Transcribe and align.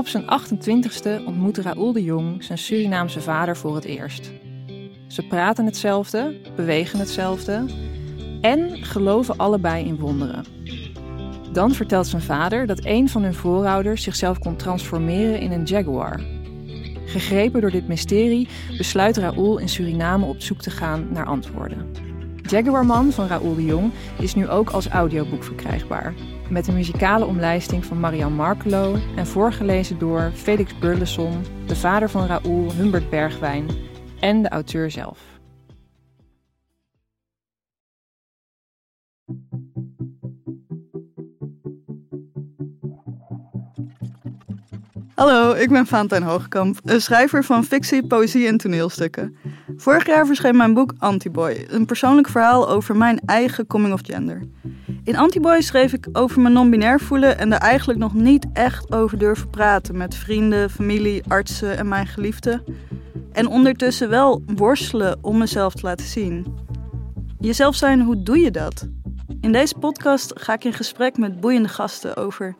Op 0.00 0.08
zijn 0.08 0.24
28ste 0.24 1.24
ontmoet 1.26 1.58
Raoul 1.58 1.92
de 1.92 2.02
Jong 2.02 2.44
zijn 2.44 2.58
Surinaamse 2.58 3.20
vader 3.20 3.56
voor 3.56 3.74
het 3.74 3.84
eerst. 3.84 4.30
Ze 5.08 5.26
praten 5.26 5.64
hetzelfde, 5.64 6.40
bewegen 6.56 6.98
hetzelfde 6.98 7.64
en 8.40 8.84
geloven 8.84 9.36
allebei 9.36 9.84
in 9.84 9.98
wonderen. 9.98 10.44
Dan 11.52 11.74
vertelt 11.74 12.06
zijn 12.06 12.22
vader 12.22 12.66
dat 12.66 12.84
een 12.84 13.08
van 13.08 13.22
hun 13.22 13.34
voorouders 13.34 14.02
zichzelf 14.02 14.38
kon 14.38 14.56
transformeren 14.56 15.40
in 15.40 15.52
een 15.52 15.64
jaguar. 15.64 16.20
Gegrepen 17.04 17.60
door 17.60 17.70
dit 17.70 17.88
mysterie 17.88 18.48
besluit 18.76 19.16
Raoul 19.16 19.58
in 19.58 19.68
Suriname 19.68 20.26
op 20.26 20.40
zoek 20.40 20.60
te 20.60 20.70
gaan 20.70 21.08
naar 21.12 21.26
antwoorden. 21.26 22.09
Jaguarman 22.50 23.12
van 23.12 23.26
Raoul 23.26 23.54
de 23.54 23.64
Jong 23.64 23.92
is 24.18 24.34
nu 24.34 24.48
ook 24.48 24.70
als 24.70 24.88
audioboek 24.88 25.44
verkrijgbaar. 25.44 26.14
Met 26.48 26.66
een 26.66 26.74
muzikale 26.74 27.24
omlijsting 27.24 27.84
van 27.84 28.00
Marian 28.00 28.32
Markelo 28.32 28.96
en 29.16 29.26
voorgelezen 29.26 29.98
door 29.98 30.30
Felix 30.34 30.78
Burleson, 30.78 31.44
de 31.66 31.76
vader 31.76 32.10
van 32.10 32.26
Raoul 32.26 32.72
Humbert 32.72 33.10
Bergwijn 33.10 33.66
en 34.20 34.42
de 34.42 34.48
auteur 34.48 34.90
zelf. 34.90 35.18
Hallo, 45.14 45.52
ik 45.52 45.68
ben 45.68 45.86
Valentijn 45.86 46.22
Hoogkamp, 46.22 46.78
een 46.84 47.00
schrijver 47.00 47.44
van 47.44 47.64
fictie, 47.64 48.06
poëzie 48.06 48.46
en 48.46 48.56
toneelstukken. 48.56 49.36
Vorig 49.80 50.06
jaar 50.06 50.26
verscheen 50.26 50.56
mijn 50.56 50.74
boek 50.74 50.94
Antiboy, 50.98 51.66
een 51.68 51.86
persoonlijk 51.86 52.28
verhaal 52.28 52.68
over 52.68 52.96
mijn 52.96 53.20
eigen 53.26 53.66
coming 53.66 53.92
of 53.92 54.00
gender. 54.02 54.42
In 55.04 55.16
Antiboy 55.16 55.60
schreef 55.60 55.92
ik 55.92 56.08
over 56.12 56.40
mijn 56.40 56.54
non-binair 56.54 57.00
voelen 57.00 57.38
en 57.38 57.52
er 57.52 57.58
eigenlijk 57.58 57.98
nog 57.98 58.14
niet 58.14 58.46
echt 58.52 58.92
over 58.92 59.18
durven 59.18 59.50
praten 59.50 59.96
met 59.96 60.14
vrienden, 60.14 60.70
familie, 60.70 61.22
artsen 61.28 61.76
en 61.76 61.88
mijn 61.88 62.06
geliefden. 62.06 62.64
En 63.32 63.46
ondertussen 63.46 64.08
wel 64.08 64.42
worstelen 64.46 65.18
om 65.22 65.38
mezelf 65.38 65.74
te 65.74 65.86
laten 65.86 66.06
zien. 66.06 66.46
Jezelf 67.38 67.74
zijn, 67.74 68.00
hoe 68.00 68.22
doe 68.22 68.38
je 68.38 68.50
dat? 68.50 68.88
In 69.40 69.52
deze 69.52 69.74
podcast 69.74 70.32
ga 70.34 70.52
ik 70.52 70.64
in 70.64 70.72
gesprek 70.72 71.18
met 71.18 71.40
boeiende 71.40 71.68
gasten 71.68 72.16
over 72.16 72.56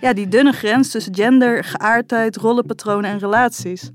ja, 0.00 0.12
die 0.12 0.28
dunne 0.28 0.52
grens 0.52 0.90
tussen 0.90 1.14
gender, 1.14 1.64
geaardheid, 1.64 2.36
rollenpatronen 2.36 3.10
en 3.10 3.18
relaties. 3.18 3.90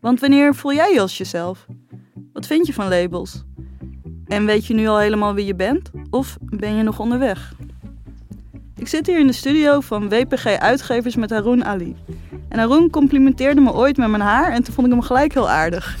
Want 0.00 0.20
wanneer 0.20 0.54
voel 0.54 0.72
jij 0.72 0.92
je 0.92 1.00
als 1.00 1.18
jezelf? 1.18 1.66
Wat 2.38 2.46
vind 2.46 2.66
je 2.66 2.72
van 2.72 2.88
labels? 2.88 3.44
En 4.26 4.46
weet 4.46 4.66
je 4.66 4.74
nu 4.74 4.86
al 4.86 4.98
helemaal 4.98 5.34
wie 5.34 5.46
je 5.46 5.54
bent? 5.54 5.90
Of 6.10 6.36
ben 6.40 6.74
je 6.74 6.82
nog 6.82 6.98
onderweg? 6.98 7.54
Ik 8.76 8.88
zit 8.88 9.06
hier 9.06 9.18
in 9.18 9.26
de 9.26 9.32
studio 9.32 9.80
van 9.80 10.08
WPG 10.08 10.46
Uitgevers 10.46 11.16
met 11.16 11.30
Haroon 11.30 11.64
Ali. 11.64 11.96
En 12.48 12.58
Haroon 12.58 12.90
complimenteerde 12.90 13.60
me 13.60 13.72
ooit 13.72 13.96
met 13.96 14.08
mijn 14.08 14.22
haar 14.22 14.52
en 14.52 14.62
toen 14.62 14.74
vond 14.74 14.86
ik 14.86 14.92
hem 14.92 15.02
gelijk 15.02 15.34
heel 15.34 15.50
aardig. 15.50 15.96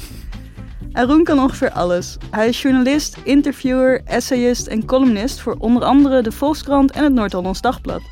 Haroon 0.92 1.24
kan 1.24 1.40
ongeveer 1.40 1.70
alles. 1.70 2.16
Hij 2.30 2.48
is 2.48 2.62
journalist, 2.62 3.16
interviewer, 3.24 4.02
essayist 4.04 4.66
en 4.66 4.84
columnist 4.84 5.40
voor 5.40 5.56
onder 5.58 5.82
andere 5.82 6.22
de 6.22 6.32
Volkskrant 6.32 6.90
en 6.90 7.04
het 7.04 7.12
Noord-Hollands 7.12 7.60
Dagblad. 7.60 8.02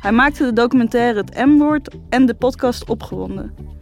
Hij 0.00 0.12
maakte 0.12 0.44
de 0.44 0.52
documentaire 0.52 1.18
Het 1.18 1.46
M-woord 1.46 1.94
en 2.08 2.26
de 2.26 2.34
podcast 2.34 2.88
Opgewonden. 2.88 3.77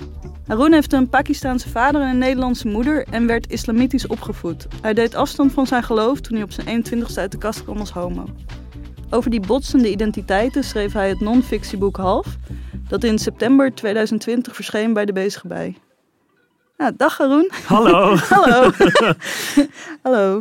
Haroon 0.47 0.73
heeft 0.73 0.93
een 0.93 1.09
Pakistaanse 1.09 1.69
vader 1.69 2.01
en 2.01 2.09
een 2.09 2.19
Nederlandse 2.19 2.69
moeder 2.69 3.07
en 3.11 3.27
werd 3.27 3.51
islamitisch 3.51 4.07
opgevoed. 4.07 4.67
Hij 4.83 4.95
deed 4.95 5.15
afstand 5.15 5.53
van 5.53 5.67
zijn 5.67 5.83
geloof 5.83 6.21
toen 6.21 6.35
hij 6.35 6.45
op 6.45 6.53
zijn 6.53 6.85
21ste 6.85 7.19
uit 7.19 7.33
de 7.33 7.39
kast 7.39 7.63
kwam 7.65 7.79
als 7.79 7.91
homo. 7.91 8.25
Over 9.11 9.31
die 9.31 9.41
botsende 9.41 9.91
identiteiten 9.91 10.65
schreef 10.65 10.93
hij 10.93 11.09
het 11.09 11.21
non-fictieboek 11.21 11.97
Half, 11.97 12.27
dat 12.89 13.05
in 13.05 13.19
september 13.19 13.75
2020 13.75 14.55
verscheen 14.55 14.93
bij 14.93 15.05
de 15.05 15.13
Bezige 15.13 15.47
Bij. 15.47 15.77
Nou, 16.77 16.93
dag 16.97 17.19
Haroon. 17.19 17.51
Hallo. 17.67 18.17
Hallo. 18.35 18.71
Hallo. 20.03 20.41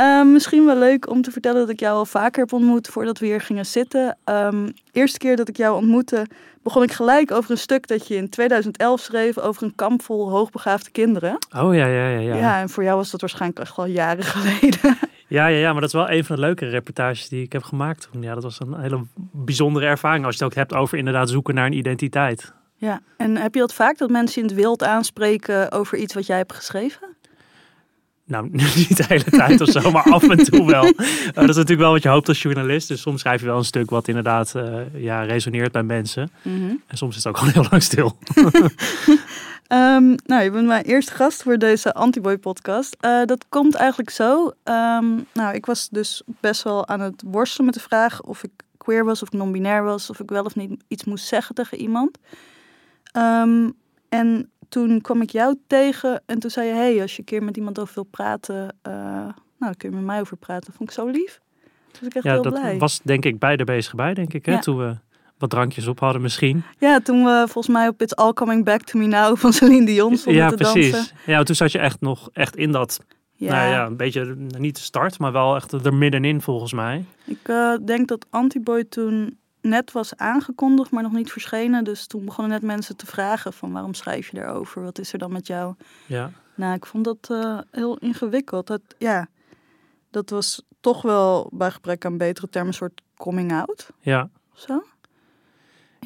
Um, 0.00 0.32
misschien 0.32 0.66
wel 0.66 0.76
leuk 0.76 1.10
om 1.10 1.22
te 1.22 1.30
vertellen 1.30 1.60
dat 1.60 1.68
ik 1.68 1.80
jou 1.80 1.96
al 1.96 2.06
vaker 2.06 2.40
heb 2.40 2.52
ontmoet 2.52 2.88
voordat 2.88 3.18
we 3.18 3.26
hier 3.26 3.40
gingen 3.40 3.66
zitten. 3.66 4.16
Um, 4.24 4.72
eerste 4.92 5.18
keer 5.18 5.36
dat 5.36 5.48
ik 5.48 5.56
jou 5.56 5.76
ontmoette, 5.76 6.26
begon 6.62 6.82
ik 6.82 6.92
gelijk 6.92 7.30
over 7.30 7.50
een 7.50 7.58
stuk 7.58 7.86
dat 7.86 8.06
je 8.06 8.14
in 8.16 8.28
2011 8.28 9.00
schreef 9.00 9.38
over 9.38 9.62
een 9.62 9.74
kamp 9.74 10.02
vol 10.02 10.30
hoogbegaafde 10.30 10.90
kinderen. 10.90 11.38
Oh 11.56 11.74
ja, 11.74 11.86
ja, 11.86 12.08
ja. 12.08 12.18
Ja, 12.18 12.36
ja 12.36 12.60
en 12.60 12.68
voor 12.68 12.82
jou 12.82 12.96
was 12.96 13.10
dat 13.10 13.20
waarschijnlijk 13.20 13.60
echt 13.60 13.76
al 13.76 13.86
jaren 13.86 14.24
geleden. 14.34 14.96
Ja, 15.26 15.46
ja, 15.46 15.58
ja, 15.58 15.72
maar 15.72 15.80
dat 15.80 15.94
is 15.94 15.96
wel 15.96 16.10
een 16.10 16.24
van 16.24 16.36
de 16.36 16.42
leukere 16.42 16.70
reportages 16.70 17.28
die 17.28 17.42
ik 17.42 17.52
heb 17.52 17.62
gemaakt 17.62 18.08
toen. 18.12 18.22
Ja, 18.22 18.34
dat 18.34 18.42
was 18.42 18.60
een 18.60 18.80
hele 18.80 19.04
bijzondere 19.32 19.86
ervaring 19.86 20.24
als 20.24 20.36
je 20.36 20.44
het 20.44 20.52
ook 20.52 20.58
hebt 20.58 20.74
over 20.74 20.98
inderdaad 20.98 21.30
zoeken 21.30 21.54
naar 21.54 21.66
een 21.66 21.72
identiteit. 21.72 22.52
Ja, 22.76 23.00
en 23.16 23.36
heb 23.36 23.54
je 23.54 23.60
dat 23.60 23.74
vaak 23.74 23.98
dat 23.98 24.10
mensen 24.10 24.42
in 24.42 24.48
het 24.48 24.56
wild 24.56 24.82
aanspreken 24.82 25.72
over 25.72 25.98
iets 25.98 26.14
wat 26.14 26.26
jij 26.26 26.36
hebt 26.36 26.52
geschreven? 26.52 27.13
Nou, 28.26 28.48
niet 28.76 28.96
de 28.96 29.04
hele 29.06 29.24
tijd 29.24 29.60
of 29.60 29.68
zo, 29.68 29.90
maar 29.90 30.02
af 30.02 30.28
en 30.28 30.44
toe 30.44 30.66
wel. 30.66 30.82
dat 31.34 31.48
is 31.48 31.56
natuurlijk 31.56 31.80
wel 31.80 31.92
wat 31.92 32.02
je 32.02 32.08
hoopt 32.08 32.28
als 32.28 32.42
journalist. 32.42 32.88
Dus 32.88 33.00
soms 33.00 33.20
schrijf 33.20 33.40
je 33.40 33.46
wel 33.46 33.56
een 33.56 33.64
stuk 33.64 33.90
wat 33.90 34.08
inderdaad 34.08 34.52
uh, 34.56 34.80
ja, 34.94 35.22
resoneert 35.22 35.72
bij 35.72 35.82
mensen. 35.82 36.30
Mm 36.42 36.56
-hmm. 36.56 36.82
En 36.86 36.96
soms 36.96 37.16
is 37.16 37.24
het 37.24 37.32
ook 37.32 37.38
gewoon 37.38 37.52
heel 37.52 37.66
lang 37.70 37.82
stil. 37.82 38.16
um, 39.68 40.14
nou, 40.26 40.42
je 40.42 40.50
bent 40.50 40.66
mijn 40.66 40.84
eerste 40.84 41.12
gast 41.12 41.42
voor 41.42 41.58
deze 41.58 41.94
Antiboy 41.94 42.38
podcast. 42.38 42.96
Uh, 43.00 43.24
dat 43.24 43.44
komt 43.48 43.74
eigenlijk 43.74 44.10
zo. 44.10 44.44
Um, 44.64 45.26
nou, 45.32 45.54
ik 45.54 45.66
was 45.66 45.88
dus 45.88 46.22
best 46.40 46.62
wel 46.62 46.88
aan 46.88 47.00
het 47.00 47.22
worstelen 47.26 47.66
met 47.66 47.74
de 47.74 47.80
vraag 47.80 48.22
of 48.22 48.42
ik 48.42 48.50
queer 48.76 49.04
was, 49.04 49.22
of 49.22 49.32
non-binair 49.32 49.84
was, 49.84 50.10
of 50.10 50.20
ik 50.20 50.30
wel 50.30 50.44
of 50.44 50.54
niet 50.54 50.84
iets 50.88 51.04
moest 51.04 51.26
zeggen 51.26 51.54
tegen 51.54 51.78
iemand. 51.78 52.18
Um, 53.16 53.74
en 54.08 54.50
toen 54.74 55.00
kwam 55.00 55.22
ik 55.22 55.30
jou 55.30 55.56
tegen 55.66 56.22
en 56.26 56.38
toen 56.38 56.50
zei 56.50 56.68
je: 56.68 56.74
hey, 56.74 57.00
als 57.00 57.12
je 57.12 57.18
een 57.18 57.24
keer 57.24 57.42
met 57.42 57.56
iemand 57.56 57.78
over 57.78 57.94
wil 57.94 58.04
praten, 58.04 58.76
uh, 58.88 58.92
nou, 59.58 59.74
kun 59.76 59.90
je 59.90 59.96
met 59.96 60.04
mij 60.04 60.20
over 60.20 60.36
praten. 60.36 60.72
Vond 60.72 60.88
ik 60.88 60.94
zo 60.94 61.06
lief. 61.06 61.40
Ik 62.00 62.14
echt 62.14 62.24
ja, 62.24 62.32
heel 62.32 62.42
dat 62.42 62.52
blij. 62.52 62.78
was 62.78 63.00
denk 63.02 63.24
ik 63.24 63.38
beide 63.38 63.64
bezig 63.64 63.94
bij, 63.94 64.14
denk 64.14 64.32
ik, 64.32 64.46
hè? 64.46 64.52
Ja. 64.52 64.58
toen 64.58 64.78
we 64.78 64.96
wat 65.38 65.50
drankjes 65.50 65.86
op 65.86 66.00
hadden 66.00 66.22
misschien. 66.22 66.62
Ja, 66.78 67.00
toen 67.00 67.24
we 67.24 67.44
volgens 67.48 67.74
mij 67.74 67.88
op 67.88 68.02
It's 68.02 68.14
All 68.14 68.32
Coming 68.32 68.64
Back 68.64 68.82
to 68.82 68.98
Me 68.98 69.06
Now 69.06 69.36
van 69.36 69.52
Celine 69.52 69.86
Dion 69.86 70.16
stonden 70.16 70.42
ja, 70.42 70.48
te 70.48 70.56
precies. 70.56 70.92
dansen. 70.92 71.16
Ja, 71.26 71.42
toen 71.42 71.54
zat 71.54 71.72
je 71.72 71.78
echt 71.78 72.00
nog 72.00 72.28
echt 72.32 72.56
in 72.56 72.72
dat, 72.72 73.00
Ja, 73.34 73.54
nou 73.54 73.70
ja, 73.70 73.86
een 73.86 73.96
beetje 73.96 74.34
niet 74.58 74.76
de 74.76 74.82
start, 74.82 75.18
maar 75.18 75.32
wel 75.32 75.56
echt 75.56 75.72
er 75.72 75.94
middenin 75.94 76.40
volgens 76.40 76.72
mij. 76.72 77.04
ik 77.24 77.48
eh, 77.48 77.74
denk 77.84 78.08
dat 78.08 78.26
Antiboy 78.30 78.84
toen 78.84 79.38
net 79.64 79.92
was 79.92 80.16
aangekondigd, 80.16 80.90
maar 80.90 81.02
nog 81.02 81.12
niet 81.12 81.32
verschenen. 81.32 81.84
Dus 81.84 82.06
toen 82.06 82.24
begonnen 82.24 82.52
net 82.52 82.62
mensen 82.62 82.96
te 82.96 83.06
vragen 83.06 83.52
van 83.52 83.72
waarom 83.72 83.94
schrijf 83.94 84.30
je 84.30 84.36
daarover? 84.36 84.82
Wat 84.82 84.98
is 84.98 85.12
er 85.12 85.18
dan 85.18 85.32
met 85.32 85.46
jou? 85.46 85.74
Ja, 86.06 86.30
Nou, 86.54 86.74
ik 86.74 86.86
vond 86.86 87.04
dat 87.04 87.28
eh, 87.30 87.58
heel 87.70 87.96
ingewikkeld. 87.96 88.66
Dat, 88.66 88.80
ja, 88.98 89.28
dat 90.10 90.30
was 90.30 90.62
toch 90.80 91.02
wel 91.02 91.50
bij 91.52 91.70
gebrek 91.70 92.04
aan 92.04 92.18
betere 92.18 92.48
termen 92.48 92.70
een 92.70 92.78
soort 92.78 93.00
coming 93.16 93.52
out 93.52 93.90
ja. 94.00 94.28
zo. 94.52 94.82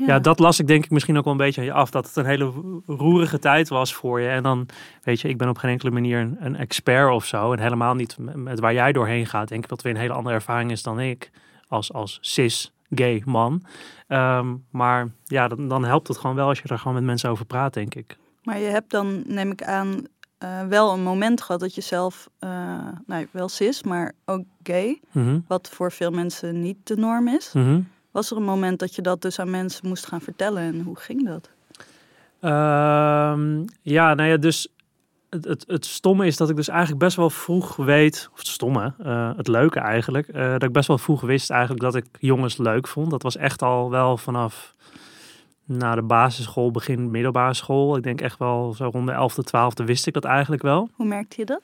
Ja. 0.06 0.18
dat 0.18 0.38
las 0.38 0.58
ik 0.58 0.66
denk 0.66 0.84
ik 0.84 0.90
misschien 0.90 1.18
ook 1.18 1.24
wel 1.24 1.32
een 1.32 1.38
beetje 1.38 1.60
aan 1.60 1.66
je 1.66 1.72
af. 1.72 1.90
Dat 1.90 2.06
het 2.06 2.16
een 2.16 2.26
hele 2.26 2.52
roerige 2.86 3.38
tijd 3.38 3.68
was 3.68 3.94
voor 3.94 4.20
je. 4.20 4.28
En 4.28 4.42
dan, 4.42 4.68
weet 5.02 5.20
je, 5.20 5.28
ik 5.28 5.38
ben 5.38 5.48
op 5.48 5.58
geen 5.58 5.70
enkele 5.70 5.90
manier 5.90 6.18
een, 6.18 6.36
een 6.40 6.56
expert 6.56 7.12
of 7.12 7.24
zo. 7.24 7.52
En 7.52 7.58
helemaal 7.58 7.94
niet 7.94 8.18
met, 8.18 8.36
met 8.36 8.60
waar 8.60 8.72
jij 8.72 8.92
doorheen 8.92 9.26
gaat. 9.26 9.48
Denk 9.48 9.62
ik 9.62 9.68
dat 9.68 9.82
weer 9.82 9.92
een 9.92 10.00
hele 10.00 10.12
andere 10.12 10.34
ervaring 10.34 10.70
is 10.70 10.82
dan 10.82 11.00
ik. 11.00 11.30
Als, 11.68 11.92
als 11.92 12.18
cis 12.20 12.72
gay 12.90 13.22
man. 13.26 13.62
Ehm, 14.06 14.54
maar 14.70 15.08
ja, 15.24 15.48
dan, 15.48 15.68
dan 15.68 15.84
helpt 15.84 16.08
het 16.08 16.18
gewoon 16.18 16.36
wel 16.36 16.48
als 16.48 16.58
je 16.60 16.68
er 16.68 16.78
gewoon 16.78 16.94
met 16.94 17.02
mensen 17.04 17.30
over 17.30 17.44
praat, 17.46 17.74
denk 17.74 17.94
ik. 17.94 18.16
Maar 18.42 18.58
je 18.58 18.66
hebt 18.68 18.90
dan, 18.90 19.22
neem 19.26 19.50
ik 19.50 19.62
aan, 19.62 20.04
eh, 20.38 20.66
wel 20.66 20.92
een 20.92 21.02
moment 21.02 21.42
gehad 21.42 21.60
dat 21.60 21.74
je 21.74 21.80
zelf, 21.80 22.28
eh, 22.38 22.50
nou 23.06 23.26
wel 23.30 23.48
cis, 23.48 23.82
maar 23.82 24.12
ook 24.24 24.44
gay, 24.62 25.00
Mhm, 25.12 25.38
wat 25.46 25.68
voor 25.68 25.92
veel 25.92 26.10
mensen 26.10 26.60
niet 26.60 26.76
de 26.84 26.96
norm 26.96 27.28
is. 27.28 27.52
mhm. 27.52 27.80
Was 28.10 28.30
er 28.30 28.36
een 28.36 28.42
moment 28.42 28.78
dat 28.78 28.94
je 28.94 29.02
dat 29.02 29.22
dus 29.22 29.38
aan 29.38 29.50
mensen 29.50 29.88
moest 29.88 30.06
gaan 30.06 30.20
vertellen 30.20 30.62
en 30.62 30.80
hoe 30.80 30.96
ging 30.98 31.26
dat? 31.26 31.50
Ehm, 32.40 33.64
ja, 33.82 34.14
nou 34.14 34.28
ja, 34.28 34.36
dus 34.36 34.68
het, 35.30 35.44
het, 35.44 35.64
het 35.66 35.86
stomme 35.86 36.26
is 36.26 36.36
dat 36.36 36.50
ik 36.50 36.56
dus 36.56 36.68
eigenlijk 36.68 37.00
best 37.00 37.16
wel 37.16 37.30
vroeg 37.30 37.76
weet, 37.76 38.28
of 38.32 38.38
het 38.38 38.46
stomme, 38.46 38.92
eh, 38.98 39.30
het 39.36 39.48
leuke 39.48 39.80
eigenlijk, 39.80 40.28
eh, 40.28 40.50
dat 40.50 40.62
ik 40.62 40.72
best 40.72 40.88
wel 40.88 40.98
vroeg 40.98 41.20
wist 41.20 41.50
eigenlijk 41.50 41.80
dat 41.80 41.94
ik 41.94 42.06
jongens 42.18 42.56
leuk 42.56 42.88
vond. 42.88 43.10
Dat 43.10 43.22
was 43.22 43.36
echt 43.36 43.62
al 43.62 43.90
wel 43.90 44.16
vanaf 44.16 44.74
na 45.64 45.94
de 45.94 46.02
basisschool, 46.02 46.70
begin 46.70 47.10
middelbare 47.10 47.54
school. 47.54 47.96
Ik 47.96 48.02
denk 48.02 48.20
echt 48.20 48.38
wel 48.38 48.72
zo 48.72 48.88
rond 48.92 49.06
de 49.06 49.12
11e, 49.12 49.82
12e 49.82 49.84
wist 49.84 50.06
ik 50.06 50.12
dat 50.12 50.24
eigenlijk 50.24 50.62
wel. 50.62 50.90
Hoe 50.94 51.06
merkte 51.06 51.40
je 51.40 51.46
dat? 51.46 51.60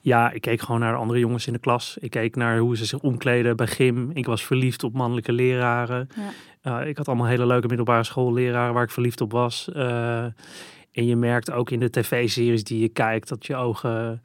Ja, 0.00 0.30
ik 0.30 0.40
keek 0.40 0.60
gewoon 0.60 0.80
naar 0.80 0.92
de 0.92 0.98
andere 0.98 1.18
jongens 1.18 1.46
in 1.46 1.52
de 1.52 1.58
klas. 1.58 1.96
Ik 2.00 2.10
keek 2.10 2.36
naar 2.36 2.58
hoe 2.58 2.76
ze 2.76 2.84
zich 2.84 2.98
omkleden 2.98 3.56
bij 3.56 3.66
gym. 3.66 4.10
Ik 4.14 4.26
was 4.26 4.44
verliefd 4.44 4.84
op 4.84 4.92
mannelijke 4.92 5.32
leraren. 5.32 6.08
Ja. 6.62 6.80
Uh, 6.80 6.88
ik 6.88 6.96
had 6.96 7.08
allemaal 7.08 7.26
hele 7.26 7.46
leuke 7.46 7.66
middelbare 7.66 8.04
schoolleraren 8.04 8.74
waar 8.74 8.82
ik 8.82 8.90
verliefd 8.90 9.20
op 9.20 9.32
was. 9.32 9.68
Uh, 9.76 10.24
en 10.92 11.06
je 11.06 11.16
merkt 11.16 11.50
ook 11.50 11.70
in 11.70 11.80
de 11.80 11.90
tv-series 11.90 12.64
die 12.64 12.80
je 12.80 12.88
kijkt 12.88 13.28
dat 13.28 13.46
je 13.46 13.56
ogen 13.56 14.22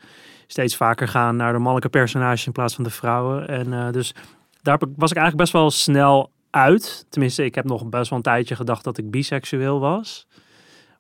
steeds 0.48 0.76
vaker 0.76 1.08
gaan 1.08 1.36
naar 1.36 1.52
de 1.52 1.58
mannelijke 1.58 1.90
personages 1.90 2.46
in 2.46 2.52
plaats 2.52 2.76
van 2.76 2.84
de 2.84 2.90
vrouwen. 2.90 3.48
En 3.48 3.68
uh, 3.68 3.92
dus 3.92 4.16
daar 4.62 4.78
was 4.78 5.12
ik 5.12 5.18
eigenlijk 5.18 5.38
best 5.38 5.54
wel 5.54 5.72
snel 5.72 6.32
uit. 6.50 7.06
Tenminste, 7.10 7.46
ik 7.46 7.56
heb 7.56 7.66
nog 7.66 7.90
best 7.90 8.10
wel 8.10 8.18
een 8.18 8.24
tijdje 8.24 8.56
gedacht 8.56 8.84
dat 8.84 8.98
ik 8.98 9.12
biseksueel 9.12 9.80
was. 9.80 10.28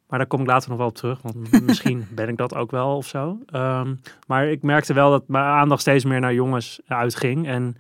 Maar 0.07 0.19
daar 0.19 0.27
kom 0.27 0.41
ik 0.41 0.47
later 0.47 0.69
nog 0.69 0.77
wel 0.77 0.87
op 0.87 0.95
terug. 0.95 1.21
Want 1.21 1.61
misschien 1.65 2.07
ben 2.11 2.29
ik 2.29 2.37
dat 2.37 2.55
ook 2.55 2.71
wel 2.71 2.95
of 2.95 3.07
zo. 3.07 3.37
Ehm, 3.45 3.95
maar 4.27 4.47
ik 4.47 4.63
merkte 4.63 4.93
wel 4.93 5.09
dat 5.09 5.27
mijn 5.27 5.45
aandacht 5.45 5.81
steeds 5.81 6.05
meer 6.05 6.19
naar 6.19 6.33
jongens 6.33 6.79
uitging. 6.87 7.47
En, 7.47 7.77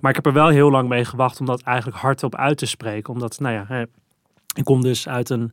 maar 0.00 0.10
ik 0.10 0.16
heb 0.16 0.26
er 0.26 0.32
wel 0.32 0.48
heel 0.48 0.70
lang 0.70 0.88
mee 0.88 1.04
gewacht 1.04 1.40
om 1.40 1.46
dat 1.46 1.62
eigenlijk 1.62 1.98
hardop 1.98 2.36
uit 2.36 2.58
te 2.58 2.66
spreken. 2.66 3.12
Omdat, 3.12 3.38
nou 3.40 3.54
ja, 3.54 3.86
ik 4.54 4.64
kom 4.64 4.82
dus 4.82 5.08
uit 5.08 5.30
een 5.30 5.52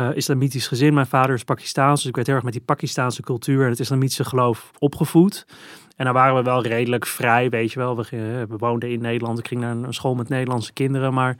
uh, 0.00 0.16
islamitisch 0.16 0.68
gezin. 0.68 0.94
Mijn 0.94 1.06
vader 1.06 1.34
is 1.34 1.44
Pakistaans, 1.44 2.00
dus 2.00 2.08
ik 2.08 2.14
werd 2.14 2.26
heel 2.26 2.36
erg 2.36 2.44
met 2.44 2.52
die 2.52 2.62
Pakistaanse 2.62 3.22
cultuur 3.22 3.64
en 3.64 3.70
het 3.70 3.80
islamitische 3.80 4.24
geloof 4.24 4.70
opgevoed. 4.78 5.46
En 5.96 6.04
dan 6.04 6.14
waren 6.14 6.36
we 6.36 6.42
wel 6.42 6.62
redelijk 6.62 7.06
vrij, 7.06 7.50
weet 7.50 7.72
je 7.72 7.78
wel. 7.78 7.96
We, 7.96 8.04
we 8.48 8.56
woonden 8.56 8.90
in 8.90 9.00
Nederland, 9.00 9.38
ik 9.38 9.48
ging 9.48 9.60
naar 9.60 9.76
een 9.76 9.94
school 9.94 10.14
met 10.14 10.28
Nederlandse 10.28 10.72
kinderen, 10.72 11.14
maar 11.14 11.36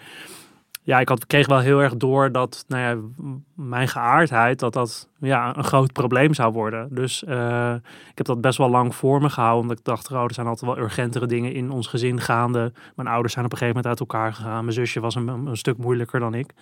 ja, 0.83 1.01
ik 1.01 1.09
had, 1.09 1.27
kreeg 1.27 1.47
wel 1.47 1.59
heel 1.59 1.83
erg 1.83 1.97
door 1.97 2.33
dat 2.33 2.65
nou 2.69 2.83
ja, 2.83 3.25
mijn 3.55 3.89
geaardheid, 3.89 4.59
dat 4.59 4.73
dat 4.73 5.09
ja, 5.19 5.57
een 5.57 5.65
groot 5.65 5.93
probleem 5.93 6.35
zou 6.35 6.53
worden. 6.53 6.89
Dus 6.95 7.23
uh, 7.29 7.75
ik 8.11 8.17
heb 8.17 8.27
dat 8.27 8.41
best 8.41 8.59
wel 8.59 8.71
lang 8.71 8.95
voor 8.95 9.21
me 9.21 9.31
gehouden. 9.31 9.63
Omdat 9.63 9.79
ik 9.79 9.85
dacht, 9.85 10.13
oh, 10.13 10.23
er 10.23 10.35
zijn 10.35 10.47
altijd 10.47 10.75
wel 10.75 10.85
urgentere 10.85 11.27
dingen 11.27 11.53
in 11.53 11.71
ons 11.71 11.87
gezin 11.87 12.21
gaande. 12.21 12.73
Mijn 12.97 13.09
ouders 13.09 13.33
zijn 13.33 13.45
op 13.45 13.53
een 13.53 13.59
gegeven 13.59 13.83
moment 13.83 14.01
uit 14.01 14.11
elkaar 14.11 14.35
gegaan. 14.35 14.65
Mijn 14.65 14.77
zusje 14.77 15.01
was 15.01 15.15
een, 15.15 15.29
een 15.29 15.57
stuk 15.57 15.77
moeilijker 15.77 16.21
dan 16.21 16.35
ik. 16.35 16.55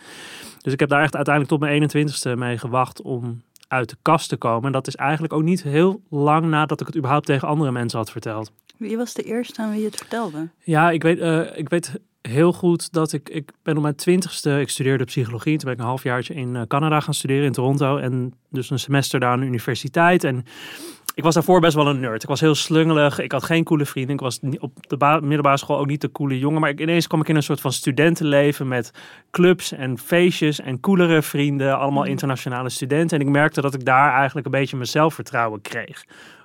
Dus 0.59 0.73
ik 0.73 0.81
heb 0.81 0.88
daar 0.88 1.03
echt 1.03 1.17
uiteindelijk 1.17 1.55
tot 1.55 1.69
mijn 1.69 1.91
21ste 1.91 2.38
mee 2.38 2.59
gewacht 2.59 3.03
om 3.03 3.43
uit 3.69 3.88
de 3.88 3.97
kast 4.03 4.29
te 4.29 4.37
komen. 4.37 4.64
En 4.64 4.73
dat 4.73 4.87
is 4.87 4.97
eigenlijk 4.97 5.32
ook 5.32 5.43
niet 5.43 5.62
heel 5.62 6.00
lang 6.11 6.47
nadat 6.47 6.81
ik 6.81 6.87
het 6.87 6.97
überhaupt 6.97 7.26
tegen 7.26 7.49
andere 7.49 7.73
mensen 7.73 7.99
had 7.99 8.11
verteld. 8.11 8.53
Wie 8.76 8.97
was 8.97 9.14
de 9.14 9.23
eerste 9.23 9.62
aan 9.62 9.71
wie 9.71 9.81
je 9.81 9.87
het 9.87 9.97
vertelde? 9.97 10.49
Ja, 10.59 10.91
ik 10.91 11.03
weet, 11.03 11.19
uh, 11.19 11.59
ik 11.59 11.69
weet 11.69 12.00
heel 12.23 12.53
goed 12.53 12.93
dat 12.93 13.12
ik, 13.12 13.29
ik 13.29 13.50
ben 13.62 13.76
op 13.76 13.82
mijn 13.82 13.94
twintigste, 13.94 14.61
ik 14.61 14.69
studeerde 14.69 15.05
psychologie. 15.05 15.56
Toen 15.56 15.65
ben 15.65 15.73
ik 15.73 15.79
een 15.79 15.87
halfjaartje 15.87 16.35
in 16.35 16.56
eh, 16.56 16.62
Canada 16.62 17.00
gaan 17.00 17.15
studeren, 17.15 17.44
in 17.44 17.53
Toronto. 17.53 17.97
En 17.97 18.35
dus 18.50 18.70
een 18.70 18.79
semester 18.79 19.20
daar 19.20 19.31
aan 19.31 19.41
de 19.41 19.47
universiteit. 19.47 20.25
En 20.25 20.44
ik 21.19 21.25
was 21.25 21.35
daarvoor 21.35 21.61
best 21.61 21.75
wel 21.75 21.87
een 21.87 22.00
nerd. 22.00 22.23
Ik 22.23 22.29
was 22.29 22.41
heel 22.41 22.55
slungelig. 22.55 23.19
Ik 23.19 23.32
had 23.32 23.43
geen 23.44 23.65
coole 23.65 23.87
vrienden. 23.87 24.15
Ik 24.15 24.20
was 24.20 24.41
op 24.59 24.88
de 24.88 25.19
middelbare 25.20 25.56
school 25.56 25.79
ook 25.79 25.87
niet 25.87 26.00
de 26.00 26.12
coole 26.12 26.38
jongen. 26.38 26.61
Maar 26.61 26.70
ik, 26.70 26.81
ineens 26.81 27.06
kwam 27.06 27.20
ik 27.20 27.29
in 27.29 27.37
een 27.37 27.43
soort 27.43 27.61
van 27.61 27.73
studentenleven 27.73 28.69
met 28.69 28.93
clubs 29.31 29.73
en 29.73 29.99
feestjes 29.99 30.61
en 30.61 30.81
coolere 30.81 31.23
vrienden. 31.23 31.79
Allemaal 31.79 32.03
mm. 32.03 32.09
internationale 32.09 32.69
studenten. 32.69 33.21
En 33.21 33.26
ik 33.26 33.32
merkte 33.32 33.61
dat 33.61 33.75
ik 33.75 33.85
daar 33.85 34.12
eigenlijk 34.12 34.47
een 34.47 34.53
beetje 34.53 34.76
mijn 34.76 34.88
zelfvertrouwen 34.88 35.61
kreeg. 35.61 36.05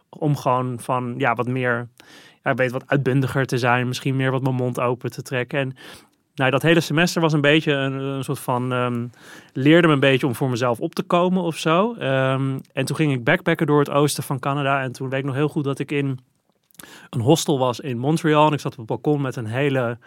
Om 0.09 0.37
gewoon 0.37 0.79
van 0.79 1.13
ja, 1.17 1.33
wat 1.33 1.47
meer 1.47 1.87
ja, 2.43 2.53
weet 2.53 2.71
wat 2.71 2.87
uitbundiger 2.87 3.45
te 3.45 3.57
zijn, 3.57 3.87
misschien 3.87 4.15
meer 4.15 4.31
wat 4.31 4.41
mijn 4.41 4.55
mond 4.55 4.79
open 4.79 5.11
te 5.11 5.21
trekken. 5.21 5.59
En 5.59 5.75
nou, 6.35 6.51
dat 6.51 6.61
hele 6.61 6.79
semester 6.79 7.21
was 7.21 7.33
een 7.33 7.41
beetje 7.41 7.71
een, 7.71 7.93
een 7.93 8.23
soort 8.23 8.39
van. 8.39 8.71
Um, 8.71 9.11
leerde 9.53 9.87
me 9.87 9.93
een 9.93 9.99
beetje 9.99 10.27
om 10.27 10.35
voor 10.35 10.49
mezelf 10.49 10.79
op 10.79 10.95
te 10.95 11.03
komen 11.03 11.43
of 11.43 11.57
zo. 11.57 11.93
Ehm, 11.93 12.59
en 12.73 12.85
toen 12.85 12.95
ging 12.95 13.11
ik 13.11 13.23
backpacken 13.23 13.67
door 13.67 13.79
het 13.79 13.89
oosten 13.89 14.23
van 14.23 14.39
Canada. 14.39 14.81
En 14.81 14.91
toen 14.91 15.09
weet 15.09 15.19
ik 15.19 15.25
nog 15.25 15.35
heel 15.35 15.47
goed 15.47 15.63
dat 15.63 15.79
ik 15.79 15.91
in 15.91 16.19
een 17.09 17.19
hostel 17.19 17.59
was 17.59 17.79
in 17.79 17.97
Montreal. 17.97 18.47
En 18.47 18.53
ik 18.53 18.59
zat 18.59 18.71
op 18.71 18.77
het 18.77 18.87
balkon 18.87 19.21
met 19.21 19.35
een 19.35 19.45
hele 19.45 19.97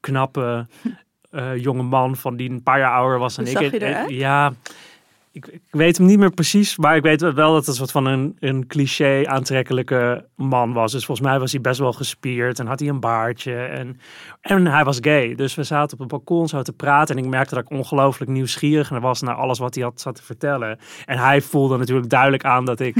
knappe 0.00 0.66
uh, 1.30 1.56
jonge 1.56 1.82
man 1.82 2.16
van 2.16 2.36
die 2.36 2.50
een 2.50 2.62
paar 2.62 2.78
jaar 2.78 2.92
ouder 2.92 3.18
was 3.18 3.34
dan 3.34 3.46
ik. 3.46 3.72
En, 3.72 4.14
ja, 4.14 4.52
ik, 5.32 5.46
ik, 5.46 5.62
weet 5.70 5.96
hem 5.96 6.06
niet 6.06 6.18
meer 6.18 6.30
precies, 6.30 6.76
maar 6.76 6.96
ik 6.96 7.02
weet 7.02 7.20
wel 7.20 7.34
dat 7.34 7.54
het 7.54 7.66
een 7.66 7.74
soort 7.74 7.90
van 7.90 8.06
een, 8.06 8.36
een 8.38 8.66
cliché 8.66 9.26
aantrekkelijke 9.26 10.26
man 10.36 10.72
was. 10.72 10.92
Dus 10.92 11.04
volgens 11.04 11.26
mij 11.26 11.38
was 11.38 11.52
hij 11.52 11.60
best 11.60 11.78
wel 11.78 11.92
gespierd 11.92 12.58
en 12.58 12.66
had 12.66 12.80
hij 12.80 12.88
een 12.88 13.00
baardje. 13.00 13.54
En, 13.54 14.00
en 14.40 14.66
hij 14.66 14.84
was 14.84 14.98
gay. 15.00 15.34
Dus 15.34 15.54
we 15.54 15.62
zaten 15.62 15.96
op 15.96 16.00
een 16.00 16.08
balkon 16.08 16.48
zo 16.48 16.62
te 16.62 16.72
praten. 16.72 17.16
En 17.16 17.24
ik 17.24 17.30
merkte 17.30 17.54
dat 17.54 17.64
ik 17.64 17.70
ongelooflijk 17.70 18.30
nieuwsgierig 18.30 18.88
was 18.88 19.20
naar 19.20 19.34
alles 19.34 19.58
wat 19.58 19.74
hij 19.74 19.84
had 19.84 20.00
zat 20.00 20.14
te 20.14 20.22
vertellen. 20.22 20.78
En 21.04 21.18
hij 21.18 21.40
voelde 21.40 21.76
natuurlijk 21.76 22.10
duidelijk 22.10 22.44
aan 22.44 22.64
dat 22.64 22.80
ik 22.80 22.96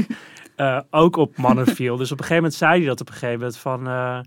uh, 0.57 0.79
ook 0.89 1.15
op 1.15 1.37
mannen 1.37 1.67
viel. 1.67 1.97
Dus 1.97 2.11
op 2.11 2.17
een 2.19 2.25
gegeven 2.25 2.43
moment 2.43 2.53
zei 2.53 2.77
hij 2.77 2.87
dat 2.87 3.01
op 3.01 3.07
een 3.07 3.13
gegeven 3.13 3.39
moment 3.39 3.57
van... 3.57 3.87
Uh, 3.87 4.19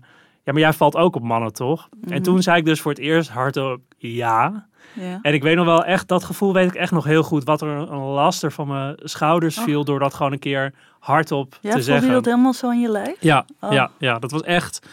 ja, 0.47 0.53
maar 0.53 0.61
jij 0.61 0.73
valt 0.73 0.95
ook 0.95 1.15
op 1.15 1.23
mannen, 1.23 1.53
toch? 1.53 1.89
En 2.01 2.13
mhm. 2.13 2.21
toen 2.21 2.41
zei 2.41 2.57
ik 2.57 2.65
dus 2.65 2.81
voor 2.81 2.91
het 2.91 2.99
eerst 2.99 3.29
hardop 3.29 3.81
ja. 3.97 4.67
Ja. 4.93 5.19
En 5.21 5.33
ik 5.33 5.43
weet 5.43 5.55
nog 5.55 5.65
wel 5.65 5.85
echt, 5.85 6.07
dat 6.07 6.23
gevoel 6.23 6.53
weet 6.53 6.67
ik 6.67 6.75
echt 6.75 6.91
nog 6.91 7.03
heel 7.03 7.23
goed. 7.23 7.43
Wat 7.43 7.61
er 7.61 7.67
een 7.67 7.97
laster 7.97 8.51
van 8.51 8.67
mijn 8.67 8.95
schouders 9.03 9.57
oh. 9.57 9.63
viel 9.63 9.83
door 9.83 9.99
dat 9.99 10.13
gewoon 10.13 10.31
een 10.31 10.39
keer 10.39 10.73
hardop 10.99 11.51
te 11.51 11.57
zeggen. 11.61 11.77
Ja, 11.77 11.83
voelde 11.83 12.05
je 12.05 12.11
dat 12.11 12.25
helemaal 12.25 12.53
zo 12.53 12.69
in 12.69 12.79
je 12.79 12.89
lijf? 12.89 13.17
Ja, 13.19 13.45
oh. 13.59 13.71
ja, 13.71 13.91
ja, 13.97 14.19
dat 14.19 14.31
was 14.31 14.41
echt... 14.41 14.87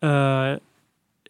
Uh, 0.00 0.52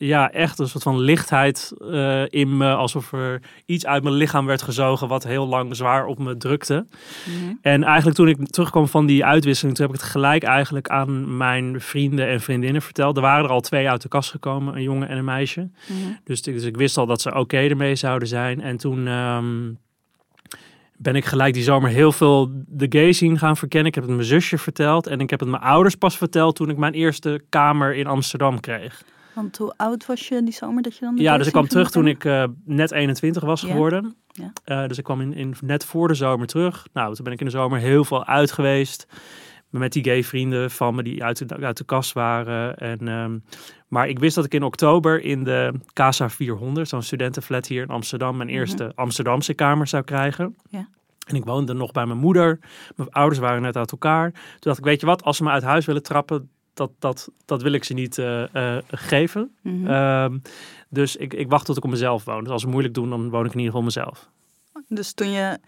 ja, 0.07 0.31
echt 0.31 0.59
een 0.59 0.69
soort 0.69 0.83
van 0.83 1.01
lichtheid 1.01 1.73
uh, 1.81 2.23
in 2.29 2.57
me. 2.57 2.75
Alsof 2.75 3.13
er 3.13 3.43
iets 3.67 3.87
uit 3.87 4.03
mijn 4.03 4.15
lichaam 4.15 4.47
werd 4.47 4.63
gezogen 4.63 5.09
wat 5.09 5.25
heel 5.25 5.47
lang 5.47 5.77
zwaar 5.77 6.07
op 6.07 6.19
me 6.19 6.37
drukte. 6.37 6.87
Mhm. 7.27 7.55
En 7.61 7.85
eigenlijk 7.85 8.17
toen 8.17 8.29
ik 8.29 8.47
terugkwam 8.47 8.89
van 8.89 9.07
die 9.07 9.25
uitwisseling, 9.25 9.77
toen 9.77 9.87
heb 9.87 9.95
ik 9.95 10.01
het 10.01 10.11
gelijk 10.11 10.43
eigenlijk 10.43 10.89
aan 10.89 11.37
mijn 11.37 11.81
vrienden 11.81 12.29
en 12.29 12.41
vriendinnen 12.41 12.83
verteld. 12.83 13.17
Er 13.17 13.23
waren 13.23 13.45
er 13.45 13.51
al 13.51 13.61
twee 13.61 13.89
uit 13.89 14.03
de 14.03 14.09
kast 14.09 14.31
gekomen, 14.31 14.77
een 14.77 14.83
jongen 14.83 15.09
en 15.09 15.19
een 15.19 15.25
meisje. 15.25 15.71
Mhm. 15.89 15.99
dus, 16.25 16.43
dus, 16.43 16.65
ik 16.65 16.77
wist 16.77 16.97
al 16.97 17.07
dat 17.07 17.21
ze 17.21 17.35
oké 17.35 17.57
ermee 17.57 17.95
zouden 17.95 18.29
zijn. 18.29 18.61
En 18.61 18.77
toen... 18.77 19.07
Um, 19.07 19.79
ben 20.97 21.17
ik 21.17 21.25
gelijk 21.25 21.55
die 21.55 21.63
zomer 21.63 21.91
heel 21.91 22.13
veel 22.13 22.51
de 22.67 22.87
gay 22.89 23.13
scene 23.13 23.39
gaan 23.39 23.57
verkennen. 23.57 23.89
Ik 23.89 23.95
heb 23.95 24.05
het 24.05 24.13
mijn 24.13 24.27
zusje 24.27 24.59
verteld 24.59 25.07
en 25.07 25.21
ik 25.21 25.31
heb 25.31 25.41
het 25.41 25.49
mijn 25.49 25.63
ouders 25.63 25.95
pas 25.95 26.17
verteld 26.17 26.57
toen 26.57 26.71
ik 26.71 26.77
mijn 26.77 26.93
eerste 26.93 27.43
kamer 27.49 27.95
in 27.95 28.07
Amsterdam 28.07 28.61
kreeg. 28.61 29.03
Want 29.35 29.59
hoe 29.59 29.73
oud 29.77 30.07
was 30.07 30.29
je 30.29 30.43
die 30.43 30.55
zomer 30.55 30.83
dat 30.83 30.97
je 30.97 31.05
dan? 31.05 31.17
ja, 31.17 31.37
dus 31.37 31.47
ik 31.47 31.53
kwam 31.53 31.69
terug 31.69 31.91
toen 31.91 32.07
ik 32.07 32.25
uh, 32.25 32.45
net 32.65 32.91
21 32.91 33.43
was 33.43 33.63
geworden. 33.63 34.17
Ja. 34.27 34.53
Uh, 34.83 34.89
dus 34.89 34.99
ik 34.99 35.05
kwam 35.05 35.21
in, 35.21 35.35
in, 35.35 35.55
net 35.61 35.85
voor 35.85 36.09
de 36.09 36.15
zomer 36.15 36.47
terug. 36.47 36.87
Nou, 36.93 37.15
toen 37.15 37.25
ben 37.25 37.33
ik 37.33 37.41
in 37.41 37.47
de 37.47 37.53
zomer 37.53 37.79
heel 37.79 38.05
veel 38.05 38.27
uit 38.27 38.53
geweest. 38.53 39.07
Met 39.71 39.93
die 39.93 40.05
gay 40.05 40.25
vrienden 40.25 40.71
van 40.71 40.95
me 40.95 41.03
die 41.03 41.25
uit 41.25 41.49
de, 41.49 41.57
uit 41.57 41.77
de 41.77 41.85
kast 41.85 42.13
waren. 42.13 42.77
En, 42.77 43.09
um, 43.09 43.45
maar 43.89 44.09
ik 44.09 44.19
wist 44.19 44.35
dat 44.35 44.45
ik 44.45 44.55
in 44.55 44.63
oktober 44.63 45.23
in 45.23 45.45
de 45.45 45.73
Casa 45.93 46.31
400, 46.31 46.89
zo'n 46.89 47.03
studentenflat 47.03 47.67
hier 47.67 47.83
in 47.83 47.89
Amsterdam, 47.89 48.37
mijn 48.37 48.49
mhm. 48.49 48.59
eerste 48.59 48.93
Amsterdamse 48.95 49.55
kamer 49.55 49.87
zou 49.87 50.03
krijgen. 50.03 50.57
Ja. 50.69 50.89
En 51.27 51.37
ik 51.37 51.45
woonde 51.45 51.73
nog 51.73 51.93
bij 51.93 52.07
mijn 52.07 52.19
moeder. 52.19 52.59
Mijn 52.97 53.11
ouders 53.11 53.41
waren 53.41 53.63
net 53.63 53.77
uit 53.77 53.93
elkaar. 53.93 54.31
Toen 54.33 54.43
dacht 54.59 54.79
ik, 54.79 54.85
weet 54.85 55.01
je 55.01 55.07
wat, 55.07 55.23
als 55.23 55.37
ze 55.37 55.43
me 55.43 55.51
uit 55.51 55.63
huis 55.63 55.87
willen 55.87 56.03
trappen, 56.03 56.51
dat, 56.75 56.91
dat, 56.99 57.31
dat 57.45 57.63
wil 57.63 57.73
ik 57.73 57.85
ze 57.85 57.95
niet 57.95 58.19
uh, 58.19 58.79
geven. 58.91 59.55
Mhm. 59.61 59.87
Ehm, 59.87 60.39
dus 60.89 61.17
ik, 61.17 61.35
ik 61.35 61.49
wacht 61.49 61.67
tot 61.67 61.77
ik 61.77 61.85
op 61.85 61.91
mezelf 61.91 62.25
woon. 62.25 62.43
Dus 62.43 62.53
als 62.53 62.63
ze 62.63 62.69
moeilijk 62.69 62.95
doen, 62.95 63.11
dan 63.11 63.31
woon 63.31 63.45
ik 63.45 63.53
in 63.53 63.59
ieder 63.59 63.73
geval 63.73 63.83
mezelf. 63.83 64.29
Dus 64.89 65.13
toen 65.13 65.31
je 65.31 65.59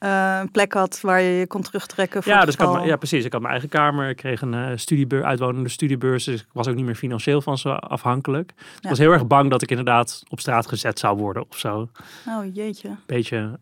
uh, 0.00 0.38
een 0.40 0.50
plek 0.50 0.72
had 0.72 1.00
waar 1.00 1.20
je 1.20 1.30
je 1.30 1.46
kon 1.46 1.62
terugtrekken. 1.62 2.22
Voor 2.22 2.32
ja, 2.32 2.44
dus 2.44 2.54
ik 2.54 2.60
had, 2.60 2.84
ja, 2.84 2.96
precies. 2.96 3.24
Ik 3.24 3.32
had 3.32 3.40
mijn 3.40 3.52
eigen 3.52 3.70
kamer. 3.70 4.08
Ik 4.08 4.16
kreeg 4.16 4.40
een 4.40 4.52
uh, 4.52 4.70
studiebeurs, 4.74 5.24
uitwonende 5.24 5.68
studiebeurs. 5.68 6.24
Dus 6.24 6.40
ik 6.40 6.48
was 6.52 6.68
ook 6.68 6.74
niet 6.74 6.84
meer 6.84 6.94
financieel 6.94 7.40
van 7.40 7.58
ze 7.58 7.78
afhankelijk. 7.78 8.52
Ik 8.80 8.88
was 8.88 8.98
heel 8.98 9.12
erg 9.12 9.26
bang 9.26 9.50
dat 9.50 9.62
ik 9.62 9.70
inderdaad 9.70 10.22
op 10.28 10.40
straat 10.40 10.66
gezet 10.66 10.98
zou 10.98 11.16
worden 11.16 11.44
of 11.48 11.58
zo. 11.58 11.88
Oh 12.26 12.54
jeetje. 12.54 12.96
Beetje 13.06 13.58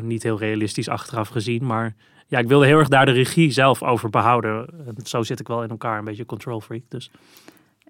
niet 0.00 0.22
heel 0.22 0.38
realistisch 0.38 0.88
achteraf 0.88 1.28
gezien, 1.28 1.66
maar 1.66 1.94
ja, 2.32 2.38
ik 2.38 2.48
wilde 2.48 2.66
heel 2.66 2.78
erg 2.78 2.88
daar 2.88 3.06
de 3.06 3.12
regie 3.12 3.50
zelf 3.50 3.82
over 3.82 4.10
behouden. 4.10 4.66
En 4.86 4.94
zo 5.04 5.22
zit 5.22 5.40
ik 5.40 5.48
wel 5.48 5.62
in 5.62 5.68
elkaar, 5.68 5.98
een 5.98 6.04
beetje 6.04 6.26
control 6.26 6.60
freak. 6.60 6.82
Dus. 6.88 7.10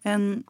En, 0.03 0.45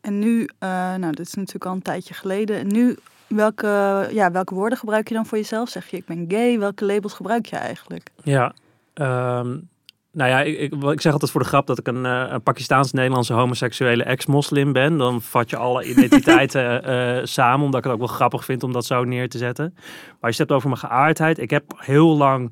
en 0.00 0.18
nu, 0.18 0.40
uh, 0.40 0.48
nou, 0.94 1.12
dit 1.12 1.26
is 1.26 1.34
natuurlijk 1.34 1.64
al 1.64 1.72
een 1.72 1.82
tijdje 1.82 2.14
geleden. 2.14 2.58
En 2.58 2.66
nu, 2.66 2.96
welke, 3.26 3.66
ja, 4.12 4.30
welke 4.30 4.54
woorden 4.54 4.78
gebruik 4.78 5.08
je 5.08 5.14
dan 5.14 5.26
voor 5.26 5.38
jezelf? 5.38 5.68
Zeg 5.68 5.90
je, 5.90 5.96
ik 5.96 6.04
ben 6.04 6.24
gay. 6.28 6.58
Welke 6.58 6.84
labels 6.84 7.12
gebruik 7.12 7.46
je 7.46 7.56
eigenlijk? 7.56 8.10
Ja, 8.22 8.54
um, 8.94 9.68
nou 10.12 10.30
ja, 10.30 10.40
ik, 10.42 10.58
ik, 10.58 10.82
ik, 10.82 11.00
zeg 11.00 11.12
altijd 11.12 11.30
voor 11.30 11.40
de 11.40 11.46
grap 11.46 11.66
dat 11.66 11.78
ik 11.78 11.86
een, 11.86 12.04
uh, 12.04 12.24
een 12.28 12.42
Pakistaans-Nederlandse 12.42 13.32
homoseksuele 13.32 14.04
ex-moslim 14.04 14.72
ben. 14.72 14.98
Dan 14.98 15.22
vat 15.22 15.50
je 15.50 15.56
alle 15.56 15.84
identiteiten 15.84 16.90
uh, 16.90 17.24
samen, 17.36 17.64
omdat 17.64 17.78
ik 17.78 17.84
het 17.84 17.92
ook 17.92 18.06
wel 18.06 18.16
grappig 18.16 18.44
vind 18.44 18.62
om 18.62 18.72
dat 18.72 18.86
zo 18.86 19.04
neer 19.04 19.28
te 19.28 19.38
zetten. 19.38 19.72
Maar 19.74 20.16
als 20.20 20.36
je 20.36 20.42
het 20.42 20.50
hebt 20.50 20.52
over 20.52 20.68
mijn 20.68 20.80
geaardheid, 20.80 21.38
ik 21.38 21.50
heb 21.50 21.64
heel 21.76 22.16
lang 22.16 22.50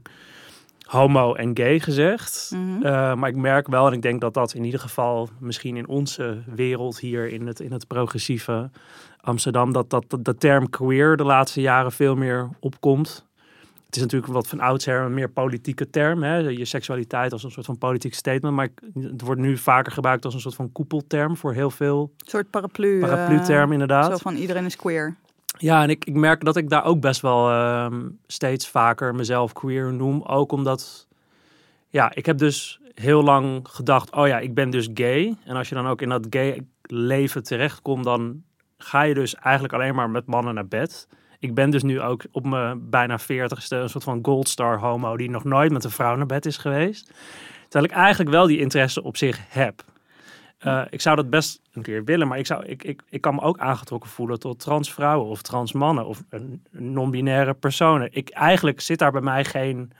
homo 0.84 1.34
en 1.34 1.56
gay 1.56 1.80
gezegd. 1.80 2.50
Mhm. 2.54 2.82
Eh, 2.82 3.14
maar 3.14 3.28
ik 3.28 3.36
merk 3.36 3.68
wel, 3.68 3.86
en 3.86 3.92
ik 3.92 4.02
denk 4.02 4.20
dat 4.20 4.34
dat 4.34 4.54
in 4.54 4.64
ieder 4.64 4.80
geval 4.80 5.28
misschien 5.38 5.76
in 5.76 5.88
onze 5.88 6.42
wereld 6.46 6.98
hier 6.98 7.28
in 7.28 7.46
het, 7.46 7.60
in 7.60 7.72
het 7.72 7.86
progressieve 7.86 8.70
Amsterdam, 9.20 9.72
dat, 9.72 9.90
dat, 9.90 10.04
dat 10.08 10.24
de 10.24 10.34
term 10.34 10.70
queer 10.70 11.16
de 11.16 11.24
laatste 11.24 11.60
jaren 11.60 11.92
veel 11.92 12.16
meer 12.16 12.48
opkomt. 12.60 13.24
Het 13.86 13.96
is 13.96 14.02
natuurlijk 14.02 14.32
wat 14.32 14.46
van 14.46 14.60
oudsher 14.60 15.00
een 15.00 15.14
meer 15.14 15.30
politieke 15.30 15.90
term. 15.90 16.22
Hè? 16.22 16.36
Je 16.36 16.64
seksualiteit 16.64 17.32
als 17.32 17.44
een 17.44 17.50
soort 17.50 17.66
van 17.66 17.78
politiek 17.78 18.14
statement. 18.14 18.54
Maar 18.54 18.68
het 19.00 19.20
wordt 19.20 19.40
nu 19.40 19.56
vaker 19.56 19.92
gebruikt 19.92 20.24
als 20.24 20.34
een 20.34 20.40
soort 20.40 20.54
van 20.54 20.72
koepelterm 20.72 21.36
voor 21.36 21.52
heel 21.52 21.70
veel. 21.70 22.12
Een 22.18 22.30
soort 22.30 22.50
paraplu. 22.50 23.00
Paraplu-term, 23.00 23.66
uh, 23.66 23.72
inderdaad. 23.72 24.10
Zo 24.10 24.16
van 24.16 24.34
iedereen 24.34 24.64
is 24.64 24.76
queer. 24.76 25.16
Ja, 25.58 25.82
en 25.82 25.90
ik, 25.90 26.04
ik 26.04 26.14
merk 26.14 26.44
dat 26.44 26.56
ik 26.56 26.68
daar 26.68 26.84
ook 26.84 27.00
best 27.00 27.20
wel 27.20 27.50
ehm, 27.50 28.08
steeds 28.26 28.68
vaker 28.68 29.14
mezelf 29.14 29.52
queer 29.52 29.92
noem. 29.92 30.22
Ook 30.22 30.52
omdat, 30.52 31.08
ja, 31.88 32.14
ik 32.14 32.26
heb 32.26 32.38
dus 32.38 32.80
heel 32.94 33.22
lang 33.22 33.68
gedacht, 33.68 34.12
oh 34.12 34.26
ja, 34.26 34.38
ik 34.38 34.54
ben 34.54 34.70
dus 34.70 34.88
gay. 34.94 35.36
En 35.44 35.56
als 35.56 35.68
je 35.68 35.74
dan 35.74 35.86
ook 35.86 36.02
in 36.02 36.08
dat 36.08 36.26
gay 36.30 36.66
leven 36.82 37.42
terechtkomt, 37.42 38.04
dan 38.04 38.42
ga 38.78 39.02
je 39.02 39.14
dus 39.14 39.34
eigenlijk 39.34 39.74
alleen 39.74 39.94
maar 39.94 40.10
met 40.10 40.26
mannen 40.26 40.54
naar 40.54 40.68
bed. 40.68 41.08
Ik 41.38 41.54
ben 41.54 41.70
dus 41.70 41.82
nu 41.82 42.00
ook 42.00 42.24
op 42.30 42.46
mijn 42.46 42.90
bijna 42.90 43.18
veertigste 43.18 43.76
een 43.76 43.88
soort 43.88 44.04
van 44.04 44.18
goldstar 44.22 44.78
homo 44.78 45.16
die 45.16 45.30
nog 45.30 45.44
nooit 45.44 45.72
met 45.72 45.84
een 45.84 45.90
vrouw 45.90 46.16
naar 46.16 46.26
bed 46.26 46.46
is 46.46 46.56
geweest. 46.56 47.12
Terwijl 47.62 47.84
ik 47.84 47.90
eigenlijk 47.90 48.30
wel 48.30 48.46
die 48.46 48.60
interesse 48.60 49.02
op 49.02 49.16
zich 49.16 49.40
heb. 49.48 49.84
Uh, 50.66 50.82
ik 50.90 51.00
zou 51.00 51.16
dat 51.16 51.30
best 51.30 51.60
een 51.72 51.82
keer 51.82 52.04
willen, 52.04 52.28
maar 52.28 52.38
ik, 52.38 52.46
zou, 52.46 52.64
ik, 52.64 52.84
ik, 52.84 53.02
ik 53.08 53.20
kan 53.20 53.34
me 53.34 53.40
ook 53.40 53.58
aangetrokken 53.58 54.10
voelen 54.10 54.38
tot 54.38 54.60
trans 54.60 54.92
vrouwen 54.92 55.28
of 55.28 55.42
trans 55.42 55.72
mannen 55.72 56.06
of 56.06 56.22
non-binaire 56.70 57.54
personen. 57.54 58.08
Ik, 58.10 58.30
eigenlijk 58.30 58.80
zit 58.80 58.98
daar 58.98 59.12
bij 59.12 59.20
mij 59.20 59.44
geen 59.44 59.92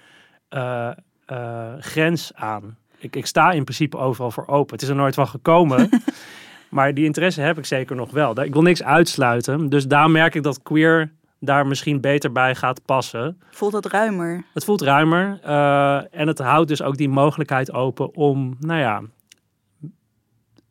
uh, 0.51 0.91
uh, 1.33 1.73
grens 1.79 2.35
aan. 2.35 2.77
Ik, 2.99 3.17
ik 3.17 3.27
sta 3.27 3.51
in 3.51 3.65
principe 3.65 3.97
overal 3.97 4.31
voor 4.31 4.47
open. 4.47 4.73
Het 4.73 4.83
is 4.83 4.89
er 4.89 4.95
nooit 4.95 5.15
van 5.15 5.29
gekomen. 5.29 5.89
maar 6.71 6.95
die 6.95 7.05
interesse 7.05 7.41
heb 7.41 7.59
ik 7.59 7.67
zeker 7.67 7.97
nog 7.97 8.11
wel. 8.11 8.41
Ik 8.41 8.53
wil 8.53 8.63
niks 8.63 8.83
uitsluiten. 8.83 9.69
Dus 9.69 9.87
daar 9.87 10.11
merk 10.11 10.35
ik 10.35 10.43
dat 10.43 10.63
queer 10.63 11.13
daar 11.41 11.67
misschien 11.67 12.01
beter 12.01 12.33
bij 12.33 12.55
gaat 12.55 12.85
passen. 12.85 13.41
Voelt 13.51 13.73
het 13.73 13.87
ruimer? 13.87 14.45
Het 14.55 14.65
voelt 14.65 14.83
ruimer. 14.83 15.41
Uh, 15.47 16.15
en 16.15 16.27
het 16.27 16.39
houdt 16.39 16.69
dus 16.69 16.83
ook 16.83 16.97
die 16.97 17.09
mogelijkheid 17.09 17.73
open 17.73 18.15
om, 18.15 18.57
nou 18.61 18.81
ja, 18.81 19.03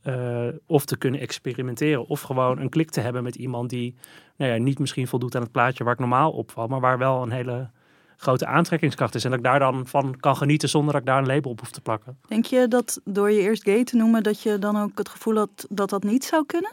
uh, 0.03 0.47
of 0.65 0.85
te 0.85 0.97
kunnen 0.97 1.19
experimenteren. 1.19 2.07
Of 2.07 2.21
gewoon 2.21 2.59
een 2.59 2.69
klik 2.69 2.89
te 2.89 2.99
hebben 2.99 3.23
met 3.23 3.35
iemand 3.35 3.69
die 3.69 3.95
nou 4.35 4.51
ja, 4.51 4.57
niet 4.57 4.79
misschien 4.79 5.07
voldoet 5.07 5.35
aan 5.35 5.41
het 5.41 5.51
plaatje 5.51 5.83
waar 5.83 5.93
ik 5.93 5.99
normaal 5.99 6.31
opval. 6.31 6.67
Maar 6.67 6.79
waar 6.79 6.97
wel 6.97 7.21
een 7.21 7.31
hele 7.31 7.69
grote 8.17 8.45
aantrekkingskracht 8.45 9.15
is. 9.15 9.23
En 9.23 9.29
dat 9.29 9.39
ik 9.39 9.45
daar 9.45 9.59
dan 9.59 9.87
van 9.87 10.19
kan 10.19 10.35
genieten 10.35 10.69
zonder 10.69 10.91
dat 10.91 11.01
ik 11.01 11.07
daar 11.07 11.17
een 11.17 11.27
label 11.27 11.51
op 11.51 11.59
hoef 11.59 11.71
te 11.71 11.81
plakken. 11.81 12.17
Denk 12.27 12.45
je 12.45 12.67
dat 12.67 13.01
door 13.03 13.31
je 13.31 13.41
eerst 13.41 13.63
gay 13.63 13.83
te 13.83 13.95
noemen, 13.95 14.23
dat 14.23 14.41
je 14.41 14.59
dan 14.59 14.77
ook 14.77 14.97
het 14.97 15.09
gevoel 15.09 15.35
had 15.35 15.65
dat 15.69 15.89
dat 15.89 16.03
niet 16.03 16.23
zou 16.23 16.45
kunnen? 16.45 16.71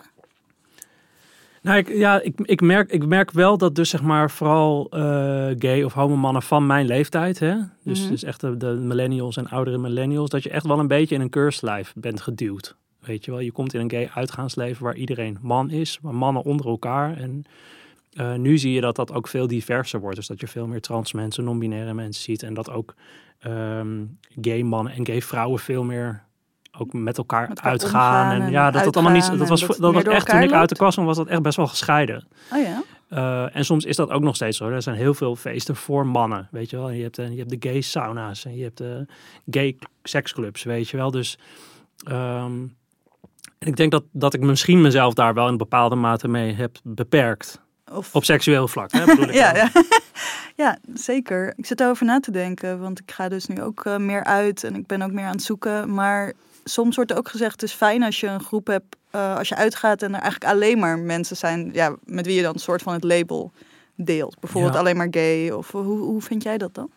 Nou, 1.62 1.78
ik, 1.78 1.88
ja, 1.88 2.20
ik, 2.20 2.40
ik, 2.42 2.60
merk, 2.60 2.90
ik 2.90 3.06
merk 3.06 3.30
wel 3.30 3.58
dat 3.58 3.74
dus 3.74 3.88
zeg 3.90 4.02
maar 4.02 4.30
vooral 4.30 4.86
uh, 4.94 5.00
gay 5.58 5.82
of 5.82 5.92
homo 5.92 6.16
mannen 6.16 6.42
van 6.42 6.66
mijn 6.66 6.86
leeftijd, 6.86 7.38
hè? 7.38 7.56
Dus, 7.84 8.08
dus 8.08 8.22
echt 8.22 8.40
de, 8.40 8.56
de, 8.56 8.66
millennials 8.66 9.36
en 9.36 9.48
oudere 9.48 9.78
millennials, 9.78 10.30
dat 10.30 10.42
je 10.42 10.50
echt 10.50 10.66
wel 10.66 10.78
een 10.78 10.86
beetje 10.86 11.14
in 11.14 11.20
een 11.20 11.30
keurslijf 11.30 11.92
bent 11.96 12.20
geduwd. 12.20 12.76
Weet 13.00 13.24
je 13.24 13.30
wel, 13.30 13.40
je 13.40 13.52
komt 13.52 13.74
in 13.74 13.80
een 13.80 13.90
gay 13.90 14.10
uitgaansleven 14.14 14.84
waar 14.84 14.96
iedereen 14.96 15.38
man 15.40 15.70
is, 15.70 15.98
maar 16.02 16.14
mannen 16.14 16.42
onder 16.42 16.66
elkaar. 16.66 17.16
En 17.16 17.44
uh, 18.12 18.34
nu 18.34 18.58
zie 18.58 18.72
je 18.72 18.80
dat 18.80 18.96
dat 18.96 19.12
ook 19.12 19.28
veel 19.28 19.46
diverser 19.46 20.00
wordt. 20.00 20.16
Dus 20.16 20.26
dat 20.26 20.40
je 20.40 20.46
veel 20.46 20.66
meer 20.66 20.80
trans 20.80 21.12
mensen, 21.12 21.44
non-binaire 21.44 21.94
mensen 21.94 22.22
ziet. 22.22 22.42
En 22.42 22.54
dat 22.54 22.70
ook 22.70 22.94
um, 23.46 24.18
gay 24.40 24.62
mannen 24.62 24.92
en 24.92 25.06
gay 25.06 25.22
vrouwen 25.22 25.60
veel 25.60 25.84
meer 25.84 26.24
ook 26.78 26.92
met 26.92 27.18
elkaar, 27.18 27.48
met 27.48 27.56
elkaar 27.58 27.70
uitgaan. 27.70 28.32
En, 28.32 28.42
en, 28.42 28.50
ja, 28.50 28.70
dat 28.70 28.84
dat 28.84 28.96
allemaal 28.96 29.14
niet. 29.14 29.38
Dat 29.38 29.48
was, 29.48 29.60
dat, 29.60 29.76
dat 29.76 29.94
was 29.94 30.04
echt 30.04 30.28
toen 30.28 30.42
ik 30.42 30.52
uit 30.52 30.68
de 30.68 30.76
kast 30.76 30.96
was, 30.96 31.06
was 31.06 31.16
dat 31.16 31.26
echt 31.26 31.42
best 31.42 31.56
wel 31.56 31.66
gescheiden. 31.66 32.26
Oh 32.52 32.62
ja. 32.62 32.82
Uh, 33.10 33.56
en 33.56 33.64
soms 33.64 33.84
is 33.84 33.96
dat 33.96 34.10
ook 34.10 34.22
nog 34.22 34.34
steeds 34.34 34.56
zo. 34.56 34.68
Er 34.68 34.82
zijn 34.82 34.96
heel 34.96 35.14
veel 35.14 35.36
feesten 35.36 35.76
voor 35.76 36.06
mannen, 36.06 36.48
weet 36.50 36.70
je 36.70 36.76
wel. 36.76 36.90
Je 36.90 37.02
hebt, 37.02 37.16
je 37.16 37.36
hebt 37.36 37.50
de 37.50 37.68
gay 37.68 37.80
sauna's 37.80 38.44
en 38.44 38.56
je 38.56 38.62
hebt 38.62 38.78
de 38.78 39.06
gay 39.50 39.78
seksclubs, 40.02 40.62
weet 40.62 40.88
je 40.88 40.96
wel. 40.96 41.10
Dus 41.10 41.38
um, 42.10 42.76
en 43.60 43.68
ik 43.68 43.76
denk 43.76 43.90
dat, 43.90 44.04
dat 44.12 44.34
ik 44.34 44.40
misschien 44.40 44.80
mezelf 44.80 45.14
daar 45.14 45.34
wel 45.34 45.48
in 45.48 45.56
bepaalde 45.56 45.94
mate 45.94 46.28
mee 46.28 46.54
heb 46.54 46.78
beperkt. 46.82 47.60
Of... 47.92 48.14
Op 48.14 48.24
seksueel 48.24 48.68
vlak, 48.68 48.92
hè, 48.92 49.04
bedoel 49.06 49.28
ik 49.28 49.34
ja, 49.34 49.54
ja. 49.56 49.70
ja, 50.64 50.78
zeker. 50.94 51.52
Ik 51.56 51.66
zit 51.66 51.80
erover 51.80 52.06
na 52.06 52.20
te 52.20 52.30
denken, 52.30 52.80
want 52.80 52.98
ik 53.00 53.10
ga 53.10 53.28
dus 53.28 53.46
nu 53.46 53.62
ook 53.62 53.84
uh, 53.84 53.96
meer 53.96 54.24
uit 54.24 54.64
en 54.64 54.74
ik 54.74 54.86
ben 54.86 55.02
ook 55.02 55.12
meer 55.12 55.24
aan 55.24 55.32
het 55.32 55.42
zoeken. 55.42 55.94
Maar 55.94 56.32
soms 56.64 56.96
wordt 56.96 57.10
er 57.10 57.16
ook 57.16 57.28
gezegd, 57.28 57.52
het 57.52 57.62
is 57.62 57.72
fijn 57.72 58.02
als 58.02 58.20
je 58.20 58.26
een 58.26 58.42
groep 58.42 58.66
hebt, 58.66 58.96
uh, 59.14 59.36
als 59.36 59.48
je 59.48 59.56
uitgaat 59.56 60.02
en 60.02 60.14
er 60.14 60.20
eigenlijk 60.20 60.52
alleen 60.52 60.78
maar 60.78 60.98
mensen 60.98 61.36
zijn 61.36 61.70
ja, 61.72 61.96
met 62.04 62.26
wie 62.26 62.36
je 62.36 62.42
dan 62.42 62.54
een 62.54 62.60
soort 62.60 62.82
van 62.82 62.92
het 62.92 63.04
label 63.04 63.52
deelt. 63.94 64.40
Bijvoorbeeld 64.40 64.74
ja. 64.74 64.80
alleen 64.80 64.96
maar 64.96 65.08
gay. 65.10 65.50
Of 65.50 65.70
hoe, 65.70 65.98
hoe 65.98 66.22
vind 66.22 66.42
jij 66.42 66.58
dat 66.58 66.74
dan? 66.74 66.90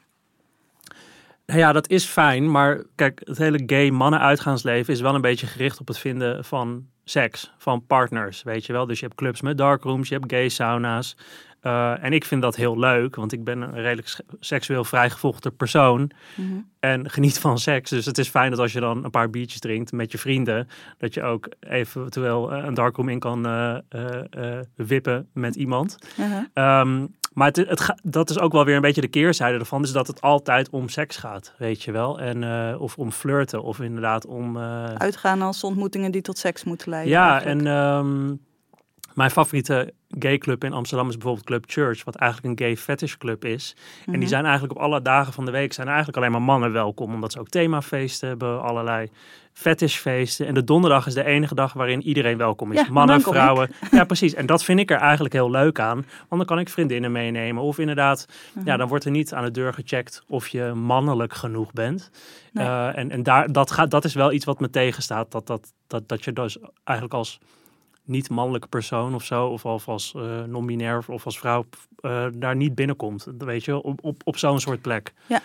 Nou 1.45 1.59
ja, 1.59 1.71
dat 1.71 1.89
is 1.89 2.05
fijn, 2.05 2.51
maar 2.51 2.83
kijk, 2.95 3.21
het 3.23 3.37
hele 3.37 3.63
gay 3.65 3.89
mannen 3.89 4.19
uitgaansleven 4.19 4.93
is 4.93 5.01
wel 5.01 5.15
een 5.15 5.21
beetje 5.21 5.47
gericht 5.47 5.79
op 5.79 5.87
het 5.87 5.97
vinden 5.97 6.45
van 6.45 6.87
seks, 7.03 7.53
van 7.57 7.85
partners, 7.85 8.43
weet 8.43 8.65
je 8.65 8.73
wel. 8.73 8.85
Dus 8.85 8.99
je 8.99 9.05
hebt 9.05 9.17
clubs 9.17 9.41
met 9.41 9.57
darkrooms, 9.57 10.09
je 10.09 10.15
hebt 10.15 10.31
gay 10.31 10.49
sauna's. 10.49 11.15
Uh, 11.63 12.03
en 12.03 12.13
ik 12.13 12.25
vind 12.25 12.41
dat 12.41 12.55
heel 12.55 12.79
leuk, 12.79 13.15
want 13.15 13.31
ik 13.31 13.43
ben 13.43 13.61
een 13.61 13.73
redelijk 13.73 14.15
seksueel 14.39 14.83
vrijgevochten 14.83 15.55
persoon 15.55 15.99
mm 16.35 16.49
-hmm. 16.49 16.69
en 16.79 17.09
geniet 17.09 17.39
van 17.39 17.59
seks. 17.59 17.89
Dus 17.89 18.05
het 18.05 18.17
is 18.17 18.29
fijn 18.29 18.49
dat 18.49 18.59
als 18.59 18.73
je 18.73 18.79
dan 18.79 19.03
een 19.03 19.11
paar 19.11 19.29
biertjes 19.29 19.59
drinkt 19.59 19.91
met 19.91 20.11
je 20.11 20.17
vrienden, 20.17 20.67
dat 20.97 21.13
je 21.13 21.23
ook 21.23 21.49
eventueel 21.59 22.53
een 22.53 22.73
darkroom 22.73 23.09
in 23.09 23.19
kan 23.19 23.47
uh, 23.47 23.77
uh, 23.89 24.59
wippen 24.75 25.29
met 25.33 25.55
iemand. 25.55 25.97
-huh. 26.15 26.79
Um, 26.79 27.15
maar 27.33 27.47
het, 27.47 27.55
het, 27.55 27.93
dat 28.03 28.29
is 28.29 28.39
ook 28.39 28.51
wel 28.51 28.65
weer 28.65 28.75
een 28.75 28.81
beetje 28.81 29.01
de 29.01 29.07
keerzijde 29.07 29.59
ervan. 29.59 29.83
Is 29.83 29.91
dat 29.91 30.07
het 30.07 30.21
altijd 30.21 30.69
om 30.69 30.89
seks 30.89 31.17
gaat, 31.17 31.53
weet 31.57 31.83
je 31.83 31.91
wel. 31.91 32.19
En, 32.19 32.41
uh, 32.41 32.81
of 32.81 32.97
om 32.97 33.11
flirten, 33.11 33.63
of 33.63 33.79
inderdaad 33.79 34.25
om... 34.25 34.57
Uh... 34.57 34.83
Uitgaan 34.83 35.41
als 35.41 35.63
ontmoetingen 35.63 36.11
die 36.11 36.21
tot 36.21 36.37
seks 36.37 36.63
moeten 36.63 36.89
leiden. 36.89 37.11
Ja, 37.11 37.31
eigenlijk. 37.31 37.65
en 37.65 37.73
um, 37.73 38.39
mijn 39.13 39.31
favoriete 39.31 39.93
gay 40.19 40.37
club 40.37 40.63
in 40.63 40.73
Amsterdam 40.73 41.07
is 41.09 41.13
bijvoorbeeld 41.13 41.45
Club 41.45 41.63
Church, 41.67 42.03
wat 42.03 42.15
eigenlijk 42.15 42.59
een 42.59 42.65
gay 42.65 42.77
fetish 42.77 43.15
club 43.15 43.45
is. 43.45 43.73
Mm 43.75 43.81
-hmm. 43.83 44.05
En 44.05 44.11
die 44.11 44.19
Mhm. 44.19 44.29
zijn 44.29 44.43
eigenlijk 44.45 44.73
op 44.75 44.81
alle 44.81 45.01
dagen 45.01 45.33
van 45.33 45.45
de 45.45 45.51
week 45.51 45.73
zijn 45.73 45.87
eigenlijk 45.87 46.17
alleen 46.17 46.31
maar 46.31 46.41
mannen 46.41 46.71
welkom, 46.71 47.13
omdat 47.13 47.31
ze 47.31 47.39
ook 47.39 47.49
themafeesten 47.49 48.27
hebben, 48.27 48.61
allerlei 48.61 49.09
fetishfeesten. 49.53 50.47
En 50.47 50.53
de 50.53 50.63
donderdag 50.63 51.07
is 51.07 51.13
de 51.13 51.23
enige 51.23 51.55
dag 51.55 51.73
waarin 51.73 52.01
iedereen 52.01 52.37
welkom 52.37 52.71
is. 52.71 52.79
Ja, 52.81 52.91
mannen, 52.91 53.17
ik. 53.17 53.23
vrouwen. 53.23 53.69
Ja, 53.91 54.03
precies. 54.03 54.33
En 54.33 54.45
dat 54.45 54.63
vind 54.63 54.79
ik 54.79 54.91
er 54.91 54.97
eigenlijk 54.97 55.33
heel 55.33 55.51
leuk 55.51 55.79
aan, 55.79 55.95
want 55.95 56.29
dan 56.29 56.45
kan 56.45 56.59
ik 56.59 56.69
vriendinnen 56.69 57.11
meenemen. 57.11 57.63
Of 57.63 57.77
inderdaad, 57.79 58.27
Mhm. 58.53 58.67
ja, 58.67 58.77
dan 58.77 58.87
wordt 58.87 59.05
er 59.05 59.11
niet 59.11 59.33
aan 59.33 59.43
de 59.43 59.51
deur 59.51 59.73
gecheckt 59.73 60.23
of 60.27 60.47
je 60.47 60.63
mannelijk 60.75 61.33
genoeg 61.33 61.71
bent. 61.73 62.09
Nee. 62.53 62.65
Uh, 62.65 62.97
en 62.97 63.11
en 63.11 63.23
daar, 63.23 63.51
dat, 63.51 63.71
gaat, 63.71 63.91
dat 63.91 64.05
is 64.05 64.13
wel 64.13 64.31
iets 64.31 64.45
wat 64.45 64.59
me 64.59 64.69
tegenstaat, 64.69 65.31
dat, 65.31 65.47
dat, 65.47 65.73
dat, 65.87 66.07
dat 66.09 66.23
je 66.23 66.33
dus 66.33 66.57
eigenlijk 66.83 67.17
als 67.17 67.39
niet-mannelijke 68.05 68.67
persoon 68.67 69.15
of 69.15 69.23
zo, 69.23 69.47
of, 69.47 69.65
of 69.65 69.87
als 69.87 70.13
uh, 70.17 70.41
non-binair 70.43 71.03
of 71.07 71.25
als 71.25 71.39
vrouw, 71.39 71.65
uh, 72.01 72.25
daar 72.33 72.55
niet 72.55 72.75
binnenkomt. 72.75 73.27
Weet 73.37 73.65
je, 73.65 73.81
op, 73.83 73.99
op, 74.03 74.21
op 74.23 74.37
zo'n 74.37 74.59
soort 74.59 74.81
plek. 74.81 75.13
Ja. 75.25 75.41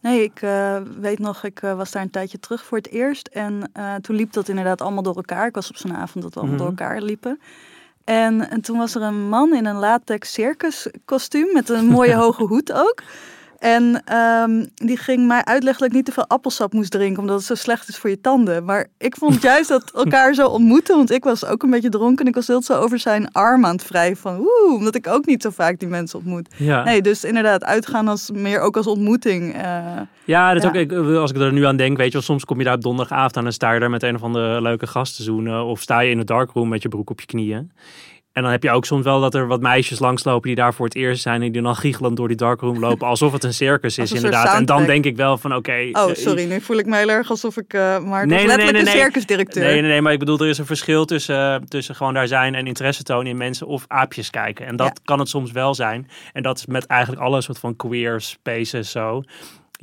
Nee, 0.00 0.22
ik 0.22 0.42
uh, 0.42 0.76
weet 1.00 1.18
nog, 1.18 1.44
ik 1.44 1.60
was 1.60 1.90
daar 1.90 2.02
een 2.02 2.10
tijdje 2.10 2.38
terug 2.40 2.64
voor 2.64 2.78
het 2.78 2.88
eerst. 2.90 3.26
En 3.28 3.72
toen 4.00 4.16
liep 4.16 4.32
dat 4.32 4.48
inderdaad 4.48 4.80
allemaal 4.80 5.02
door 5.02 5.16
elkaar. 5.16 5.46
Ik 5.46 5.54
was 5.54 5.68
op 5.68 5.76
zo'n 5.76 5.94
avond 5.94 6.24
dat 6.24 6.34
we 6.34 6.40
allemaal 6.40 6.58
Mhm. 6.58 6.68
door 6.68 6.78
elkaar 6.78 7.02
liepen. 7.02 7.40
En, 8.04 8.50
en 8.50 8.60
toen 8.60 8.78
was 8.78 8.94
er 8.94 9.02
een 9.02 9.28
man 9.28 9.54
in 9.54 9.66
een 9.66 9.76
latex 9.76 10.32
circus 10.32 10.88
kostuum 11.04 11.52
met 11.52 11.68
een 11.68 11.86
mooie 11.86 12.14
hoge 12.22 12.44
hoed 12.44 12.72
ook. 12.72 13.02
En 13.62 14.02
um, 14.16 14.66
die 14.74 14.96
ging 14.96 15.26
mij 15.26 15.44
uitleggen 15.44 15.80
dat 15.82 15.88
ik 15.90 15.94
niet 15.96 16.04
te 16.04 16.12
veel 16.12 16.28
appelsap 16.28 16.72
moest 16.72 16.90
drinken, 16.90 17.20
omdat 17.20 17.36
het 17.36 17.44
zo 17.46 17.54
slecht 17.54 17.88
is 17.88 17.96
voor 17.96 18.10
je 18.10 18.20
tanden. 18.20 18.64
Maar 18.64 18.86
ik 18.98 19.16
vond 19.16 19.42
juist 19.52 19.68
dat 19.68 19.90
elkaar 19.94 20.34
zo 20.34 20.46
ontmoeten, 20.46 20.96
want 20.96 21.10
ik 21.10 21.24
was 21.24 21.44
ook 21.44 21.62
een 21.62 21.70
beetje 21.70 21.88
dronken 21.88 22.24
en 22.24 22.30
ik 22.30 22.34
was 22.34 22.46
heel 22.46 22.62
zo 22.62 22.72
over 22.74 22.98
zijn 22.98 23.32
arm 23.32 23.64
aan 23.64 23.74
het 23.76 23.88
wrijven 23.88 24.16
van 24.16 24.38
oeh, 24.38 24.74
omdat 24.74 24.94
ik 24.94 25.06
ook 25.06 25.26
niet 25.26 25.42
zo 25.42 25.50
vaak 25.50 25.78
die 25.78 25.88
mensen 25.88 26.18
ontmoet. 26.18 26.48
Ja, 26.56 26.84
Nee, 26.84 27.02
dus 27.02 27.24
inderdaad, 27.24 27.64
uitgaan 27.64 28.08
als 28.08 28.30
meer 28.30 28.60
ook 28.60 28.76
als 28.76 28.86
ontmoeting. 28.86 29.54
Uh, 29.56 30.00
ja, 30.24 30.52
dat 30.52 30.62
Ja. 30.62 30.68
ook, 30.68 30.74
ik, 30.74 30.92
als 30.92 31.30
ik 31.30 31.36
er 31.36 31.52
nu 31.52 31.64
aan 31.66 31.76
denk, 31.76 31.96
weet 31.96 32.06
je 32.06 32.12
wel, 32.12 32.22
soms 32.22 32.44
kom 32.44 32.58
je 32.58 32.64
daar 32.64 32.74
op 32.74 32.82
donderdagavond 32.82 33.36
aan 33.36 33.46
en 33.46 33.52
sta 33.52 33.72
je 33.72 33.80
daar 33.80 33.90
met 33.90 34.02
een 34.02 34.14
of 34.14 34.22
andere 34.22 34.62
leuke 34.62 34.86
gast 34.86 35.16
te 35.16 35.22
zoenen. 35.22 35.64
Of 35.64 35.80
sta 35.80 36.00
je 36.00 36.10
in 36.10 36.18
de 36.18 36.24
darkroom 36.24 36.68
met 36.68 36.82
je 36.82 36.88
broek 36.88 37.10
op 37.10 37.20
je 37.20 37.26
knieën. 37.26 37.72
En 38.32 38.42
dan 38.42 38.50
heb 38.50 38.62
je 38.62 38.70
ook 38.70 38.84
soms 38.84 39.04
wel 39.04 39.20
dat 39.20 39.34
er 39.34 39.46
wat 39.46 39.60
meisjes 39.60 39.98
langslopen 39.98 40.46
die 40.46 40.56
daar 40.56 40.74
voor 40.74 40.84
het 40.86 40.94
eerst 40.94 41.22
zijn. 41.22 41.42
En 41.42 41.52
die 41.52 41.62
dan 41.62 41.76
giechelend 41.76 42.16
door 42.16 42.28
die 42.28 42.36
darkroom 42.36 42.78
lopen. 42.78 43.06
Alsof 43.06 43.32
het 43.32 43.44
een 43.44 43.54
circus 43.54 43.98
is, 43.98 44.10
een 44.10 44.16
inderdaad. 44.16 44.54
En 44.54 44.64
dan 44.64 44.84
denk 44.84 45.04
ik 45.04 45.16
wel 45.16 45.38
van, 45.38 45.54
oké. 45.54 45.88
oh, 45.92 46.10
eh, 46.10 46.16
sorry, 46.16 46.44
nu 46.44 46.60
voel 46.60 46.76
ik 46.76 46.86
me 46.86 46.96
heel 46.96 47.08
erg 47.08 47.30
alsof 47.30 47.56
ik 47.56 47.74
uh, 47.74 47.98
maar 47.98 48.26
Nee, 48.26 48.46
nee, 48.46 48.56
nee, 48.56 48.72
nee, 48.72 48.80
een 48.80 48.86
circusdirecteur. 48.86 49.62
Nee, 49.64 49.80
nee, 49.80 49.90
nee, 49.90 50.00
maar 50.00 50.12
ik 50.12 50.18
bedoel, 50.18 50.38
er 50.38 50.48
is 50.48 50.58
een 50.58 50.66
verschil 50.66 51.04
tussen, 51.04 51.68
tussen 51.68 51.94
gewoon 51.94 52.14
daar 52.14 52.28
zijn 52.28 52.54
en 52.54 52.66
interesse 52.66 53.02
tonen 53.02 53.26
in 53.26 53.36
mensen 53.36 53.66
of 53.66 53.84
aapjes 53.88 54.30
kijken. 54.30 54.66
En 54.66 54.76
dat 54.76 54.86
Ja. 54.86 54.92
kan 55.04 55.18
het 55.18 55.28
soms 55.28 55.52
wel 55.52 55.74
zijn. 55.74 56.08
En 56.32 56.42
dat 56.42 56.58
is 56.58 56.66
met 56.66 56.86
eigenlijk 56.86 57.22
alle 57.22 57.40
soort 57.40 57.58
van 57.58 57.76
queer 57.76 58.20
spaces 58.20 58.90
zo. 58.90 59.22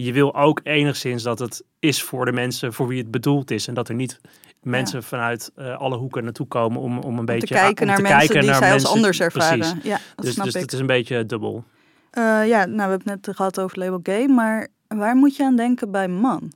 Je 0.03 0.13
wil 0.13 0.35
ook 0.35 0.59
enigszins 0.63 1.23
dat 1.23 1.39
het 1.39 1.63
is 1.79 2.03
voor 2.03 2.25
de 2.25 2.31
mensen 2.31 2.73
voor 2.73 2.87
wie 2.87 2.97
het 2.97 3.11
bedoeld 3.11 3.51
is. 3.51 3.67
En 3.67 3.73
dat 3.73 3.89
er 3.89 3.95
niet 3.95 4.19
mensen 4.61 5.03
vanuit 5.03 5.51
eh, 5.55 5.77
alle 5.77 5.97
hoeken 5.97 6.23
naartoe 6.23 6.47
komen 6.47 6.81
om, 6.81 6.97
om 6.97 7.13
een 7.13 7.19
Om 7.19 7.25
beetje 7.25 7.47
te 7.47 7.53
kijken 7.53 7.87
naar 7.87 7.95
te 7.95 8.01
mensen 8.01 8.19
kijken 8.19 8.39
die 8.41 8.49
naar 8.49 8.59
zij 8.59 8.73
als 8.73 8.85
anders 8.85 9.19
ervaren. 9.19 9.59
Precies. 9.59 9.83
Ja, 9.83 9.99
dat 10.15 10.25
Dus, 10.25 10.33
snap 10.33 10.45
dus 10.45 10.55
ik. 10.55 10.61
het 10.61 10.73
is 10.73 10.79
een 10.79 10.85
beetje 10.85 11.25
dubbel. 11.25 11.63
Eh, 12.11 12.23
ja, 12.23 12.65
nou, 12.65 12.75
we 12.75 12.79
hebben 12.81 12.97
het 12.97 13.25
net 13.25 13.35
gehad 13.35 13.59
over 13.59 13.79
label 13.79 13.99
gay, 14.03 14.27
maar 14.27 14.67
waar 14.87 15.15
moet 15.15 15.35
je 15.35 15.43
aan 15.43 15.55
denken 15.55 15.91
bij 15.91 16.07
man? 16.07 16.51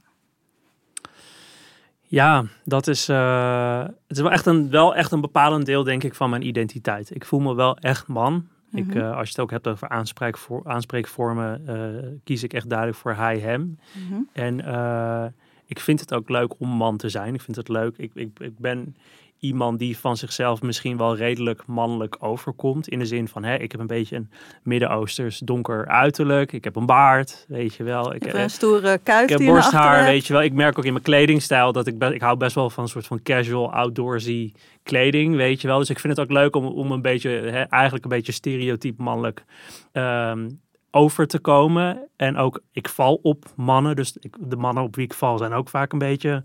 Ja, 2.01 2.45
dat 2.63 2.87
is, 2.87 3.09
eh, 3.09 3.79
het 4.07 4.17
is 4.17 4.21
wel 4.21 4.31
echt, 4.31 4.45
een, 4.45 4.69
wel 4.69 4.95
echt 4.95 5.11
een 5.11 5.21
bepalend 5.21 5.65
deel, 5.65 5.83
denk 5.83 6.03
ik, 6.03 6.15
van 6.15 6.29
mijn 6.29 6.47
identiteit. 6.47 7.15
Ik 7.15 7.25
voel 7.25 7.39
me 7.39 7.55
wel 7.55 7.77
echt 7.77 8.07
man. 8.07 8.47
Ik, 8.73 8.85
Mhm. 8.85 8.97
eh, 8.97 9.11
als 9.17 9.23
je 9.27 9.33
het 9.33 9.39
ook 9.39 9.51
hebt 9.51 9.67
over 9.67 9.89
aanspreekvoor, 9.89 10.61
aanspreekvormen, 10.65 11.67
eh, 11.67 12.07
kies 12.23 12.43
ik 12.43 12.53
echt 12.53 12.69
duidelijk 12.69 12.97
voor 12.99 13.13
hij, 13.13 13.39
hem. 13.39 13.79
Mhm. 14.09 14.21
En 14.31 14.65
eh, 14.65 15.25
ik 15.65 15.79
vind 15.79 15.99
het 15.99 16.13
ook 16.13 16.29
leuk 16.29 16.59
om 16.59 16.69
man 16.69 16.97
te 16.97 17.09
zijn. 17.09 17.33
Ik 17.33 17.41
vind 17.41 17.57
het 17.57 17.67
leuk. 17.67 17.97
Ik, 17.97 18.11
ik, 18.13 18.39
ik 18.39 18.57
ben 18.59 18.95
iemand 19.43 19.79
die 19.79 19.97
van 19.97 20.17
zichzelf 20.17 20.61
misschien 20.61 20.97
wel 20.97 21.15
redelijk 21.15 21.63
mannelijk 21.65 22.15
overkomt. 22.19 22.87
In 22.87 22.99
de 22.99 23.05
zin 23.05 23.27
van, 23.27 23.43
hè, 23.43 23.55
ik 23.55 23.71
heb 23.71 23.81
een 23.81 23.87
beetje 23.87 24.15
een 24.15 24.29
Midden-Oosters 24.63 25.39
donker 25.39 25.87
uiterlijk. 25.87 26.51
Ik 26.51 26.63
heb 26.63 26.75
een 26.75 26.85
baard, 26.85 27.45
weet 27.47 27.75
je 27.75 27.83
wel. 27.83 28.15
Ik 28.15 28.23
heb 28.23 28.33
een 28.33 28.49
stoere 28.49 28.99
kuif 29.03 29.23
Ik 29.23 29.37
heb 29.37 29.47
borsthaar, 29.47 30.03
weet 30.03 30.27
je 30.27 30.33
wel. 30.33 30.41
Ik 30.41 30.53
merk 30.53 30.77
ook 30.77 30.85
in 30.85 30.91
mijn 30.91 31.03
kledingstijl 31.03 31.71
dat 31.71 31.87
ik, 31.87 32.03
ik 32.03 32.21
hou 32.21 32.37
best 32.37 32.55
wel 32.55 32.69
van 32.69 32.83
een 32.83 32.89
soort 32.89 33.07
van 33.07 33.21
casual, 33.21 33.73
outdoorsy 33.73 34.51
kleding, 34.83 35.35
weet 35.35 35.61
je 35.61 35.67
wel. 35.67 35.79
Dus 35.79 35.89
ik 35.89 35.99
vind 35.99 36.17
het 36.17 36.25
ook 36.25 36.31
leuk 36.31 36.55
om, 36.55 36.65
om 36.65 36.91
een 36.91 37.01
beetje, 37.01 37.29
hè, 37.29 37.61
eigenlijk 37.61 38.03
een 38.03 38.09
beetje 38.09 38.31
stereotyp 38.31 38.97
mannelijk 38.97 39.45
ehm, 39.91 40.49
over 40.91 41.27
te 41.27 41.39
komen. 41.39 42.07
En 42.15 42.37
ook, 42.37 42.61
ik 42.71 42.89
val 42.89 43.19
op 43.21 43.45
mannen. 43.55 43.95
Dus 43.95 44.17
ik, 44.19 44.35
de 44.39 44.55
mannen 44.55 44.83
op 44.83 44.95
wie 44.95 45.05
ik 45.05 45.13
val 45.13 45.37
zijn 45.37 45.53
ook 45.53 45.69
vaak 45.69 45.91
een 45.91 45.99
beetje 45.99 46.43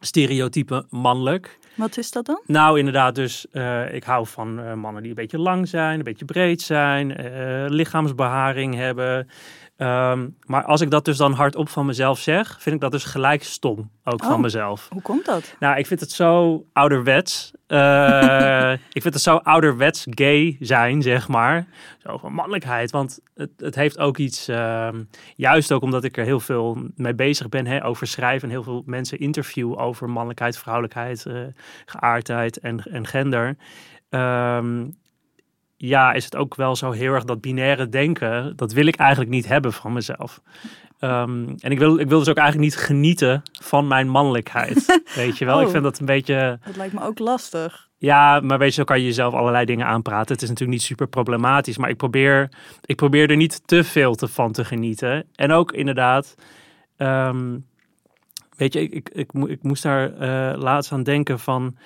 stereotype 0.00 0.84
mannelijk. 0.90 1.58
Wat 1.80 1.96
is 1.96 2.10
dat 2.10 2.26
dan? 2.26 2.40
Nou, 2.46 2.78
inderdaad, 2.78 3.14
dus 3.14 3.46
uh, 3.52 3.94
ik 3.94 4.04
hou 4.04 4.26
van 4.26 4.60
uh, 4.60 4.74
mannen 4.74 5.02
die 5.02 5.10
een 5.10 5.16
beetje 5.16 5.38
lang 5.38 5.68
zijn, 5.68 5.98
een 5.98 6.04
beetje 6.04 6.24
breed 6.24 6.62
zijn, 6.62 7.10
uh, 7.10 7.64
lichaamsbeharing 7.68 8.74
hebben. 8.74 9.28
Um, 9.82 10.36
maar 10.46 10.64
als 10.64 10.80
ik 10.80 10.90
dat 10.90 11.04
dus 11.04 11.16
dan 11.16 11.32
hardop 11.32 11.68
van 11.68 11.86
mezelf 11.86 12.18
zeg, 12.18 12.56
vind 12.60 12.74
ik 12.74 12.80
dat 12.80 12.90
dus 12.90 13.04
gelijk 13.04 13.42
stom, 13.42 13.90
ook 14.04 14.24
van 14.24 14.32
Oh, 14.32 14.40
mezelf. 14.40 14.88
Hoe 14.90 15.02
komt 15.02 15.24
dat? 15.24 15.54
Nou, 15.58 15.78
ik 15.78 15.86
vind 15.86 16.00
het 16.00 16.12
zo 16.12 16.64
ouderwets. 16.72 17.52
Eh, 17.66 18.72
ik 18.98 19.02
vind 19.02 19.14
het 19.14 19.22
zo 19.22 19.36
ouderwets 19.36 20.06
gay 20.10 20.56
zijn, 20.60 21.02
zeg 21.02 21.28
maar. 21.28 21.66
Zo 21.98 22.18
van 22.18 22.32
mannelijkheid. 22.32 22.90
Want 22.90 23.18
het, 23.34 23.50
het 23.56 23.74
heeft 23.74 23.98
ook 23.98 24.18
iets, 24.18 24.48
ehm, 24.48 25.02
juist 25.34 25.72
ook 25.72 25.82
omdat 25.82 26.04
ik 26.04 26.16
er 26.16 26.24
heel 26.24 26.40
veel 26.40 26.78
mee 26.96 27.14
bezig 27.14 27.48
ben, 27.48 27.66
hè, 27.66 27.84
over 27.84 28.06
schrijven 28.06 28.48
en 28.48 28.54
heel 28.54 28.62
veel 28.62 28.82
mensen 28.86 29.18
interview 29.18 29.80
over 29.80 30.10
mannelijkheid, 30.10 30.58
vrouwelijkheid, 30.58 31.26
eh, 31.26 31.34
geaardheid 31.86 32.58
en, 32.58 32.82
en 32.90 33.06
gender. 33.06 33.56
Ehm, 34.08 34.88
ja, 35.76 36.12
is 36.12 36.24
het 36.24 36.36
ook 36.36 36.54
wel 36.54 36.76
zo 36.76 36.90
heel 36.90 37.12
erg 37.14 37.24
dat 37.24 37.40
binaire 37.40 37.88
denken. 37.88 38.52
Dat 38.56 38.72
wil 38.72 38.86
ik 38.86 38.96
eigenlijk 38.96 39.30
niet 39.30 39.48
hebben 39.48 39.72
van 39.72 39.92
mezelf. 39.92 40.40
Ehm, 40.98 41.48
en 41.58 41.70
ik 41.70 41.78
wil, 41.78 41.98
ik 41.98 42.08
wil 42.08 42.18
dus 42.18 42.28
ook 42.28 42.36
eigenlijk 42.36 42.70
niet 42.70 42.82
genieten 42.84 43.42
van 43.62 43.86
mijn 43.86 44.08
mannelijkheid. 44.08 45.00
weet 45.14 45.38
je 45.38 45.44
wel? 45.44 45.56
Oh. 45.56 45.62
Ik 45.62 45.68
vind 45.68 45.82
dat 45.82 45.98
een 45.98 46.06
beetje. 46.06 46.58
Dat 46.64 46.76
lijkt 46.76 46.92
me 46.92 47.02
ook 47.02 47.18
lastig. 47.18 47.88
Ja, 47.96 48.40
maar 48.40 48.58
weet 48.58 48.68
je, 48.68 48.74
zo 48.74 48.84
kan 48.84 48.98
je 48.98 49.04
jezelf 49.04 49.34
allerlei 49.34 49.64
dingen 49.64 49.86
aanpraten. 49.86 50.32
Het 50.32 50.42
is 50.42 50.48
natuurlijk 50.48 50.78
niet 50.78 50.86
super 50.86 51.08
problematisch. 51.08 51.78
Maar 51.78 51.90
ik 51.90 51.96
probeer, 51.96 52.48
ik 52.84 52.96
probeer 52.96 53.30
er 53.30 53.36
niet 53.36 53.62
te 53.66 53.84
veel 53.84 54.14
te, 54.14 54.28
van 54.28 54.52
te 54.52 54.64
genieten. 54.64 55.24
En 55.34 55.52
ook 55.52 55.72
inderdaad. 55.72 56.34
ehm, 56.96 57.58
weet 58.60 58.72
je, 58.72 58.80
ik, 58.80 58.92
ik, 58.92 59.08
ik, 59.12 59.32
mo- 59.32 59.46
ik 59.46 59.62
moest 59.62 59.82
daar 59.82 60.12
eh, 60.12 60.58
laatst 60.60 60.92
aan 60.92 61.02
denken 61.02 61.38
van. 61.38 61.76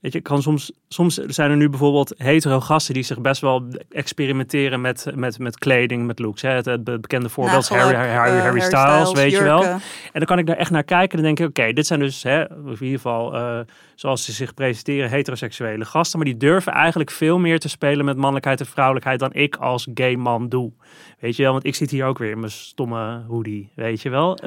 Weet 0.00 0.12
je, 0.12 0.20
kan 0.20 0.42
soms, 0.42 0.72
soms 0.88 1.14
zijn 1.14 1.50
er 1.50 1.56
nu 1.56 1.68
bijvoorbeeld 1.68 2.14
hetero 2.16 2.60
gasten 2.60 2.94
die 2.94 3.02
zich 3.02 3.20
best 3.20 3.40
wel 3.40 3.64
experimenteren 3.90 4.80
met, 4.80 5.06
met, 5.14 5.38
met 5.38 5.58
kleding, 5.58 6.06
met 6.06 6.18
looks. 6.18 6.42
Hè? 6.42 6.50
Het, 6.50 6.64
het 6.64 6.84
bekende 6.84 7.28
voorbeeld 7.28 7.62
is 7.62 7.68
Harry, 7.68 7.94
Harry, 7.94 8.36
eh, 8.36 8.42
Harry 8.42 8.60
Styles, 8.60 9.12
weet 9.12 9.30
je 9.32 9.42
wel. 9.42 9.62
En 9.72 9.80
dan 10.12 10.24
kan 10.24 10.38
ik 10.38 10.46
daar 10.46 10.56
echt 10.56 10.70
naar 10.70 10.84
kijken 10.84 11.18
en 11.18 11.24
dan 11.24 11.34
denk 11.34 11.50
ik, 11.50 11.60
oké, 11.62 11.72
dit 11.72 11.86
zijn 11.86 12.00
dus 12.00 12.22
hè, 12.22 12.40
in 12.50 12.66
ieder 12.66 12.88
geval, 12.88 13.34
eh, 13.34 13.58
zoals 13.94 14.24
ze 14.24 14.32
zich 14.32 14.54
presenteren, 14.54 15.10
heteroseksuele 15.10 15.84
gasten. 15.84 16.18
Maar 16.18 16.28
die 16.28 16.36
durven 16.36 16.72
eigenlijk 16.72 17.10
veel 17.10 17.38
meer 17.38 17.58
te 17.58 17.68
spelen 17.68 18.04
met 18.04 18.16
mannelijkheid 18.16 18.60
en 18.60 18.66
vrouwelijkheid 18.66 19.18
dan 19.18 19.32
ik 19.32 19.56
als 19.56 19.88
gay 19.94 20.14
man 20.14 20.48
doe. 20.48 20.72
Weet 21.20 21.36
je 21.36 21.42
wel, 21.42 21.52
want 21.52 21.66
ik 21.66 21.74
zit 21.74 21.90
hier 21.90 22.04
ook 22.04 22.18
weer 22.18 22.30
in 22.30 22.38
mijn 22.40 22.52
stomme 22.52 23.22
hoodie, 23.28 23.70
weet 23.74 24.02
je 24.02 24.10
wel. 24.10 24.38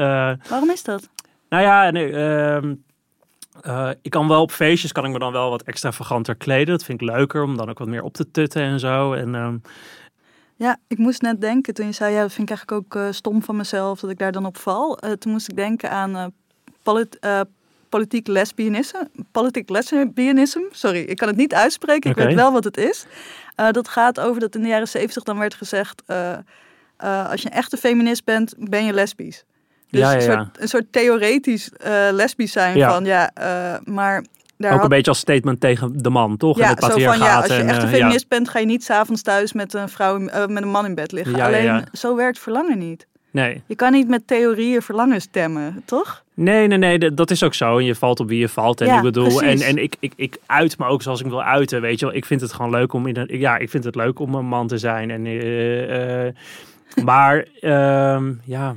Waarom 0.50 0.70
is 0.72 0.84
dat? 0.84 1.10
Nou 1.50 1.64
ja, 1.64 1.92
nee, 1.92 2.12
ehm, 2.12 2.74
eh, 3.62 3.90
ik 4.02 4.12
kan 4.12 4.28
wel 4.28 4.42
op 4.42 4.52
feestjes 4.52 4.92
kan 4.92 5.06
ik 5.06 5.12
me 5.12 5.20
dan 5.20 5.32
wel 5.32 5.50
wat 5.50 5.62
extravaganter 5.62 6.36
kleden. 6.36 6.78
Dat 6.78 6.84
vind 6.84 7.02
ik 7.02 7.10
leuker 7.10 7.44
om 7.44 7.58
dan 7.58 7.70
ook 7.70 7.80
wat 7.80 7.88
meer 7.88 8.04
op 8.04 8.14
te 8.14 8.32
tutten 8.32 8.62
en 8.62 8.80
zo. 8.80 9.14
En 9.14 9.36
ehm, 9.36 9.58
Ja, 10.56 10.78
ik 10.88 10.98
moest 10.98 11.22
net 11.22 11.42
denken 11.42 11.74
toen 11.74 11.86
je 11.86 11.92
zei, 11.92 12.14
ja, 12.14 12.22
dat 12.22 12.34
vind 12.34 12.50
ik 12.50 12.58
eigenlijk 12.58 12.86
ook 12.86 13.02
eh, 13.02 13.12
stom 13.12 13.44
van 13.44 13.56
mezelf 13.56 14.00
dat 14.00 14.10
ik 14.10 14.18
daar 14.18 14.32
dan 14.32 14.46
op 14.46 14.58
val. 14.58 14.98
Eh, 14.98 15.12
toen 15.12 15.32
moest 15.32 15.50
ik 15.50 15.56
denken 15.56 15.92
aan 15.92 16.34
polit, 16.84 17.20
politiek 17.90 18.28
lesbianisme. 18.28 19.10
Politiek 19.32 19.70
lesbianisme, 19.70 20.68
sorry, 20.72 21.00
ik 21.00 21.18
kan 21.18 21.28
het 21.28 21.38
niet 21.38 21.54
uitspreken, 21.54 22.10
ik 22.10 22.16
weet 22.16 22.36
wel 22.36 22.52
wat 22.52 22.64
het 22.64 22.78
is. 22.78 23.06
Dat 23.72 23.88
gaat 23.88 24.20
over 24.20 24.40
dat 24.40 24.56
in 24.56 24.62
de 24.62 24.68
jaren 24.68 24.88
zeventig 24.88 25.24
dan 25.24 25.38
werd 25.38 25.54
gezegd, 25.54 26.04
als 26.98 27.42
je 27.42 27.48
een 27.48 27.58
echte 27.58 27.78
feminist 27.78 28.24
bent, 28.24 28.54
ben 28.58 28.86
je 28.86 28.94
lesbisch. 28.94 29.46
Dus 29.90 30.00
Ja, 30.02 30.12
ja, 30.12 30.16
Een, 30.16 30.22
soort, 30.22 30.62
een 30.62 30.68
soort 30.68 30.86
theoretisch 30.92 31.72
eh, 31.72 31.92
lesbisch 32.12 32.52
zijn 32.52 32.82
van, 32.82 33.06
ja, 33.06 33.32
eh, 33.34 33.76
maar... 33.94 34.24
Daar 34.58 34.70
ook 34.72 34.76
had- 34.76 34.84
een 34.84 34.96
beetje 34.96 35.12
als 35.12 35.20
statement 35.20 35.60
tegen 35.62 35.98
de 36.02 36.10
man, 36.10 36.38
toch? 36.38 36.58
en 36.60 36.64
ja, 36.64 36.70
het 36.70 36.84
zo 36.84 36.90
van 36.90 37.00
ja, 37.18 37.36
als 37.38 37.46
je 37.46 37.54
en, 37.54 37.68
echt 37.68 37.78
een 37.84 37.90
eh, 37.90 37.94
feminist 37.96 38.28
bent, 38.28 38.50
ga 38.50 38.60
je 38.60 38.66
niet 38.66 38.84
s'avonds 38.84 39.22
thuis 39.22 39.54
met 39.54 39.74
een 39.74 39.90
vrouw, 39.90 40.18
met 40.20 40.50
een 40.64 40.68
man 40.70 40.86
in 40.86 40.96
bed 40.96 41.12
liggen. 41.12 41.42
Alleen 41.42 41.84
zo 41.92 42.16
werkt 42.16 42.40
verlangen 42.40 42.78
niet. 42.78 43.08
Nee. 43.32 43.62
Je 43.66 43.76
kan 43.76 43.92
niet 43.92 44.08
met 44.08 44.28
theorieën 44.28 44.82
verlangen 44.82 45.22
stemmen, 45.22 45.82
toch? 45.86 46.24
Nee, 46.34 46.68
nee, 46.68 46.78
nee, 46.78 47.14
dat- 47.14 47.32
is 47.32 47.44
ook 47.44 47.54
zo. 47.54 47.78
En 47.78 47.86
je 47.86 47.96
valt 47.96 48.20
op 48.20 48.28
wie 48.28 48.40
je 48.40 48.50
valt. 48.50 48.82
En 48.82 48.88
Ja, 48.88 48.96
ik 48.98 49.02
bedoel, 49.02 49.26
en, 49.42 49.48
precies. 49.48 49.62
en 49.66 49.78
ik, 49.78 49.96
ik, 50.00 50.14
ik 50.16 50.38
uit 50.46 50.78
me 50.78 50.86
ook 50.86 51.02
zoals 51.02 51.20
ik 51.22 51.28
wil 51.28 51.44
uiten. 51.44 51.82
Weet 51.82 52.00
je 52.00 52.06
wel, 52.06 52.16
ik 52.16 52.26
vind 52.26 52.42
het 52.42 52.54
gewoon 52.54 52.72
leuk 52.72 52.94
om 52.94 53.08
in 53.08 53.18
een, 53.18 53.40
ja, 53.40 53.58
ik 53.58 53.70
vind 53.70 53.84
het 53.84 53.96
leuk 53.96 54.20
om 54.20 54.34
een 54.36 54.46
man 54.46 54.68
te 54.68 54.78
zijn. 54.78 55.12
En, 55.12 55.24
maar 57.10 57.46
ehm, 57.60 58.32
ja, 58.44 58.76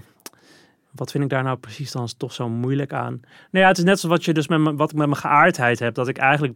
wat 0.95 1.11
vind 1.11 1.25
ik 1.25 1.31
daar 1.31 1.43
nou 1.43 1.57
precies 1.57 1.93
dan 1.93 2.09
toch 2.17 2.33
zo 2.33 2.49
moeilijk 2.49 2.93
aan? 2.93 3.21
Nou 3.51 3.65
ja, 3.65 3.67
het 3.67 3.79
is 3.79 3.85
net 3.85 4.01
zoals 4.01 4.17
wat 4.17 4.25
je 4.25 4.33
dus 4.33 4.49
met 4.49 4.61
me, 4.61 4.75
wat 4.75 4.91
ik 4.91 4.97
met 4.97 5.07
mijn 5.07 5.21
geaardheid 5.21 5.79
heb. 5.79 5.95
Dat 5.95 6.09
ik 6.09 6.19
eigenlijk 6.19 6.55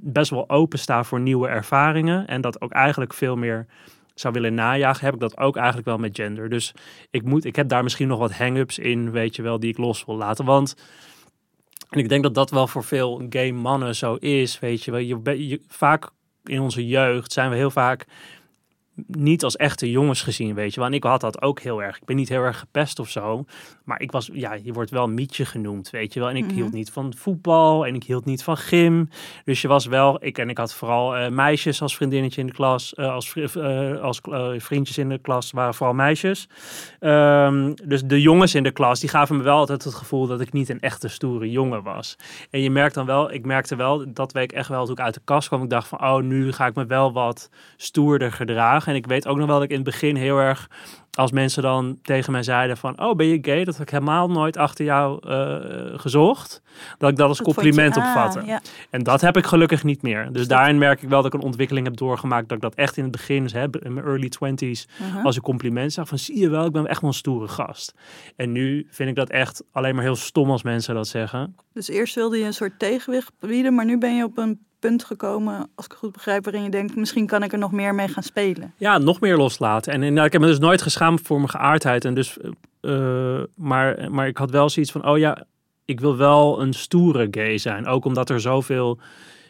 best 0.00 0.30
wel 0.30 0.50
open 0.50 0.78
sta 0.78 1.04
voor 1.04 1.20
nieuwe 1.20 1.48
ervaringen. 1.48 2.26
En 2.26 2.40
dat 2.40 2.60
ook 2.60 2.72
eigenlijk 2.72 3.14
veel 3.14 3.36
meer 3.36 3.66
zou 4.14 4.34
willen 4.34 4.54
najagen, 4.54 5.04
heb 5.04 5.14
ik 5.14 5.20
dat 5.20 5.38
ook 5.38 5.56
eigenlijk 5.56 5.86
wel 5.86 5.98
met 5.98 6.16
gender. 6.16 6.48
Dus 6.48 6.74
ik, 7.10 7.22
moet, 7.22 7.44
ik 7.44 7.56
heb 7.56 7.68
daar 7.68 7.82
misschien 7.82 8.08
nog 8.08 8.18
wat 8.18 8.32
hang-ups 8.32 8.78
in, 8.78 9.10
weet 9.10 9.36
je 9.36 9.42
wel, 9.42 9.60
die 9.60 9.70
ik 9.70 9.78
los 9.78 10.04
wil 10.04 10.16
laten. 10.16 10.44
Want, 10.44 10.74
en 11.90 11.98
ik 11.98 12.08
denk 12.08 12.22
dat 12.22 12.34
dat 12.34 12.50
wel 12.50 12.66
voor 12.66 12.84
veel 12.84 13.26
gay 13.28 13.50
mannen 13.50 13.94
zo 13.94 14.14
is, 14.14 14.58
weet 14.58 14.84
je 14.84 14.90
wel. 14.90 15.00
Je- 15.00 15.60
vaak 15.68 16.10
in 16.44 16.60
onze 16.60 16.86
jeugd 16.86 17.32
zijn 17.32 17.50
we 17.50 17.56
heel 17.56 17.70
vaak 17.70 18.06
niet 19.06 19.44
als 19.44 19.56
echte 19.56 19.90
jongens 19.90 20.22
gezien, 20.22 20.54
weet 20.54 20.74
je 20.74 20.80
wel. 20.80 20.88
En 20.88 20.94
ik 20.94 21.02
had 21.04 21.20
dat 21.20 21.42
ook 21.42 21.60
heel 21.60 21.82
erg. 21.82 21.96
Ik 21.96 22.04
ben 22.04 22.16
niet 22.16 22.28
heel 22.28 22.42
erg 22.42 22.58
gepest 22.58 22.98
of 22.98 23.08
zo. 23.08 23.44
Maar 23.84 24.00
ik 24.00 24.10
was, 24.10 24.30
ja, 24.32 24.52
je 24.62 24.72
wordt 24.72 24.90
wel 24.90 25.08
mietje 25.08 25.44
genoemd, 25.44 25.90
weet 25.90 26.12
je 26.14 26.20
wel. 26.20 26.28
En 26.28 26.36
ik 26.36 26.44
Mhm. 26.44 26.54
hield 26.54 26.72
niet 26.72 26.90
van 26.90 27.14
voetbal 27.16 27.86
en 27.86 27.94
ik 27.94 28.04
hield 28.04 28.24
niet 28.24 28.42
van 28.42 28.56
gym. 28.56 29.08
Dus 29.44 29.60
je 29.62 29.68
was 29.68 29.86
wel, 29.86 30.24
ik 30.24 30.38
en 30.38 30.48
ik 30.48 30.58
had 30.58 30.74
vooral 30.74 31.16
eh, 31.16 31.28
meisjes 31.30 31.82
als 31.82 31.96
vriendinnetje 31.96 32.40
in 32.40 32.46
de 32.46 32.52
klas, 32.52 32.94
eh, 32.94 33.12
als, 33.12 33.34
eh, 33.36 34.00
als 34.00 34.20
vriendjes 34.56 34.98
in 34.98 35.08
de 35.08 35.18
klas 35.18 35.50
waren 35.50 35.74
vooral 35.74 35.94
meisjes. 35.94 36.48
Ehm, 37.00 37.72
dus 37.84 38.02
de 38.02 38.20
jongens 38.20 38.54
in 38.54 38.62
de 38.62 38.70
klas, 38.70 39.00
die 39.00 39.08
gaven 39.08 39.36
me 39.36 39.42
wel 39.42 39.56
altijd 39.56 39.84
het 39.84 39.94
gevoel 39.94 40.26
dat 40.26 40.40
ik 40.40 40.52
niet 40.52 40.68
een 40.68 40.80
echte 40.80 41.08
stoere 41.08 41.50
jongen 41.50 41.82
was. 41.82 42.16
En 42.50 42.60
je 42.60 42.70
merkt 42.70 42.94
dan 42.94 43.06
wel, 43.06 43.32
ik 43.32 43.44
merkte 43.44 43.76
wel 43.76 44.04
dat 44.12 44.32
week 44.32 44.52
echt 44.52 44.68
wel 44.68 44.84
toen 44.84 44.94
ik 44.94 45.00
uit 45.00 45.14
de 45.14 45.20
kast 45.24 45.48
kwam, 45.48 45.62
ik 45.62 45.70
dacht 45.70 45.88
van, 45.88 46.00
oh, 46.02 46.22
nu 46.22 46.52
ga 46.52 46.66
ik 46.66 46.74
me 46.74 46.86
wel 46.86 47.12
wat 47.12 47.50
stoerder 47.76 48.32
gedragen. 48.32 48.85
En 48.86 48.94
ik 48.94 49.06
weet 49.06 49.26
ook 49.26 49.36
nog 49.36 49.46
wel 49.46 49.54
dat 49.54 49.64
ik 49.64 49.70
in 49.70 49.76
het 49.76 49.84
begin 49.84 50.16
heel 50.16 50.38
erg 50.38 50.70
als 51.10 51.30
mensen 51.32 51.62
dan 51.62 51.98
tegen 52.02 52.32
mij 52.32 52.42
zeiden 52.42 52.76
van, 52.76 53.00
oh, 53.00 53.14
ben 53.16 53.26
je 53.26 53.38
gay? 53.42 53.64
Dat 53.64 53.74
heb 53.76 53.86
ik 53.86 53.92
helemaal 53.92 54.28
nooit 54.30 54.56
achter 54.56 54.84
jou 54.84 55.28
eh, 55.28 55.98
gezocht. 55.98 56.62
Dat 56.98 57.10
ik 57.10 57.16
dat 57.16 57.28
als 57.28 57.38
je- 57.38 57.44
compliment 57.44 57.96
ah, 57.96 58.06
opvatte. 58.06 58.42
ja. 58.46 58.60
En 58.90 59.02
dat 59.02 59.20
heb 59.20 59.36
ik 59.36 59.46
gelukkig 59.46 59.84
niet 59.84 60.02
meer. 60.02 60.32
Dus 60.32 60.48
daarin 60.48 60.78
merk 60.78 61.02
ik 61.02 61.08
wel 61.08 61.22
dat 61.22 61.34
ik 61.34 61.40
een 61.40 61.46
ontwikkeling 61.46 61.86
heb 61.86 61.96
doorgemaakt. 61.96 62.48
Dat 62.48 62.56
ik 62.56 62.62
dat 62.62 62.74
echt 62.74 62.96
in 62.96 63.02
het 63.02 63.12
begin, 63.12 63.42
dus, 63.42 63.52
hè, 63.52 63.62
in 63.62 63.94
mijn 63.94 64.06
early 64.06 64.28
twenties, 64.28 64.88
Uh-huh. 65.00 65.24
als 65.24 65.36
een 65.36 65.42
compliment 65.42 65.92
zag. 65.92 66.08
Van 66.08 66.18
zie 66.18 66.38
je 66.38 66.48
wel, 66.48 66.64
ik 66.66 66.72
ben 66.72 66.86
echt 66.86 67.00
wel 67.00 67.10
een 67.10 67.16
stoere 67.16 67.48
gast. 67.48 67.94
En 68.36 68.52
nu 68.52 68.86
vind 68.90 69.08
ik 69.08 69.14
dat 69.14 69.30
echt 69.30 69.62
alleen 69.72 69.94
maar 69.94 70.04
heel 70.04 70.16
stom 70.16 70.50
als 70.50 70.62
mensen 70.62 70.94
dat 70.94 71.08
zeggen. 71.08 71.56
Dus 71.72 71.88
eerst 71.88 72.14
wilde 72.14 72.38
je 72.38 72.44
een 72.44 72.54
soort 72.54 72.78
tegenwicht 72.78 73.32
bieden, 73.40 73.74
maar 73.74 73.84
nu 73.84 73.98
ben 73.98 74.16
je 74.16 74.24
op 74.24 74.38
een 74.38 74.65
punt 74.78 75.04
gekomen, 75.04 75.56
als 75.74 75.84
ik 75.84 75.90
het 75.90 76.00
goed 76.00 76.12
begrijp, 76.12 76.44
waarin 76.44 76.62
je 76.62 76.70
denkt, 76.70 76.96
misschien 76.96 77.26
kan 77.26 77.42
ik 77.42 77.52
er 77.52 77.58
nog 77.58 77.72
meer 77.72 77.94
mee 77.94 78.08
gaan 78.08 78.22
spelen. 78.22 78.72
Ja, 78.76 78.98
nog 78.98 79.20
meer 79.20 79.36
loslaten. 79.36 79.92
En 79.92 80.00
inderdaad, 80.02 80.26
ik 80.26 80.32
heb 80.32 80.40
me 80.40 80.46
dus 80.46 80.58
nooit 80.58 80.82
geschaamd 80.82 81.20
voor 81.20 81.36
mijn 81.36 81.50
geaardheid. 81.50 82.04
En 82.04 82.14
dus, 82.14 82.36
eh, 82.80 83.42
maar, 83.54 84.10
maar 84.10 84.26
ik 84.26 84.36
had 84.36 84.50
wel 84.50 84.68
zoiets 84.68 84.92
van, 84.92 85.08
oh 85.08 85.18
ja, 85.18 85.44
ik 85.84 86.00
wil 86.00 86.16
wel 86.16 86.60
een 86.60 86.72
stoere 86.72 87.28
gay 87.30 87.58
zijn. 87.58 87.86
Ook 87.86 88.04
omdat 88.04 88.30
er 88.30 88.40
zoveel 88.40 88.98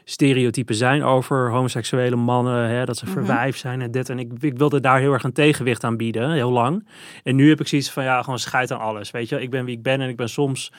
stereotypen 0.05 0.75
zijn 0.75 1.03
over 1.03 1.51
homoseksuele 1.51 2.17
mannen. 2.17 2.69
Hè, 2.69 2.85
dat 2.85 2.97
ze 2.97 3.05
Mhm. 3.05 3.15
verwijf 3.15 3.57
zijn 3.57 3.81
en 3.81 3.91
dit. 3.91 4.09
En 4.09 4.19
ik, 4.19 4.33
ik 4.41 4.59
wilde 4.59 4.81
daar 4.81 4.99
heel 4.99 5.13
erg 5.13 5.23
een 5.25 5.33
tegenwicht 5.33 5.85
aan 5.85 5.97
bieden, 5.97 6.31
heel 6.31 6.51
lang. 6.51 6.87
En 7.23 7.37
nu 7.37 7.49
heb 7.49 7.61
ik 7.61 7.69
zoiets 7.69 7.91
van, 7.91 8.05
ja, 8.05 8.23
gewoon 8.23 8.39
scheid 8.39 8.71
aan 8.73 8.81
alles. 8.81 9.11
Weet 9.11 9.29
je, 9.29 9.41
ik 9.41 9.51
ben 9.51 9.65
wie 9.65 9.77
ik 9.77 9.83
ben 9.83 10.01
en 10.01 10.09
ik 10.09 10.17
ben 10.17 10.29
soms... 10.29 10.73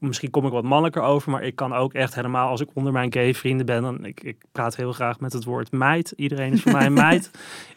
Misschien 0.00 0.30
kom 0.30 0.46
ik 0.46 0.52
wat 0.52 0.64
mannelijker 0.64 1.02
over, 1.02 1.30
maar 1.30 1.42
ik 1.42 1.56
kan 1.56 1.72
ook 1.72 1.92
echt 1.92 2.14
helemaal, 2.14 2.48
als 2.48 2.60
ik 2.60 2.68
onder 2.74 2.92
mijn 2.92 3.12
gay 3.12 3.34
vrienden 3.34 3.66
ben, 3.66 3.82
dan 3.82 4.04
ik, 4.04 4.22
ik 4.22 4.44
praat 4.52 4.76
heel 4.76 4.92
graag 4.92 5.20
met 5.20 5.32
het 5.32 5.44
woord 5.44 5.72
meid. 5.72 6.12
Iedereen 6.16 6.52
is 6.52 6.62
voor 6.62 6.72
mij 6.72 6.86
een 6.86 6.92
meid. 7.08 7.30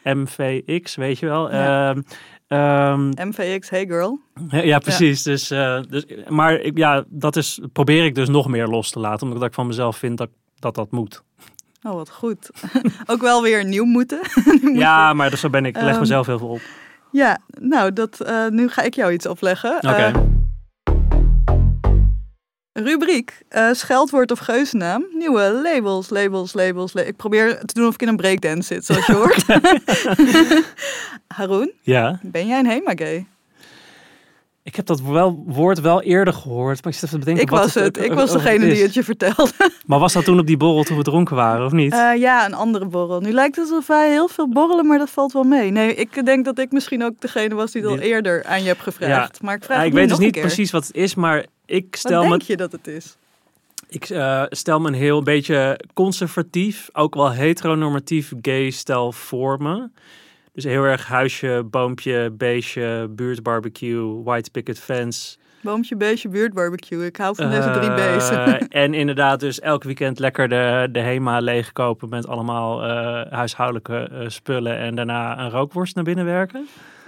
MVX, 0.04 0.96
weet 0.96 1.20
je 1.20 1.26
wel. 1.26 1.52
Ja. 1.52 1.90
Ehm, 1.90 2.02
ehm, 2.48 3.28
MVX, 3.28 3.70
hey 3.70 3.86
girl. 3.86 4.20
ja, 4.50 4.80
precies. 4.80 5.24
Dus, 5.24 5.52
eh, 5.52 5.82
dus, 5.90 6.06
maar 6.30 6.54
ik, 6.54 6.78
ja, 6.78 7.04
dat 7.08 7.36
is, 7.36 7.60
probeer 7.74 8.06
ik 8.06 8.16
dus 8.16 8.30
nog 8.30 8.48
meer 8.48 8.68
los 8.68 8.90
te 8.90 9.00
laten. 9.00 9.28
Omdat 9.28 9.44
ik 9.48 9.54
van 9.54 9.68
mezelf 9.68 9.98
vind 9.98 10.18
dat 10.18 10.30
dat 10.64 10.76
dat 10.76 10.92
moet. 10.92 11.24
Oh, 11.84 11.94
wat 11.94 12.10
goed. 12.10 12.50
Ook 13.12 13.22
wel 13.22 13.42
weer 13.42 13.66
nieuw 13.66 13.86
moeten. 13.86 14.20
ja, 14.86 15.14
maar 15.14 15.38
zo 15.38 15.50
ben 15.50 15.66
ik. 15.66 15.76
leg 15.76 15.92
Ehm, 15.92 16.00
mezelf 16.00 16.26
heel 16.26 16.38
veel 16.38 16.48
op. 16.48 16.62
Ja, 17.12 17.40
nou, 17.60 17.94
dat, 17.94 18.20
eh, 18.20 18.48
nu 18.48 18.70
ga 18.70 18.82
ik 18.82 18.94
jou 18.94 19.14
iets 19.14 19.28
opleggen. 19.28 19.76
Oké. 19.76 20.12
Rubriek, 22.74 23.42
eh, 23.50 23.70
scheldwoord 23.72 24.32
of 24.32 24.40
geuzennaam. 24.40 25.06
Nieuwe 25.14 25.42
labels, 25.64 26.10
labels, 26.10 26.54
labels. 26.54 26.94
la- 26.94 27.02
ik 27.02 27.16
probeer 27.16 27.60
te 27.66 27.74
doen 27.74 27.88
of 27.88 27.94
ik 27.94 28.02
in 28.02 28.08
een 28.08 28.16
breakdance 28.16 28.74
zit, 28.74 28.86
zoals 28.86 29.06
je 29.06 29.14
hoort. 29.14 29.46
Haroon, 31.38 31.72
ja. 31.82 32.20
ben 32.22 32.48
jij 32.48 32.60
een 32.60 32.66
HEMA-gay? 32.68 33.26
Ik 34.64 34.76
heb 34.76 34.86
dat 34.86 35.02
wel, 35.02 35.44
woord 35.48 35.82
wel 35.82 36.02
eerder 36.02 36.34
gehoord. 36.34 36.84
Maar 36.84 36.94
ik 36.94 37.00
zit 37.00 37.08
even 37.08 37.20
te 37.20 37.26
bedenken. 37.26 37.44
Ik 37.44 37.50
wat 37.50 37.60
was 37.60 37.74
het. 37.74 37.98
Ik 37.98 38.14
was 38.14 38.32
wat 38.32 38.42
degene 38.42 38.66
die 38.74 38.84
het 38.84 38.94
je 38.94 39.04
vertelde. 39.04 39.52
Maar 39.86 40.00
was 40.00 40.14
dat 40.14 40.24
toen 40.24 40.40
op 40.40 40.48
die 40.48 40.58
borrel 40.58 40.84
toen 40.84 40.98
we 40.98 41.04
dronken 41.04 41.36
waren, 41.36 41.66
of 41.66 41.72
niet? 41.72 41.94
Eh, 41.94 42.12
ja, 42.16 42.46
een 42.46 42.54
andere 42.54 42.86
borrel. 42.86 43.20
Nu 43.20 43.32
lijkt 43.32 43.56
het 43.56 43.70
alsof 43.70 43.88
wij 43.88 44.10
heel 44.10 44.28
veel 44.28 44.50
borrelen, 44.50 44.88
maar 44.88 44.98
dat 44.98 45.10
valt 45.10 45.34
wel 45.34 45.44
mee. 45.44 45.72
Nee, 45.72 45.96
ik 45.96 46.26
denk 46.26 46.46
dat 46.46 46.60
ik 46.60 46.72
misschien 46.72 47.04
ook 47.04 47.14
degene 47.20 47.56
was 47.56 47.72
die 47.72 47.82
het 47.82 47.92
al 47.92 47.98
eerder 47.98 48.44
aan 48.44 48.62
je 48.62 48.68
hebt 48.68 48.82
gevraagd. 48.82 49.42
Maar 49.42 49.56
ik 49.56 49.64
vraag 49.64 49.78
Ja, 49.78 49.84
ik 49.84 49.94
weet 49.94 50.10
dus 50.10 50.18
niet 50.18 50.40
precies 50.40 50.72
wat 50.72 50.88
het 50.88 50.96
is, 50.96 51.16
maar 51.16 51.46
ik 51.66 51.86
Wat 51.90 52.00
stel 52.00 52.24
me, 52.24 52.30
denk 52.30 52.42
je 52.42 52.58
dat 52.58 52.72
het 52.72 52.88
is? 52.88 53.18
ik, 53.94 54.10
eh, 54.10 54.44
stel 54.50 54.80
me 54.80 54.88
een 54.88 54.94
heel 54.94 55.24
beetje 55.24 55.80
conservatief, 55.94 56.90
ook 56.94 57.16
wel 57.16 57.32
heteronormatief 57.32 58.32
gay 58.42 58.70
stel 58.70 59.12
voor 59.12 59.62
me. 59.62 59.90
Dus 60.54 60.64
heel 60.64 60.84
erg 60.84 61.08
huisje, 61.08 61.64
boompje, 61.70 62.32
beestje, 62.32 63.08
buurtbarbecue, 63.10 64.24
white 64.24 64.52
picket 64.52 64.80
fence. 64.80 65.38
Boompje, 65.62 65.96
beestje, 65.96 66.30
buurtbarbecue. 66.30 67.06
Ik 67.06 67.18
hou 67.18 67.36
van 67.36 67.50
deze 67.50 67.72
drie 67.72 67.94
beesten. 67.94 68.68
en 68.84 68.94
inderdaad 68.94 69.40
dus 69.40 69.60
elk 69.60 69.84
weekend 69.84 70.20
lekker 70.20 70.50
de, 70.50 70.88
de 70.92 71.00
HEMA 71.00 71.40
leegkopen 71.40 72.10
met 72.10 72.28
allemaal 72.28 72.84
eh, 72.84 73.32
huishoudelijke 73.32 74.10
eh, 74.12 74.30
spullen. 74.30 74.78
En 74.78 74.96
daarna 74.96 75.40
een 75.40 75.50
rookworst 75.50 75.96
naar 75.96 76.04
binnen 76.04 76.26
werken. 76.26 76.68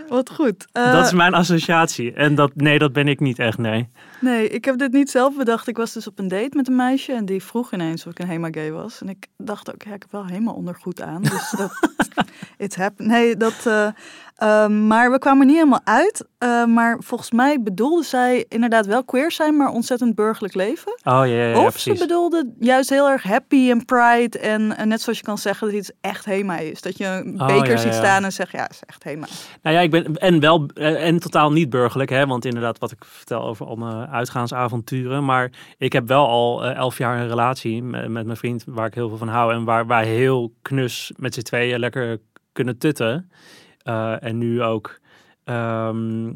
Wat 0.09 0.31
goed. 0.31 0.67
Dat 0.71 1.05
is 1.05 1.13
mijn 1.13 1.33
associatie. 1.33 2.13
En 2.13 2.35
dat, 2.35 2.51
nee, 2.55 2.79
dat 2.79 2.93
ben 2.93 3.07
ik 3.07 3.19
niet 3.19 3.39
echt, 3.39 3.57
nee. 3.57 3.89
Nee, 4.25 4.49
ik 4.49 4.65
heb 4.65 4.77
dit 4.77 4.91
niet 4.91 5.09
zelf 5.09 5.35
bedacht. 5.35 5.67
Ik 5.67 5.77
was 5.77 5.93
dus 5.93 6.07
op 6.07 6.19
een 6.19 6.27
date 6.27 6.55
met 6.55 6.67
een 6.67 6.75
meisje 6.75 7.13
en 7.13 7.25
die 7.25 7.43
vroeg 7.43 7.73
ineens 7.73 8.05
of 8.05 8.11
ik 8.11 8.19
een 8.19 8.27
HEMA-gay 8.27 8.71
was. 8.71 9.01
En 9.01 9.09
ik 9.09 9.27
dacht 9.37 9.73
ook, 9.73 9.83
ja, 9.83 9.93
ik 9.93 10.01
heb 10.01 10.11
wel 10.11 10.25
helemaal 10.25 10.53
ondergoed 10.53 11.01
aan. 11.01 11.21
Dus 11.21 11.53
dat, 11.57 11.89
it's 12.57 12.75
happened. 12.75 13.11
Nee, 13.11 13.37
dat... 13.37 13.65
eh, 13.65 13.87
eh, 14.35 14.67
maar 14.67 15.11
we 15.11 15.19
kwamen 15.19 15.39
er 15.39 15.45
niet 15.45 15.55
helemaal 15.55 15.81
uit. 15.83 16.25
Eh, 16.37 16.65
maar 16.65 16.97
volgens 16.99 17.31
mij 17.31 17.61
bedoelde 17.61 18.03
zij 18.03 18.45
inderdaad 18.49 18.85
wel 18.85 19.03
queer 19.03 19.31
zijn, 19.31 19.57
maar 19.57 19.69
ontzettend 19.69 20.15
burgerlijk 20.15 20.53
leven. 20.53 20.91
Oh 20.91 20.97
ja, 21.03 21.25
ja, 21.25 21.47
ja, 21.47 21.59
of 21.65 21.69
precies. 21.69 21.99
ze 21.99 22.05
bedoelde 22.05 22.53
juist 22.59 22.89
heel 22.89 23.09
erg 23.09 23.23
happy 23.23 23.69
en 23.69 23.85
pride. 23.85 24.39
En, 24.39 24.77
en 24.77 24.87
net 24.87 25.01
zoals 25.01 25.17
je 25.17 25.23
kan 25.23 25.37
zeggen 25.37 25.67
dat 25.67 25.75
iets 25.75 25.91
echt 26.01 26.25
HEMA 26.25 26.57
is. 26.57 26.81
Dat 26.81 26.97
je 26.97 27.05
een 27.05 27.41
Oh, 27.41 27.47
beker 27.47 27.71
ja, 27.71 27.77
ziet 27.77 27.93
ja. 27.93 27.97
staan 27.97 28.23
en 28.23 28.31
zegt, 28.31 28.51
ja, 28.51 28.61
het 28.61 28.71
is 28.71 28.81
echt 28.85 29.03
HEMA. 29.03 29.27
Nou 29.61 29.75
ja, 29.75 29.81
ik 29.81 29.91
ben 29.91 30.15
en 30.15 30.39
wel 30.39 30.65
eh, 30.73 31.07
en 31.07 31.19
totaal 31.19 31.51
niet 31.51 31.69
burgerlijk, 31.69 32.09
hè? 32.09 32.25
Want 32.27 32.45
inderdaad, 32.45 32.79
wat 32.79 32.91
ik 32.91 33.05
vertel 33.05 33.41
over 33.41 33.65
al 33.65 33.75
mijn 33.75 34.07
uitgaansavonturen. 34.15 35.25
Maar 35.25 35.51
ik 35.77 35.93
heb 35.93 36.07
wel 36.07 36.27
al 36.27 36.65
eh, 36.65 36.75
elf 36.75 36.97
jaar 36.97 37.19
een 37.19 37.27
relatie 37.27 37.83
met, 37.83 38.09
met 38.09 38.25
mijn 38.25 38.37
vriend 38.37 38.63
waar 38.67 38.87
ik 38.87 38.93
heel 38.93 39.09
veel 39.09 39.17
van 39.17 39.27
hou 39.27 39.53
en 39.53 39.63
waar 39.63 39.87
wij 39.87 40.05
heel 40.05 40.53
knus 40.61 41.11
met 41.17 41.33
z'n 41.33 41.41
tweeën 41.41 41.79
lekker 41.79 42.19
kunnen 42.51 42.77
tutten. 42.77 43.31
Eh, 43.77 44.23
en 44.23 44.37
nu 44.37 44.63
ook. 44.63 44.99
ehm, 45.43 46.33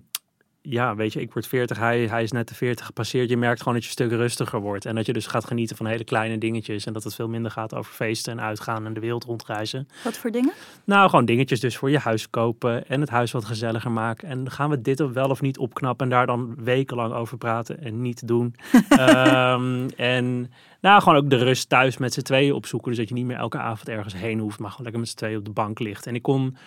ja, 0.62 0.96
weet 0.96 1.14
je, 1.14 1.22
ik 1.22 1.34
word 1.34 1.48
40, 1.48 1.78
hij, 1.78 2.06
hij 2.06 2.24
is 2.24 2.32
net 2.32 2.48
de 2.48 2.56
40 2.56 2.86
gepasseerd. 2.86 3.30
Je 3.30 3.38
merkt 3.38 3.60
gewoon 3.60 3.74
dat 3.74 3.84
je 3.84 3.90
een 3.90 3.96
stuk 3.96 4.12
rustiger 4.12 4.60
wordt. 4.60 4.86
En 4.86 4.96
dat 4.96 5.06
je 5.06 5.14
dus 5.14 5.28
gaat 5.28 5.46
genieten 5.46 5.76
van 5.76 5.86
hele 5.86 6.04
kleine 6.04 6.38
dingetjes. 6.38 6.86
En 6.86 6.94
dat 6.94 7.04
het 7.04 7.16
veel 7.16 7.28
minder 7.28 7.52
gaat 7.52 7.76
over 7.76 7.94
feesten 7.94 8.32
en 8.32 8.42
uitgaan 8.42 8.86
en 8.86 8.94
de 8.94 9.00
wereld 9.00 9.24
rondreizen. 9.24 9.88
Wat 10.04 10.18
voor 10.18 10.32
dingen? 10.32 10.54
Nou, 10.84 11.10
gewoon 11.10 11.26
dingetjes 11.26 11.60
dus 11.60 11.78
voor 11.78 11.90
je 11.90 11.98
huis 11.98 12.30
kopen 12.30 12.88
en 12.88 13.02
het 13.02 13.10
huis 13.10 13.32
wat 13.32 13.46
gezelliger 13.46 13.92
maken. 13.92 14.28
En 14.28 14.52
gaan 14.52 14.70
we 14.70 14.82
dit 14.82 15.00
wel 15.00 15.30
of 15.30 15.42
niet 15.42 15.58
opknappen 15.58 16.06
en 16.06 16.12
daar 16.12 16.26
dan 16.26 16.56
wekenlang 16.64 17.14
over 17.14 17.38
praten 17.38 17.82
en 17.82 18.02
niet 18.02 18.28
doen. 18.28 18.56
Ehm, 18.90 19.88
en 19.96 20.52
nou, 20.82 21.02
gewoon 21.02 21.18
ook 21.18 21.30
de 21.30 21.38
rust 21.38 21.70
thuis 21.70 21.98
met 21.98 22.14
z'n 22.14 22.22
tweeën 22.22 22.54
opzoeken. 22.54 22.90
Dus 22.90 23.00
dat 23.00 23.10
je 23.10 23.14
niet 23.14 23.26
meer 23.26 23.38
elke 23.38 23.58
avond 23.58 23.90
ergens 23.90 24.14
heen 24.14 24.40
hoeft, 24.40 24.60
maar 24.60 24.70
gewoon 24.70 24.84
lekker 24.84 25.02
met 25.02 25.10
z'n 25.10 25.18
tweeën 25.18 25.38
op 25.38 25.46
de 25.46 25.52
bank 25.52 25.80
ligt. 25.80 26.08
En 26.08 26.16
ik 26.16 26.22
kon, 26.22 26.58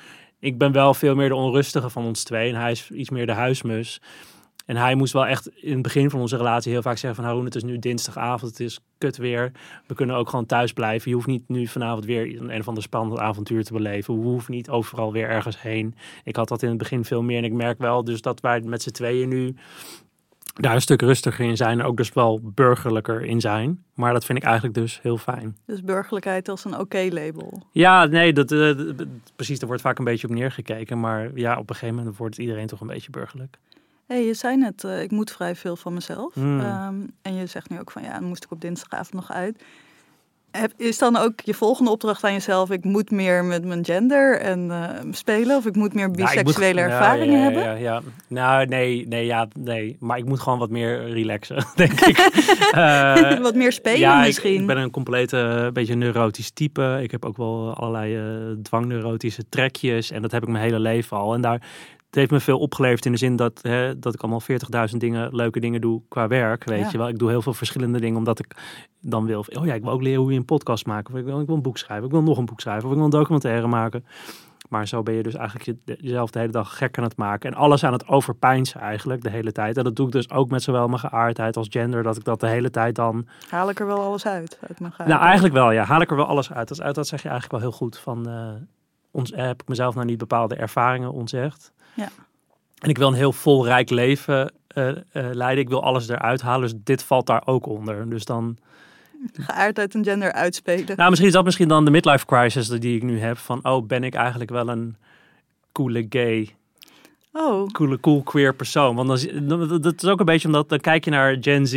ik 0.42 0.58
ben 0.58 0.72
wel 0.72 0.94
veel 0.94 1.14
meer 1.14 1.28
de 1.28 1.34
onrustige 1.34 1.90
van 1.90 2.04
ons 2.04 2.22
twee 2.22 2.52
en 2.52 2.60
hij 2.60 2.70
is 2.70 2.90
iets 2.90 3.10
meer 3.10 3.26
de 3.26 3.32
huismus. 3.32 4.00
En 4.66 4.76
hij 4.76 4.94
moest 4.94 5.12
wel 5.12 5.26
echt 5.26 5.48
in 5.48 5.72
het 5.72 5.82
begin 5.82 6.10
van 6.10 6.20
onze 6.20 6.36
relatie 6.36 6.72
heel 6.72 6.82
vaak 6.82 6.96
zeggen 6.96 7.14
van 7.22 7.24
Haroon, 7.24 7.44
het 7.44 7.54
is 7.54 7.62
nu 7.62 7.78
dinsdagavond, 7.78 8.50
het 8.50 8.60
is 8.60 8.80
kut 8.98 9.16
weer. 9.16 9.52
We 9.86 9.94
kunnen 9.94 10.16
ook 10.16 10.28
gewoon 10.28 10.46
thuis 10.46 10.72
blijven. 10.72 11.10
Je 11.10 11.14
hoeft 11.14 11.26
niet 11.26 11.48
nu 11.48 11.66
vanavond 11.66 12.04
weer 12.04 12.40
een, 12.40 12.60
of 12.60 12.68
ander 12.68 12.82
spannend 12.82 13.20
avontuur 13.20 13.64
te 13.64 13.72
beleven. 13.72 14.14
We 14.14 14.20
hoeven 14.20 14.54
niet 14.54 14.70
overal 14.70 15.12
weer 15.12 15.28
ergens 15.28 15.60
heen. 15.60 15.94
Ik 16.24 16.36
had 16.36 16.48
dat 16.48 16.62
in 16.62 16.68
het 16.68 16.78
begin 16.78 17.04
veel 17.04 17.22
meer 17.22 17.38
en 17.38 17.44
ik 17.44 17.52
merk 17.52 17.78
wel 17.78 18.04
dus 18.04 18.20
dat 18.20 18.40
wij 18.40 18.60
met 18.60 18.82
z'n 18.82 18.90
tweeën 18.90 19.28
nu 19.28 19.54
daar 20.54 20.74
een 20.74 20.80
stuk 20.80 21.00
rustiger 21.00 21.44
in 21.44 21.56
zijn 21.56 21.80
en 21.80 21.86
ook 21.86 21.96
dus 21.96 22.12
wel 22.12 22.40
burgerlijker 22.42 23.24
in 23.24 23.40
zijn. 23.40 23.84
Maar 23.94 24.12
dat 24.12 24.24
vind 24.24 24.38
ik 24.38 24.44
eigenlijk 24.44 24.74
dus 24.74 25.00
heel 25.02 25.18
fijn. 25.18 25.56
Dus 25.66 25.82
burgerlijkheid 25.82 26.48
als 26.48 26.64
een 26.64 26.78
oké-label. 26.78 27.62
Ja, 27.72 28.04
nee, 28.04 28.32
dat, 28.32 28.52
eh, 28.52 28.70
precies, 29.36 29.58
daar 29.58 29.68
wordt 29.68 29.82
vaak 29.82 29.98
een 29.98 30.04
beetje 30.04 30.28
op 30.28 30.34
neergekeken. 30.34 31.00
Maar 31.00 31.30
ja, 31.34 31.58
op 31.58 31.68
een 31.68 31.74
gegeven 31.74 31.96
moment 31.96 32.16
wordt 32.16 32.38
iedereen 32.38 32.66
toch 32.66 32.80
een 32.80 32.86
beetje 32.86 33.10
burgerlijk. 33.10 33.58
hey, 34.06 34.24
je 34.24 34.34
zei 34.34 34.56
net, 34.56 34.84
eh, 34.84 35.02
ik 35.02 35.10
moet 35.10 35.30
vrij 35.30 35.54
veel 35.56 35.76
van 35.76 35.94
mezelf. 35.94 36.34
Hmm. 36.34 36.60
Ehm, 36.60 36.94
en 37.22 37.34
je 37.34 37.46
zegt 37.46 37.70
nu 37.70 37.80
ook 37.80 37.90
van, 37.90 38.02
ja, 38.02 38.18
dan 38.18 38.28
moest 38.28 38.44
ik 38.44 38.50
op 38.50 38.60
dinsdagavond 38.60 39.12
nog 39.12 39.32
uit. 39.32 39.62
Is 40.76 40.98
dan 40.98 41.16
ook 41.16 41.40
je 41.40 41.54
volgende 41.54 41.90
opdracht 41.90 42.24
aan 42.24 42.32
jezelf, 42.32 42.70
ik 42.70 42.84
moet 42.84 43.10
meer 43.10 43.44
met 43.44 43.64
mijn 43.64 43.84
gender 43.84 44.40
en 44.40 44.70
eh, 44.70 44.88
spelen? 45.10 45.56
Of 45.56 45.66
ik 45.66 45.76
moet 45.76 45.94
meer 45.94 46.10
Nou, 46.10 46.18
moet- 46.18 46.30
biseksuele 46.32 46.80
ja, 46.80 46.86
ervaringen 46.86 47.36
ja, 47.36 47.42
hebben? 47.42 47.62
Ja, 47.62 47.72
ja. 47.72 48.00
Nou, 48.28 48.66
nee, 48.66 49.06
nee, 49.08 49.26
ja, 49.26 49.48
nee. 49.58 49.96
Maar 50.00 50.18
ik 50.18 50.24
moet 50.24 50.40
gewoon 50.40 50.58
wat 50.58 50.70
meer 50.70 51.08
relaxen, 51.10 51.64
denk 51.74 52.00
ik. 52.00 52.18
Eh, 52.72 53.38
Wat 53.38 53.54
meer 53.54 53.72
spelen 53.72 53.98
ja, 53.98 54.20
ik- 54.20 54.26
misschien? 54.26 54.60
Ik, 54.60 54.66
ben 54.66 54.76
een 54.76 54.90
complete 54.90 55.38
eh, 55.66 55.72
beetje 55.72 55.94
neurotisch 55.94 56.50
type. 56.50 56.98
Ik 57.02 57.10
heb 57.10 57.24
ook 57.24 57.36
wel 57.36 57.74
allerlei 57.74 58.18
dwangneurotische 58.62 59.48
trekjes. 59.48 60.10
En 60.10 60.22
dat 60.22 60.30
heb 60.30 60.42
ik 60.42 60.48
mijn 60.48 60.64
hele 60.64 60.78
leven 60.78 61.16
al. 61.16 61.34
En 61.34 61.40
daar, 61.40 61.62
het 62.12 62.20
heeft 62.20 62.30
me 62.30 62.40
veel 62.40 62.58
opgeleverd 62.58 63.04
in 63.06 63.12
de 63.12 63.18
zin 63.18 63.36
dat, 63.36 63.58
hè, 63.62 63.98
dat 63.98 64.14
ik 64.14 64.20
allemaal 64.20 64.40
40.000 64.90 64.96
dingen, 65.00 65.34
leuke 65.34 65.60
dingen 65.60 65.80
doe 65.80 66.02
qua 66.08 66.26
werk. 66.28 66.64
Weet 66.64 66.80
Ja. 66.80 66.88
je 66.90 66.98
wel. 66.98 67.08
Ik 67.08 67.18
doe 67.18 67.28
heel 67.30 67.42
veel 67.42 67.54
verschillende 67.54 68.00
dingen 68.00 68.16
omdat 68.18 68.38
ik 68.38 68.56
dan 69.00 69.26
wil. 69.26 69.44
Oh 69.58 69.66
ja, 69.66 69.74
ik 69.74 69.82
wil 69.82 69.92
ook 69.92 70.02
leren 70.02 70.20
hoe 70.22 70.32
je 70.32 70.38
een 70.38 70.44
podcast 70.44 70.86
maakt. 70.86 71.10
Of 71.12 71.18
ik 71.18 71.24
wil, 71.24 71.40
ik 71.40 71.46
wil 71.46 71.56
een 71.56 71.62
boek 71.62 71.78
schrijven. 71.78 72.04
Ik 72.06 72.10
wil 72.12 72.22
nog 72.22 72.38
een 72.38 72.44
boek 72.46 72.60
schrijven. 72.60 72.84
Of 72.84 72.90
ik 72.90 72.96
wil 72.96 73.04
een 73.04 73.10
documentaire 73.10 73.66
maken. 73.66 74.04
Maar 74.68 74.88
zo 74.88 75.02
ben 75.02 75.14
je 75.14 75.22
dus 75.22 75.34
eigenlijk 75.34 75.64
je- 75.84 75.96
jezelf 76.00 76.30
de 76.30 76.38
hele 76.38 76.52
dag 76.52 76.76
gek 76.76 76.98
aan 76.98 77.04
het 77.04 77.16
maken. 77.16 77.50
En 77.50 77.56
alles 77.56 77.84
aan 77.84 77.92
het 77.92 78.08
overpijnsen 78.08 78.80
eigenlijk 78.80 79.22
de 79.22 79.30
hele 79.30 79.52
tijd. 79.52 79.76
En 79.76 79.84
dat 79.84 79.96
doe 79.96 80.06
ik 80.06 80.12
dus 80.12 80.30
ook 80.30 80.50
met 80.50 80.62
zowel 80.62 80.86
mijn 80.88 81.00
geaardheid 81.00 81.56
als 81.56 81.66
gender. 81.70 82.02
Dat 82.02 82.16
ik 82.16 82.24
dat 82.24 82.40
de 82.40 82.46
hele 82.48 82.70
tijd 82.70 82.94
dan... 82.94 83.26
Haal 83.48 83.68
ik 83.70 83.80
er 83.80 83.86
wel 83.86 84.00
alles 84.00 84.26
uit? 84.26 84.58
uit 84.68 84.80
mijn 84.80 84.92
Nou, 85.06 85.20
eigenlijk 85.20 85.54
wel, 85.54 85.70
ja. 85.70 85.84
Haal 85.84 86.00
ik 86.00 86.10
er 86.10 86.16
wel 86.16 86.26
alles 86.26 86.52
uit. 86.52 86.68
Dat, 86.68 86.80
uit, 86.80 86.94
dat 86.94 87.06
zeg 87.06 87.22
je 87.22 87.28
eigenlijk 87.28 87.60
wel 87.62 87.70
heel 87.70 87.78
goed. 87.78 87.98
Van, 87.98 88.28
eh, 88.28 88.48
ons, 89.10 89.32
heb 89.34 89.62
ik 89.62 89.68
mezelf 89.68 89.94
nou 89.94 90.06
niet 90.06 90.18
bepaalde 90.18 90.54
ervaringen 90.54 91.12
ontzegd. 91.12 91.72
Ja. 91.94 92.08
En 92.78 92.88
ik 92.88 92.98
wil 92.98 93.08
een 93.08 93.14
heel 93.14 93.32
vol 93.32 93.64
rijk 93.64 93.90
leven 93.90 94.52
eh, 94.66 94.88
eh, 94.88 94.96
leiden. 95.12 95.64
Ik 95.64 95.68
wil 95.68 95.82
alles 95.82 96.08
eruit 96.08 96.42
halen. 96.42 96.70
Dus 96.70 96.80
dit 96.84 97.02
valt 97.02 97.26
daar 97.26 97.42
ook 97.44 97.66
onder. 97.66 98.10
Dus 98.10 98.24
dan... 98.24 98.58
Geaardheid 99.32 99.94
en 99.94 100.04
gender 100.04 100.32
uitspelen. 100.32 100.96
Nou, 100.96 101.08
misschien 101.08 101.28
is 101.28 101.34
dat 101.34 101.44
misschien 101.44 101.68
dan 101.68 101.84
de 101.84 101.90
midlife 101.90 102.26
crisis 102.26 102.68
die 102.68 102.96
ik 102.96 103.02
nu 103.02 103.20
heb. 103.20 103.38
Van, 103.38 103.64
oh, 103.64 103.86
ben 103.86 104.04
ik 104.04 104.14
eigenlijk 104.14 104.50
wel 104.50 104.68
een 104.68 104.96
coole 105.72 106.06
gay 106.08 106.54
Oh, 107.32 107.66
coole, 107.68 108.00
cool 108.00 108.22
queer 108.22 108.54
persoon. 108.54 108.96
Want 108.96 109.28
dan, 109.48 109.80
dat 109.80 110.02
is 110.02 110.08
ook 110.08 110.20
een 110.20 110.26
beetje 110.26 110.46
omdat 110.46 110.68
dan 110.68 110.80
kijk 110.80 111.04
je 111.04 111.10
naar 111.10 111.36
Gen 111.40 111.66
Z, 111.66 111.74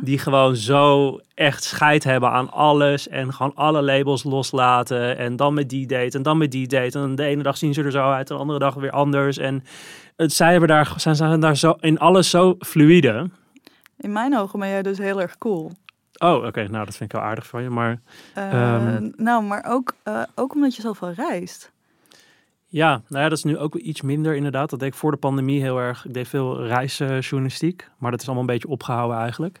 die 0.00 0.18
gewoon 0.18 0.56
zo 0.56 1.18
echt 1.34 1.64
scheid 1.64 2.04
hebben 2.04 2.30
aan 2.30 2.50
alles 2.52 3.08
en 3.08 3.32
gewoon 3.34 3.54
alle 3.54 3.82
labels 3.82 4.22
loslaten 4.22 5.18
en 5.18 5.36
dan 5.36 5.54
met 5.54 5.68
die 5.68 5.86
date 5.86 6.16
en 6.16 6.22
dan 6.22 6.38
met 6.38 6.50
die 6.50 6.66
date 6.66 6.98
en 6.98 7.14
de 7.14 7.24
ene 7.24 7.42
dag 7.42 7.56
zien 7.56 7.74
ze 7.74 7.82
er 7.82 7.90
zo 7.90 8.10
uit 8.10 8.30
en 8.30 8.34
de 8.36 8.40
andere 8.42 8.58
dag 8.58 8.74
weer 8.74 8.90
anders 8.90 9.38
en 9.38 9.64
het, 10.16 10.32
zij 10.32 10.50
hebben 10.50 10.68
daar, 10.68 10.92
zijn, 10.96 11.16
zijn 11.16 11.40
daar 11.40 11.56
zo 11.56 11.74
in 11.80 11.98
alles 11.98 12.30
zo 12.30 12.54
fluide. 12.58 13.30
in 13.96 14.12
mijn 14.12 14.36
ogen 14.38 14.58
ben 14.58 14.68
jij 14.68 14.82
dus 14.82 14.98
heel 14.98 15.20
erg 15.20 15.38
cool. 15.38 15.72
Oh, 16.18 16.44
oké, 16.44 16.68
nou 16.68 16.84
dat 16.84 16.96
vind 16.96 17.12
ik 17.12 17.18
wel 17.18 17.26
aardig 17.28 17.46
van 17.46 17.62
je, 17.62 17.70
maar 17.70 18.00
Eh, 18.34 18.74
Ehm. 18.74 19.08
nou, 19.16 19.42
maar 19.42 19.64
ook, 19.68 19.92
eh, 20.02 20.22
ook 20.34 20.54
omdat 20.54 20.76
je 20.76 20.82
zoveel 20.82 21.12
reist. 21.12 21.70
Ja, 22.72 23.02
nou 23.08 23.22
ja, 23.22 23.28
dat 23.28 23.38
is 23.38 23.44
nu 23.44 23.58
ook 23.58 23.74
iets 23.74 24.00
minder 24.00 24.36
inderdaad. 24.36 24.70
Dat 24.70 24.78
deed 24.78 24.88
ik 24.88 24.94
voor 24.94 25.10
de 25.10 25.16
pandemie 25.16 25.60
heel 25.60 25.78
erg. 25.78 26.04
Ik 26.04 26.14
deed 26.14 26.28
veel 26.28 26.66
reisjournalistiek, 26.66 27.88
maar 27.98 28.10
dat 28.10 28.20
is 28.20 28.26
allemaal 28.26 28.44
een 28.44 28.52
beetje 28.52 28.68
opgehouden 28.68 29.18
eigenlijk. 29.18 29.60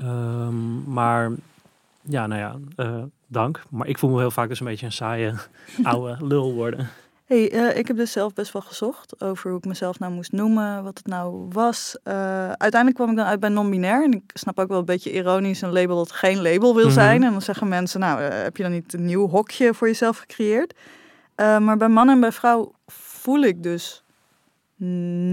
Ehm, 0.00 0.92
maar 0.92 1.30
ja, 2.00 2.26
nou 2.26 2.40
ja, 2.40 2.56
eh, 2.76 3.02
dank. 3.26 3.62
Maar 3.70 3.86
ik 3.86 3.98
voel 3.98 4.10
me 4.10 4.18
heel 4.18 4.30
vaak 4.30 4.48
dus 4.48 4.60
een 4.60 4.66
beetje 4.66 4.86
een 4.86 4.92
saaie 4.92 5.34
oude 5.82 6.26
lul 6.26 6.54
worden. 6.54 6.88
Hey, 7.24 7.52
uh, 7.52 7.76
ik 7.76 7.86
heb 7.86 7.96
dus 7.96 8.12
zelf 8.12 8.32
best 8.32 8.52
wel 8.52 8.62
gezocht 8.62 9.20
over 9.20 9.50
hoe 9.50 9.58
ik 9.58 9.64
mezelf 9.64 9.98
nou 9.98 10.12
moest 10.12 10.32
noemen, 10.32 10.82
wat 10.82 10.98
het 10.98 11.06
nou 11.06 11.48
was. 11.52 11.98
Uh, 12.04 12.14
uiteindelijk 12.48 12.94
kwam 12.94 13.10
ik 13.10 13.16
dan 13.16 13.26
uit 13.26 13.40
bij 13.40 13.48
non-binair. 13.48 14.04
En 14.04 14.12
ik 14.12 14.30
snap 14.34 14.58
ook 14.58 14.68
wel 14.68 14.78
een 14.78 14.84
beetje 14.84 15.12
ironisch 15.12 15.60
een 15.60 15.72
label 15.72 15.96
dat 15.96 16.12
geen 16.12 16.42
label 16.42 16.74
wil 16.74 16.90
zijn. 16.90 17.22
En 17.22 17.30
dan 17.32 17.42
zeggen 17.42 17.68
mensen, 17.68 18.00
nou, 18.00 18.20
heb 18.20 18.56
je 18.56 18.62
dan 18.62 18.72
niet 18.72 18.92
een 18.92 19.04
nieuw 19.04 19.28
hokje 19.28 19.74
voor 19.74 19.86
jezelf 19.86 20.18
gecreëerd? 20.18 20.74
Maar 21.36 21.76
bij 21.76 21.88
man 21.88 22.08
en 22.08 22.20
bij 22.20 22.32
vrouw 22.32 22.72
voel 22.86 23.40
ik 23.40 23.62
dus 23.62 24.02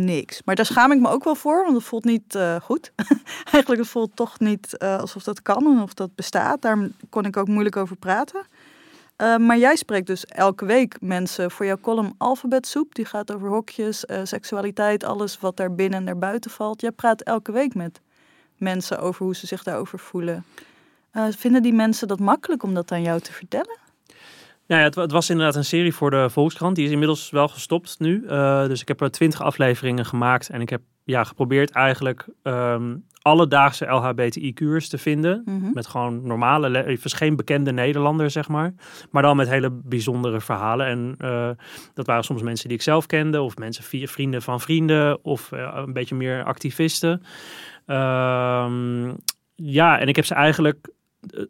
niks. 0.06 0.42
Maar 0.46 0.56
daar 0.56 0.66
schaam 0.66 0.92
ik 0.92 1.00
me 1.00 1.10
ook 1.10 1.24
wel 1.24 1.36
voor, 1.36 1.64
want 1.64 1.76
het 1.76 1.84
voelt 1.84 2.04
niet 2.04 2.40
goed. 2.62 2.92
Eigenlijk 3.54 3.82
het 3.82 3.90
voelt 3.90 4.16
toch 4.16 4.40
niet 4.40 4.78
alsof 4.78 5.24
dat 5.24 5.42
kan 5.42 5.66
en 5.66 5.82
of 5.82 5.94
dat 5.94 6.16
bestaat. 6.16 6.62
Daar 6.62 6.88
kon 7.10 7.26
ik 7.26 7.38
ook 7.38 7.48
moeilijk 7.48 7.76
over 7.76 7.96
praten. 7.96 8.46
Maar 9.18 9.58
jij 9.58 9.76
spreekt 9.76 10.08
dus 10.08 10.26
elke 10.26 10.66
week 10.66 11.02
mensen 11.02 11.52
voor 11.52 11.66
jouw 11.66 11.80
column 11.82 12.14
Alfabetsoep. 12.18 12.96
Die 12.96 13.06
gaat 13.06 13.34
over 13.34 13.50
hokjes, 13.50 14.06
seksualiteit, 14.24 15.04
alles 15.04 15.40
wat 15.40 15.58
daar 15.58 15.76
binnen 15.76 16.00
en 16.00 16.06
daarbuiten 16.06 16.52
valt. 16.52 16.82
Jij 16.82 16.92
praat 16.92 17.22
elke 17.22 17.52
week 17.52 17.76
met 17.76 18.02
mensen 18.58 19.00
over 19.00 19.26
hoe 19.26 19.36
ze 19.36 19.48
zich 19.48 19.64
daarover 19.64 20.00
voelen. 20.00 20.46
Vinden 21.30 21.62
die 21.62 21.74
mensen 21.74 22.08
dat 22.08 22.20
makkelijk 22.20 22.64
om 22.64 22.74
dat 22.74 22.92
aan 22.92 23.02
jou 23.02 23.20
te 23.20 23.34
vertellen? 23.34 23.78
Ja, 24.66 24.78
het, 24.78 24.96
het, 24.96 25.12
was 25.12 25.30
inderdaad 25.30 25.56
een 25.56 25.66
serie 25.66 25.94
voor 25.94 26.12
de 26.12 26.30
Volkskrant. 26.30 26.76
Die 26.76 26.86
is 26.86 26.92
inmiddels 26.92 27.30
wel 27.30 27.48
gestopt 27.48 28.00
nu. 28.00 28.26
dus 28.68 28.82
ik 28.82 28.88
heb 28.88 29.02
er 29.02 29.12
twintig 29.12 29.42
afleveringen 29.42 30.06
gemaakt. 30.06 30.50
En 30.50 30.62
ik 30.62 30.70
heb 30.70 30.82
ja, 31.04 31.24
geprobeerd 31.24 31.72
eigenlijk 31.72 32.28
um, 32.44 33.06
alledaagse 33.22 33.86
LHBTI-kuurs 33.86 34.90
te 34.90 34.98
vinden. 34.98 35.42
Mhm. 35.46 35.74
Met 35.74 35.88
gewoon 35.88 36.28
normale, 36.28 36.98
dus 37.02 37.14
geen 37.14 37.36
bekende 37.36 37.72
Nederlander, 37.72 38.30
zeg 38.30 38.48
maar. 38.48 38.74
Maar 39.12 39.22
dan 39.22 39.36
met 39.36 39.50
hele 39.50 39.70
bijzondere 39.72 40.42
verhalen. 40.42 40.88
En 40.88 41.16
uh, 41.20 41.50
dat 41.94 42.06
waren 42.06 42.24
soms 42.24 42.42
mensen 42.42 42.68
die 42.68 42.78
ik 42.78 42.84
zelf 42.84 43.06
kende, 43.06 43.42
of 43.42 43.58
mensen 43.58 43.84
via 43.84 44.08
vrienden 44.08 44.42
van 44.42 44.62
vrienden, 44.62 45.24
of 45.24 45.52
uh, 45.52 45.72
een 45.86 45.94
beetje 45.94 46.16
meer 46.16 46.44
activisten. 46.44 47.12
Um, 47.88 49.16
ja, 49.56 50.00
en 50.00 50.08
ik 50.08 50.16
heb 50.16 50.26
ze 50.26 50.34
eigenlijk. 50.34 50.90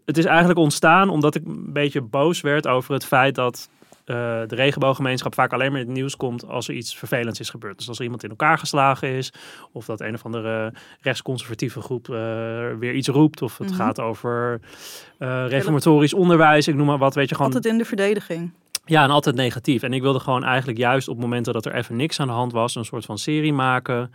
Het 0.06 0.18
is 0.18 0.26
eigenlijk 0.26 0.60
ontstaan 0.60 1.10
omdat 1.10 1.36
ik 1.36 1.46
een 1.46 1.74
beetje 1.74 2.02
boos 2.02 2.42
werd 2.42 2.68
over 2.68 2.94
het 2.94 3.06
feit 3.06 3.36
dat 3.36 3.70
uh, 4.06 4.16
de 4.48 4.56
regenbooggemeenschap 4.56 5.34
vaak 5.34 5.54
alleen 5.54 5.72
maar 5.72 5.80
in 5.80 5.86
het 5.86 5.96
nieuws 5.96 6.16
komt 6.16 6.48
als 6.48 6.68
er 6.68 6.74
iets 6.74 6.98
vervelends 6.98 7.40
is 7.40 7.50
gebeurd. 7.50 7.78
Dus 7.78 7.88
als 7.88 7.98
er 7.98 8.04
iemand 8.04 8.24
in 8.24 8.30
elkaar 8.30 8.58
geslagen 8.58 9.10
is, 9.10 9.34
of 9.72 9.86
dat 9.86 10.02
een 10.02 10.14
of 10.14 10.26
andere 10.26 10.74
rechtsconservatieve 11.02 11.82
groep 11.82 12.08
uh, 12.08 12.16
weer 12.80 12.94
iets 12.94 13.08
roept, 13.08 13.42
of 13.42 13.58
het 13.58 13.70
mhm. 13.70 13.78
gaat 13.78 14.00
over 14.00 14.60
uh, 15.20 15.48
reformatorisch 15.48 16.14
onderwijs, 16.14 16.68
ik 16.68 16.76
noem 16.76 16.86
maar 16.86 16.98
wat, 16.98 17.16
weet 17.16 17.30
je 17.30 17.36
gewoon. 17.36 17.54
Altijd 17.54 17.74
in 17.74 17.80
de 17.80 17.86
verdediging. 17.86 18.52
Ja, 18.86 19.04
en 19.04 19.10
altijd 19.10 19.36
negatief. 19.36 19.84
En 19.84 19.94
ik 19.94 20.02
wilde 20.02 20.20
gewoon 20.20 20.44
eigenlijk 20.44 20.78
juist 20.78 21.08
op 21.08 21.18
momenten 21.18 21.54
dat 21.54 21.66
er 21.66 21.76
even 21.76 21.96
niks 21.96 22.20
aan 22.20 22.28
de 22.28 22.34
hand 22.34 22.52
was, 22.52 22.76
een 22.76 22.86
soort 22.86 23.06
van 23.06 23.18
serie 23.18 23.54
maken. 23.54 24.14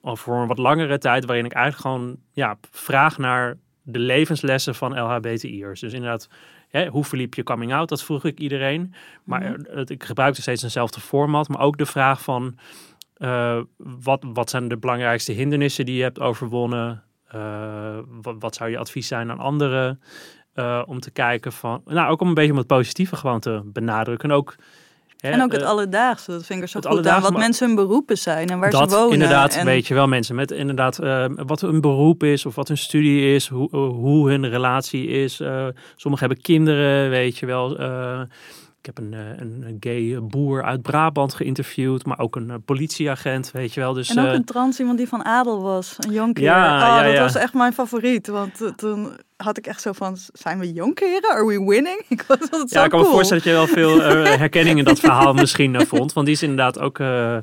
Of 0.00 0.20
voor 0.20 0.36
een 0.36 0.46
wat 0.46 0.58
langere 0.58 0.98
tijd, 0.98 1.24
waarin 1.24 1.44
ik 1.44 1.52
eigenlijk 1.52 1.86
gewoon 1.86 2.16
ja, 2.32 2.58
vraag 2.70 3.18
naar 3.18 3.56
de 3.82 3.98
levenslessen 3.98 4.74
van 4.74 5.00
LHBTI'ers. 5.00 5.80
Dus 5.80 5.92
inderdaad, 5.92 6.28
Hè, 6.72 6.86
hoe 6.86 7.04
verliep 7.04 7.34
je 7.34 7.42
coming 7.42 7.74
out? 7.74 7.88
Dat 7.88 8.02
vroeg 8.02 8.24
ik 8.24 8.38
iedereen. 8.38 8.94
Maar 9.24 9.40
mm 9.40 9.60
ik 9.84 10.04
gebruikte 10.04 10.40
steeds 10.40 10.62
eenzelfde 10.62 11.00
format. 11.00 11.48
Maar 11.48 11.60
ook 11.60 11.78
de 11.78 11.86
vraag 11.86 12.22
van 12.22 12.58
uh, 13.18 13.60
wat, 13.76 14.24
wat 14.32 14.50
zijn 14.50 14.68
de 14.68 14.76
belangrijkste 14.76 15.32
hindernissen 15.32 15.84
die 15.84 15.96
je 15.96 16.02
hebt 16.02 16.20
overwonnen? 16.20 17.02
Uh, 17.34 17.98
wat, 18.06 18.34
wat, 18.38 18.54
zou 18.54 18.70
je 18.70 18.78
advies 18.78 19.06
zijn 19.06 19.30
aan 19.30 19.38
anderen? 19.38 20.00
Uh, 20.54 20.82
om 20.86 21.00
te 21.00 21.10
kijken 21.10 21.52
van, 21.52 21.82
nou 21.84 22.10
ook 22.10 22.20
om 22.20 22.28
een 22.28 22.34
beetje 22.34 22.52
om 22.52 22.58
het 22.58 22.66
positieve 22.66 23.16
gewoon 23.16 23.40
te 23.40 23.60
benadrukken. 23.64 24.30
En 24.30 24.36
ook 24.36 24.54
en 25.30 25.42
ook 25.42 25.52
het 25.52 25.60
uh, 25.60 25.66
alledaagse, 25.66 26.30
dat 26.30 26.46
vind 26.46 26.58
ik 26.58 26.64
er 26.64 26.70
zo 26.70 26.90
goed 26.90 27.06
aan. 27.06 27.22
Wat 27.22 27.36
mensen 27.36 27.66
hun 27.66 27.76
beroepen 27.76 28.18
zijn 28.18 28.48
en 28.48 28.58
waar 28.58 28.70
dat, 28.70 28.90
ze 28.90 28.96
wonen. 28.96 29.12
inderdaad, 29.12 29.56
en... 29.56 29.64
weet 29.64 29.86
je 29.86 29.94
wel. 29.94 30.06
Mensen 30.06 30.34
met 30.34 30.50
inderdaad 30.50 31.02
uh, 31.02 31.24
wat 31.28 31.60
hun 31.60 31.80
beroep 31.80 32.22
is 32.22 32.46
of 32.46 32.54
wat 32.54 32.68
hun 32.68 32.78
studie 32.78 33.34
is. 33.34 33.48
Hoe, 33.48 33.68
uh, 33.72 33.88
hoe 33.88 34.30
hun 34.30 34.48
relatie 34.48 35.06
is. 35.06 35.36
sommigen 35.96 36.26
hebben 36.26 36.40
kinderen, 36.40 37.10
weet 37.10 37.38
je 37.38 37.46
wel. 37.46 37.78
Ik 38.82 38.94
heb 38.94 38.98
een, 38.98 39.12
een, 39.12 39.76
gay 39.80 40.22
boer 40.22 40.62
uit 40.62 40.82
Brabant 40.82 41.34
geïnterviewd, 41.34 42.04
maar 42.04 42.18
ook 42.18 42.36
een 42.36 42.62
politieagent, 42.64 43.50
weet 43.50 43.74
je 43.74 43.80
wel. 43.80 43.92
Dus, 43.92 44.10
en 44.14 44.26
ook 44.26 44.34
een 44.34 44.44
trans 44.44 44.78
iemand 44.78 44.98
die 44.98 45.08
van 45.08 45.24
adel 45.24 45.62
was, 45.62 45.96
een 45.98 46.12
jonker. 46.12 46.42
Ja, 46.42 46.74
oh, 46.74 47.06
ja, 47.06 47.12
dat 47.12 47.18
was 47.18 47.34
echt 47.34 47.54
mijn 47.54 47.72
favoriet, 47.72 48.26
want 48.26 48.72
toen 48.76 49.12
had 49.42 49.58
ik 49.58 49.66
echt 49.66 49.80
zo 49.80 49.92
van, 49.92 50.16
zijn 50.32 50.58
we 50.58 50.72
jonkeren? 50.72 51.30
Are 51.30 51.46
we 51.46 51.64
winning? 51.64 52.02
Ik 52.08 52.22
was 52.22 52.50
dat 52.50 52.70
ja, 52.70 52.84
ik 52.84 52.90
kan 52.90 53.00
me 53.00 53.06
voorstellen 53.06 53.42
dat 53.42 53.52
je 53.52 53.58
wel 53.58 53.66
veel 53.66 53.96
uh, 53.96 54.34
herkenning 54.44 54.78
in 54.78 54.84
dat 54.84 55.00
verhaal 55.00 55.34
misschien 55.34 55.74
uh, 55.74 55.80
vond. 55.80 56.12
Want 56.12 56.26
die 56.26 56.34
is 56.34 56.42
inderdaad 56.42 56.78
ook... 56.78 56.98
Uh, 56.98 57.36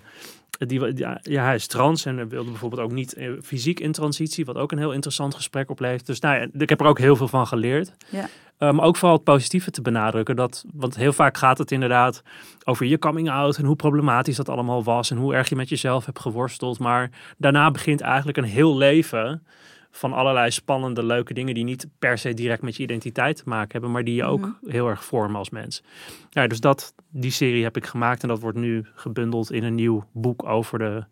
die, 0.58 0.98
ja, 0.98 1.20
ja, 1.22 1.44
hij 1.44 1.56
is 1.56 1.68
trans 1.68 2.06
en 2.06 2.30
wilde 2.30 2.50
bijvoorbeeld 2.50 2.82
ook 2.82 2.92
niet 2.92 3.16
fysiek 3.44 3.80
in 3.80 3.92
transitie, 3.92 4.46
wat 4.46 4.56
ook 4.56 4.72
een 4.72 4.78
heel 4.78 4.92
interessant 4.92 5.36
gesprek 5.36 5.70
oplevert. 5.70 6.06
Dus 6.06 6.20
nou 6.20 6.36
ja, 6.36 6.48
ik 6.58 6.70
heb 6.70 6.80
er 6.80 6.86
ook 6.86 7.00
heel 7.00 7.16
veel 7.16 7.28
van 7.28 7.48
geleerd. 7.48 7.92
Ja. 8.10 8.30
Maar 8.60 8.86
ook 8.86 8.96
vooral 8.96 9.16
het 9.16 9.26
positieve 9.26 9.72
te 9.72 9.82
benadrukken. 9.82 10.36
Dat, 10.36 10.66
want 10.74 10.96
heel 10.96 11.14
vaak 11.14 11.38
gaat 11.38 11.58
het 11.58 11.72
inderdaad 11.72 12.22
over 12.64 12.86
je 12.86 13.00
coming 13.00 13.30
out 13.30 13.58
en 13.58 13.66
hoe 13.66 13.76
problematisch 13.76 14.36
dat 14.36 14.50
allemaal 14.50 14.84
was 14.84 15.12
en 15.12 15.18
hoe 15.18 15.34
erg 15.34 15.50
je 15.50 15.56
met 15.56 15.70
jezelf 15.70 16.06
hebt 16.06 16.20
geworsteld. 16.20 16.80
Maar 16.80 17.10
daarna 17.38 17.72
begint 17.72 18.02
eigenlijk 18.02 18.38
een 18.38 18.44
heel 18.44 18.78
leven 18.78 19.44
van 19.92 20.14
allerlei 20.14 20.52
spannende, 20.52 21.04
leuke 21.04 21.34
dingen 21.34 21.54
die 21.54 21.64
niet 21.64 21.88
per 22.00 22.18
se 22.18 22.34
direct 22.34 22.62
met 22.62 22.76
je 22.76 22.84
identiteit 22.84 23.36
te 23.36 23.44
maken 23.46 23.72
hebben, 23.72 23.92
maar 23.92 24.04
die 24.04 24.16
je 24.16 24.24
ook 24.24 24.40
mhm. 24.40 24.52
heel 24.66 24.88
erg 24.88 25.04
vormen 25.04 25.36
als 25.36 25.50
mens. 25.50 25.84
Ja, 26.30 26.48
dus 26.48 26.60
dat, 26.60 26.94
die 27.10 27.32
serie 27.32 27.64
heb 27.64 27.78
ik 27.78 27.86
gemaakt 27.86 28.22
en 28.22 28.28
dat 28.28 28.40
wordt 28.40 28.58
nu 28.58 28.86
gebundeld 28.94 29.52
in 29.52 29.64
een 29.64 29.76
nieuw 29.76 30.06
boek 30.12 30.46
over 30.46 30.80
de 30.80 31.04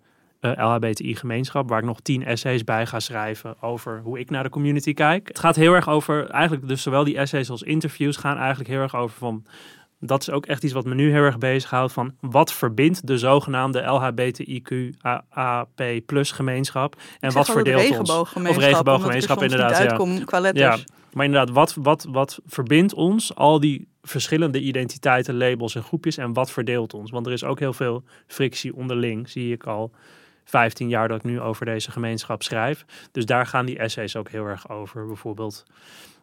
uh, 0.41 0.51
eh, 0.51 0.73
LHBTI-gemeenschap, 0.73 1.69
waar 1.69 1.79
ik 1.79 1.85
nog 1.85 1.99
tien 1.99 2.25
essays 2.25 2.63
bij 2.63 2.85
ga 2.85 2.99
schrijven 2.99 3.61
over 3.61 4.01
hoe 4.03 4.19
ik 4.19 4.29
naar 4.29 4.43
de 4.43 4.49
community 4.49 4.93
kijk. 4.93 5.27
Het 5.27 5.39
gaat 5.39 5.55
heel 5.55 5.73
erg 5.73 5.89
over, 5.89 6.29
eigenlijk 6.29 6.67
dus 6.67 6.81
zowel 6.81 7.03
die 7.03 7.17
essays 7.17 7.49
als 7.49 7.61
interviews 7.61 8.17
gaan 8.17 8.37
eigenlijk 8.37 8.69
heel 8.69 8.81
erg 8.81 8.95
over 8.95 9.17
van 9.17 9.45
dat 9.99 10.21
is 10.21 10.29
ook 10.29 10.45
echt 10.45 10.63
iets 10.63 10.73
wat 10.73 10.85
me 10.85 10.95
nu 10.95 11.11
heel 11.11 11.23
erg 11.23 11.37
bezighoudt. 11.37 11.93
Van 11.93 12.15
wat 12.19 12.53
verbindt 12.53 13.07
de 13.07 13.17
zogenaamde 13.17 13.81
LHBTIQAP 13.81 15.01
plus 16.05 16.31
gemeenschap? 16.31 16.95
En 17.19 17.31
wat 17.31 17.49
verdeelt 17.51 17.99
ons? 17.99 18.09
Of 18.09 18.57
regenbooggemeenschap, 18.57 19.43
inderdaad. 19.43 19.77
Ja. 19.77 20.51
ja. 20.53 20.77
Maar 21.13 21.25
inderdaad, 21.25 21.49
wat, 21.53 21.75
wat, 21.79 22.07
wat 22.09 22.39
verbindt 22.45 22.93
ons? 22.93 23.35
Al 23.35 23.59
die 23.59 23.87
verschillende 24.01 24.59
identiteiten, 24.59 25.37
labels 25.37 25.75
en 25.75 25.83
groepjes. 25.83 26.17
En 26.17 26.33
wat 26.33 26.51
verdeelt 26.51 26.93
ons? 26.93 27.11
Want 27.11 27.25
er 27.25 27.31
is 27.31 27.43
ook 27.43 27.59
heel 27.59 27.73
veel 27.73 28.03
frictie 28.27 28.75
onderling, 28.75 29.29
zie 29.29 29.51
ik 29.53 29.63
al. 29.63 29.91
15 30.47 30.89
jaar 30.89 31.07
dat 31.07 31.17
ik 31.17 31.23
nu 31.23 31.41
over 31.41 31.65
deze 31.65 31.91
gemeenschap 31.91 32.43
schrijf. 32.43 32.85
Dus 33.11 33.25
daar 33.25 33.45
gaan 33.45 33.65
die 33.65 33.77
essays 33.77 34.15
ook 34.15 34.29
heel 34.29 34.45
erg 34.45 34.69
over. 34.69 35.05
Bijvoorbeeld 35.05 35.65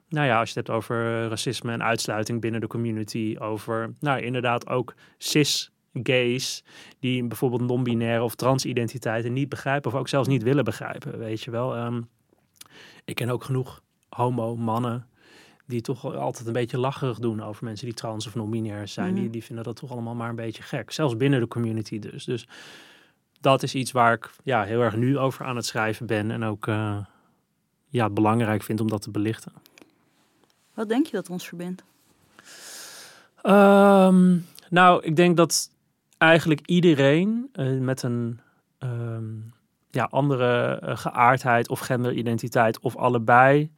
nou 0.08 0.26
ja, 0.26 0.38
als 0.38 0.52
je 0.52 0.58
het 0.58 0.66
hebt 0.66 0.78
over 0.78 1.28
racisme 1.28 1.72
en 1.72 1.82
uitsluiting 1.82 2.40
binnen 2.40 2.60
de 2.60 2.66
community, 2.66 3.36
over 3.38 3.94
nou 4.00 4.20
inderdaad 4.20 4.68
ook 4.68 4.94
cis 5.18 5.70
gays 6.02 6.64
die 6.98 7.24
bijvoorbeeld 7.24 7.60
non-binaire 7.60 8.22
of 8.22 8.34
transidentiteiten 8.34 9.32
niet 9.32 9.48
begrijpen 9.48 9.92
of 9.92 9.98
ook 9.98 10.08
zelfs 10.08 10.28
niet 10.28 10.42
willen 10.42 10.64
begrijpen, 10.64 11.18
weet 11.18 11.42
je 11.42 11.50
wel. 11.50 11.74
Ehm, 11.74 12.02
ik 13.04 13.14
ken 13.14 13.30
ook 13.30 13.44
genoeg 13.44 13.82
homo 14.08 14.56
mannen 14.56 15.06
die 15.66 15.80
toch 15.80 16.16
altijd 16.16 16.46
een 16.46 16.52
beetje 16.52 16.78
lacherig 16.78 17.18
doen 17.18 17.42
over 17.42 17.64
mensen 17.64 17.86
die 17.86 17.94
trans 17.94 18.26
of 18.26 18.34
non-binair 18.34 18.88
zijn. 18.88 19.14
Die, 19.14 19.22
mhm. 19.22 19.32
die 19.32 19.44
vinden 19.44 19.64
dat 19.64 19.76
toch 19.76 19.90
allemaal 19.90 20.14
maar 20.14 20.28
een 20.28 20.36
beetje 20.36 20.62
gek, 20.62 20.90
zelfs 20.90 21.16
binnen 21.16 21.40
de 21.40 21.48
community 21.48 21.98
dus. 21.98 22.24
Dus 22.24 22.46
dat 23.44 23.62
is 23.62 23.74
iets 23.74 23.92
waar 23.92 24.12
ik 24.12 24.30
ja, 24.42 24.62
heel 24.62 24.80
erg 24.80 24.96
nu 24.96 25.18
over 25.18 25.44
aan 25.44 25.56
het 25.56 25.66
schrijven 25.66 26.06
ben 26.06 26.30
en 26.30 26.44
ook 26.44 26.66
uh, 26.66 26.96
ja, 27.88 28.10
belangrijk 28.10 28.62
vind 28.62 28.80
om 28.80 28.88
dat 28.88 29.02
te 29.02 29.10
belichten. 29.10 29.52
Wat 30.74 30.88
denk 30.88 31.06
je 31.06 31.16
dat 31.16 31.30
ons 31.30 31.48
verbindt? 31.48 31.84
Ehm, 33.42 34.38
nou, 34.70 35.02
ik 35.02 35.16
denk 35.16 35.36
dat 35.36 35.70
eigenlijk 36.18 36.60
iedereen 36.66 37.48
uh, 37.52 37.80
met 37.80 38.02
een 38.02 38.40
ehm, 38.78 39.32
ja, 39.90 40.04
andere 40.10 40.80
uh, 40.84 40.96
geaardheid 40.96 41.68
of 41.68 41.80
genderidentiteit 41.80 42.78
of 42.78 42.96
allebei 42.96 43.70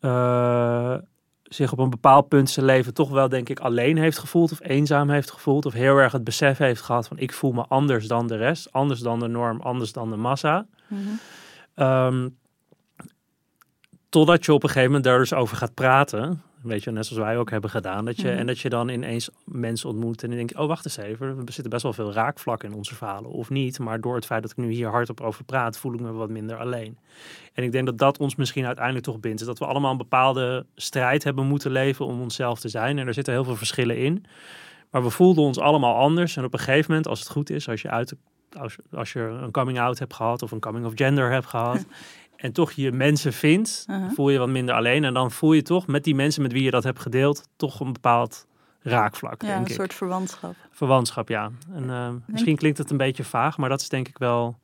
uh, 0.00 0.96
zich 1.54 1.72
op 1.72 1.78
een 1.78 1.90
bepaald 1.90 2.28
punt 2.28 2.50
zijn 2.50 2.66
leven 2.66 2.94
toch 2.94 3.10
wel, 3.10 3.28
denk 3.28 3.48
ik, 3.48 3.60
alleen 3.60 3.98
heeft 3.98 4.18
gevoeld 4.18 4.52
of 4.52 4.60
eenzaam 4.62 5.10
heeft 5.10 5.30
gevoeld. 5.30 5.66
Of 5.66 5.72
heel 5.72 5.96
erg 5.96 6.12
het 6.12 6.24
besef 6.24 6.58
heeft 6.58 6.82
gehad 6.82 7.08
van 7.08 7.18
ik 7.18 7.32
voel 7.32 7.52
me 7.52 7.64
anders 7.68 8.06
dan 8.06 8.26
de 8.26 8.36
rest, 8.36 8.72
anders 8.72 9.00
dan 9.00 9.20
de 9.20 9.28
norm, 9.28 9.60
anders 9.60 9.92
dan 9.92 10.10
de 10.10 10.16
massa. 10.16 10.66
Mm 10.86 12.38
Totdat 14.08 14.44
je 14.44 14.52
op 14.52 14.62
een 14.62 14.68
gegeven 14.68 14.88
moment 14.88 15.04
daar 15.04 15.18
dus 15.18 15.32
over 15.32 15.56
gaat 15.56 15.74
praten. 15.74 16.42
Weet 16.62 16.84
je, 16.84 16.90
net 16.90 17.06
zoals 17.06 17.22
wij 17.22 17.38
ook 17.38 17.50
hebben 17.50 17.70
gedaan. 17.70 18.04
Dat 18.04 18.20
je, 18.20 18.28
mhm. 18.28 18.38
En 18.38 18.46
dat 18.46 18.58
je 18.58 18.68
dan 18.68 18.88
ineens 18.88 19.30
mensen 19.44 19.88
ontmoet 19.88 20.22
en 20.22 20.28
dan 20.28 20.38
denk 20.38 20.50
je, 20.50 20.58
oh 20.58 20.66
wacht 20.66 20.84
eens 20.84 20.96
even, 20.96 21.26
er 21.26 21.52
zitten 21.52 21.70
best 21.70 21.82
wel 21.82 21.92
veel 21.92 22.12
raakvlakken 22.12 22.68
in 22.70 22.76
onze 22.76 22.94
verhalen. 22.94 23.30
Of 23.30 23.50
niet, 23.50 23.78
maar 23.78 24.00
door 24.00 24.14
het 24.14 24.26
feit 24.26 24.42
dat 24.42 24.50
ik 24.50 24.56
nu 24.56 24.70
hier 24.70 24.88
hardop 24.88 25.20
over 25.20 25.44
praat, 25.44 25.78
voel 25.78 25.94
ik 25.94 26.00
me 26.00 26.12
wat 26.12 26.28
minder 26.28 26.56
alleen. 26.56 26.98
En 27.52 27.64
ik 27.64 27.72
denk 27.72 27.86
dat 27.86 27.98
dat 27.98 28.18
ons 28.18 28.36
misschien 28.36 28.66
uiteindelijk 28.66 29.04
toch 29.04 29.20
bindt. 29.20 29.40
Is 29.40 29.46
dat 29.46 29.58
we 29.58 29.66
allemaal 29.66 29.90
een 29.90 29.96
bepaalde 29.96 30.66
strijd 30.74 31.24
hebben 31.24 31.46
moeten 31.46 31.70
leven 31.70 32.06
om 32.06 32.20
onszelf 32.20 32.60
te 32.60 32.68
zijn. 32.68 32.98
En 32.98 33.06
er 33.06 33.14
zitten 33.14 33.32
heel 33.32 33.44
veel 33.44 33.56
verschillen 33.56 33.98
in. 33.98 34.24
Maar 34.90 35.02
we 35.02 35.10
voelden 35.10 35.44
ons 35.44 35.58
allemaal 35.58 35.96
anders. 35.96 36.36
En 36.36 36.44
op 36.44 36.52
een 36.52 36.58
gegeven 36.58 36.86
moment, 36.88 37.08
als 37.08 37.18
het 37.18 37.28
goed 37.28 37.50
is, 37.50 37.68
als 37.68 37.82
je, 37.82 37.90
uit, 37.90 38.14
als, 38.58 38.76
als 38.92 39.12
je 39.12 39.20
een 39.20 39.50
coming 39.50 39.80
out 39.80 39.98
hebt 39.98 40.14
gehad 40.14 40.42
of 40.42 40.50
een 40.50 40.60
coming 40.60 40.86
of 40.86 40.92
gender 40.94 41.30
hebt 41.30 41.46
gehad. 41.46 41.84
en 42.40 42.52
toch 42.52 42.72
je 42.72 42.92
mensen 42.92 43.32
vindt, 43.32 43.84
Uh-huh. 43.90 44.10
voel 44.10 44.30
je 44.30 44.38
wat 44.38 44.48
minder 44.48 44.74
alleen. 44.74 45.04
En 45.04 45.14
dan 45.14 45.30
voel 45.30 45.52
je 45.52 45.62
toch 45.62 45.86
met 45.86 46.04
die 46.04 46.14
mensen 46.14 46.42
met 46.42 46.52
wie 46.52 46.62
je 46.62 46.70
dat 46.70 46.84
hebt 46.84 46.98
gedeeld, 47.00 47.48
toch 47.56 47.80
een 47.80 47.92
bepaald 47.92 48.46
raakvlak, 48.82 49.42
Ja, 49.42 49.48
denk 49.48 49.60
een 49.60 49.66
ik. 49.66 49.72
soort 49.80 49.94
verwantschap. 49.94 50.54
Verwantschap, 50.70 51.28
ja. 51.28 51.50
En, 51.72 51.90
eh, 51.90 52.08
misschien 52.26 52.56
klinkt 52.56 52.78
het 52.78 52.90
een 52.90 52.96
beetje 52.96 53.24
vaag, 53.24 53.56
maar 53.56 53.68
dat 53.68 53.80
is 53.80 53.88
denk 53.88 54.08
ik 54.08 54.18
wel. 54.18 54.58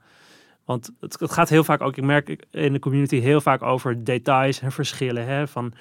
Want 0.64 0.90
het, 1.00 1.20
het 1.20 1.32
gaat 1.32 1.48
heel 1.48 1.64
vaak 1.64 1.80
ook, 1.80 1.96
ik 1.96 2.04
merk 2.04 2.46
in 2.50 2.72
de 2.72 2.78
community 2.78 3.20
heel 3.20 3.40
vaak 3.40 3.62
over 3.62 4.04
details 4.04 4.60
en 4.60 4.72
verschillen. 4.72 5.26
Hè, 5.26 5.48
van, 5.48 5.72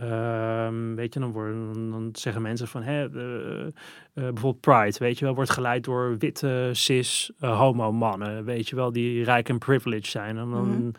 ehm, 0.00 0.94
weet 0.94 1.14
je, 1.14 1.20
dan, 1.20 1.32
worden, 1.32 1.90
dan 1.90 2.08
zeggen 2.12 2.42
mensen 2.42 2.68
van, 2.68 2.82
hè, 2.82 3.08
eh, 3.08 3.66
eh, 3.66 3.72
bijvoorbeeld 4.12 4.60
Pride, 4.60 4.96
weet 4.98 5.18
je 5.18 5.24
wel, 5.24 5.34
wordt 5.34 5.50
geleid 5.50 5.84
door 5.84 6.16
witte, 6.18 6.70
cis, 6.72 7.32
eh, 7.40 7.58
homo 7.58 7.92
mannen, 7.92 8.44
weet 8.44 8.68
je 8.68 8.76
wel, 8.76 8.92
die 8.92 9.24
rijk 9.24 9.48
en 9.48 9.58
privileged 9.58 10.06
zijn. 10.06 10.36
En 10.38 10.50
dan, 10.50 10.68
Mhm. 10.68 10.90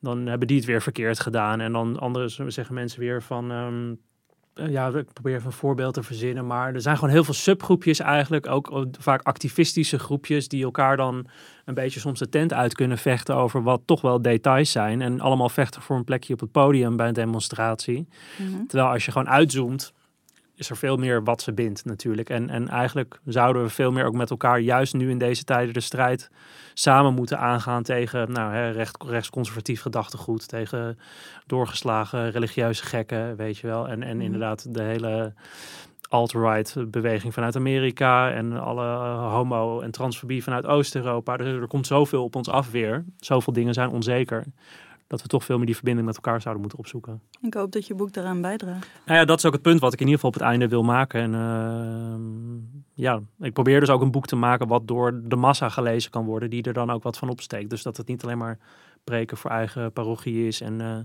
dan 0.00 0.26
hebben 0.26 0.46
die 0.46 0.56
het 0.56 0.66
weer 0.66 0.82
verkeerd 0.82 1.20
gedaan. 1.20 1.60
En 1.60 1.72
dan 1.72 1.98
andere 1.98 2.28
zeggen 2.28 2.74
mensen 2.74 3.00
weer 3.00 3.22
van, 3.22 3.50
ehm, 3.50 3.90
eh, 3.90 3.96
ja, 4.54 4.88
ik 4.88 5.12
probeer 5.12 5.34
even 5.34 5.46
een 5.46 5.52
voorbeeld 5.52 5.94
te 5.94 6.02
verzinnen, 6.02 6.46
maar 6.46 6.74
er 6.74 6.80
zijn 6.80 6.96
gewoon 6.96 7.10
heel 7.10 7.24
veel 7.24 7.34
subgroepjes 7.34 8.00
eigenlijk, 8.00 8.46
ook 8.46 8.70
eh, 8.70 8.82
vaak 8.98 9.22
activistische 9.22 9.98
groepjes 9.98 10.48
die 10.48 10.64
elkaar 10.64 10.96
dan 10.96 11.26
een 11.64 11.74
beetje 11.74 12.00
soms 12.00 12.18
de 12.18 12.28
tent 12.28 12.52
uit 12.52 12.74
kunnen 12.74 12.98
vechten 12.98 13.36
over 13.36 13.62
wat 13.62 13.80
toch 13.84 14.00
wel 14.00 14.22
details 14.22 14.70
zijn 14.70 15.00
en 15.00 15.20
allemaal 15.20 15.48
vechten 15.48 15.82
voor 15.82 15.96
een 15.96 16.04
plekje 16.04 16.32
op 16.32 16.40
het 16.40 16.52
podium 16.52 16.96
bij 16.96 17.08
een 17.08 17.14
demonstratie. 17.14 18.08
Mhm. 18.38 18.66
Terwijl 18.66 18.90
als 18.90 19.04
je 19.04 19.10
gewoon 19.10 19.28
uitzoomt, 19.28 19.92
is 20.62 20.70
er 20.70 20.76
veel 20.76 20.96
meer 20.96 21.24
wat 21.24 21.42
ze 21.42 21.52
bindt 21.52 21.84
natuurlijk. 21.84 22.30
En, 22.30 22.50
en 22.50 22.68
eigenlijk 22.68 23.20
zouden 23.24 23.62
we 23.62 23.68
veel 23.68 23.92
meer 23.92 24.04
ook 24.04 24.14
met 24.14 24.30
elkaar, 24.30 24.60
juist 24.60 24.94
nu 24.94 25.10
in 25.10 25.18
deze 25.18 25.44
tijden, 25.44 25.74
de 25.74 25.80
strijd 25.80 26.30
samen 26.74 27.14
moeten 27.14 27.38
aangaan 27.38 27.82
tegen 27.82 28.32
nou, 28.32 28.52
hè, 28.54 28.70
recht, 28.70 29.02
rechtsconservatief 29.02 29.80
gedachtegoed, 29.82 30.48
tegen 30.48 30.98
doorgeslagen 31.46 32.30
religieuze 32.30 32.84
gekken, 32.84 33.36
weet 33.36 33.58
je 33.58 33.66
wel. 33.66 33.88
En, 33.88 34.02
en 34.02 34.16
Mhm. 34.16 34.24
inderdaad 34.24 34.74
de 34.74 34.82
hele 34.82 35.32
alt-right 36.08 36.90
beweging 36.90 37.34
vanuit 37.34 37.56
Amerika 37.56 38.30
en 38.32 38.60
alle 38.60 38.86
homo- 39.28 39.80
en 39.80 39.90
transfobie 39.90 40.42
vanuit 40.42 40.66
Oost-Europa. 40.66 41.36
Dus 41.36 41.46
er 41.46 41.66
komt 41.66 41.86
zoveel 41.86 42.24
op 42.24 42.36
ons 42.36 42.48
af 42.48 42.70
weer. 42.70 43.04
Zoveel 43.18 43.52
dingen 43.52 43.74
zijn 43.74 43.88
onzeker. 43.88 44.44
Dat 45.12 45.22
we 45.22 45.28
toch 45.28 45.44
veel 45.44 45.56
meer 45.56 45.66
die 45.66 45.74
verbinding 45.74 46.06
met 46.06 46.16
elkaar 46.16 46.40
zouden 46.40 46.62
moeten 46.62 46.78
opzoeken. 46.80 47.22
Ik 47.40 47.54
hoop 47.54 47.72
dat 47.72 47.86
je 47.86 47.94
boek 47.94 48.12
daaraan 48.12 48.40
bijdraagt. 48.40 48.88
Nou 49.06 49.18
ja, 49.18 49.24
dat 49.24 49.38
is 49.38 49.44
ook 49.44 49.52
het 49.52 49.62
punt 49.62 49.80
wat 49.80 49.92
ik 49.92 50.00
in 50.00 50.06
ieder 50.06 50.20
geval 50.20 50.30
op 50.30 50.40
het 50.40 50.48
einde 50.48 50.68
wil 50.68 50.82
maken. 50.82 51.20
En 51.20 51.34
ehm, 51.34 52.80
ja, 52.94 53.20
ik 53.40 53.52
probeer 53.52 53.80
dus 53.80 53.88
ook 53.88 54.00
een 54.00 54.10
boek 54.10 54.26
te 54.26 54.36
maken 54.36 54.68
wat 54.68 54.88
door 54.88 55.20
de 55.24 55.36
massa 55.36 55.68
gelezen 55.68 56.10
kan 56.10 56.24
worden, 56.24 56.50
die 56.50 56.62
er 56.62 56.72
dan 56.72 56.90
ook 56.90 57.02
wat 57.02 57.18
van 57.18 57.28
opsteekt. 57.28 57.70
Dus 57.70 57.82
dat 57.82 57.96
het 57.96 58.06
niet 58.06 58.22
alleen 58.22 58.38
maar 58.38 58.58
preken 59.04 59.36
voor 59.36 59.50
eigen 59.50 59.92
parochie 59.92 60.46
is. 60.46 60.60
En, 60.60 60.80
eh, 60.80 60.98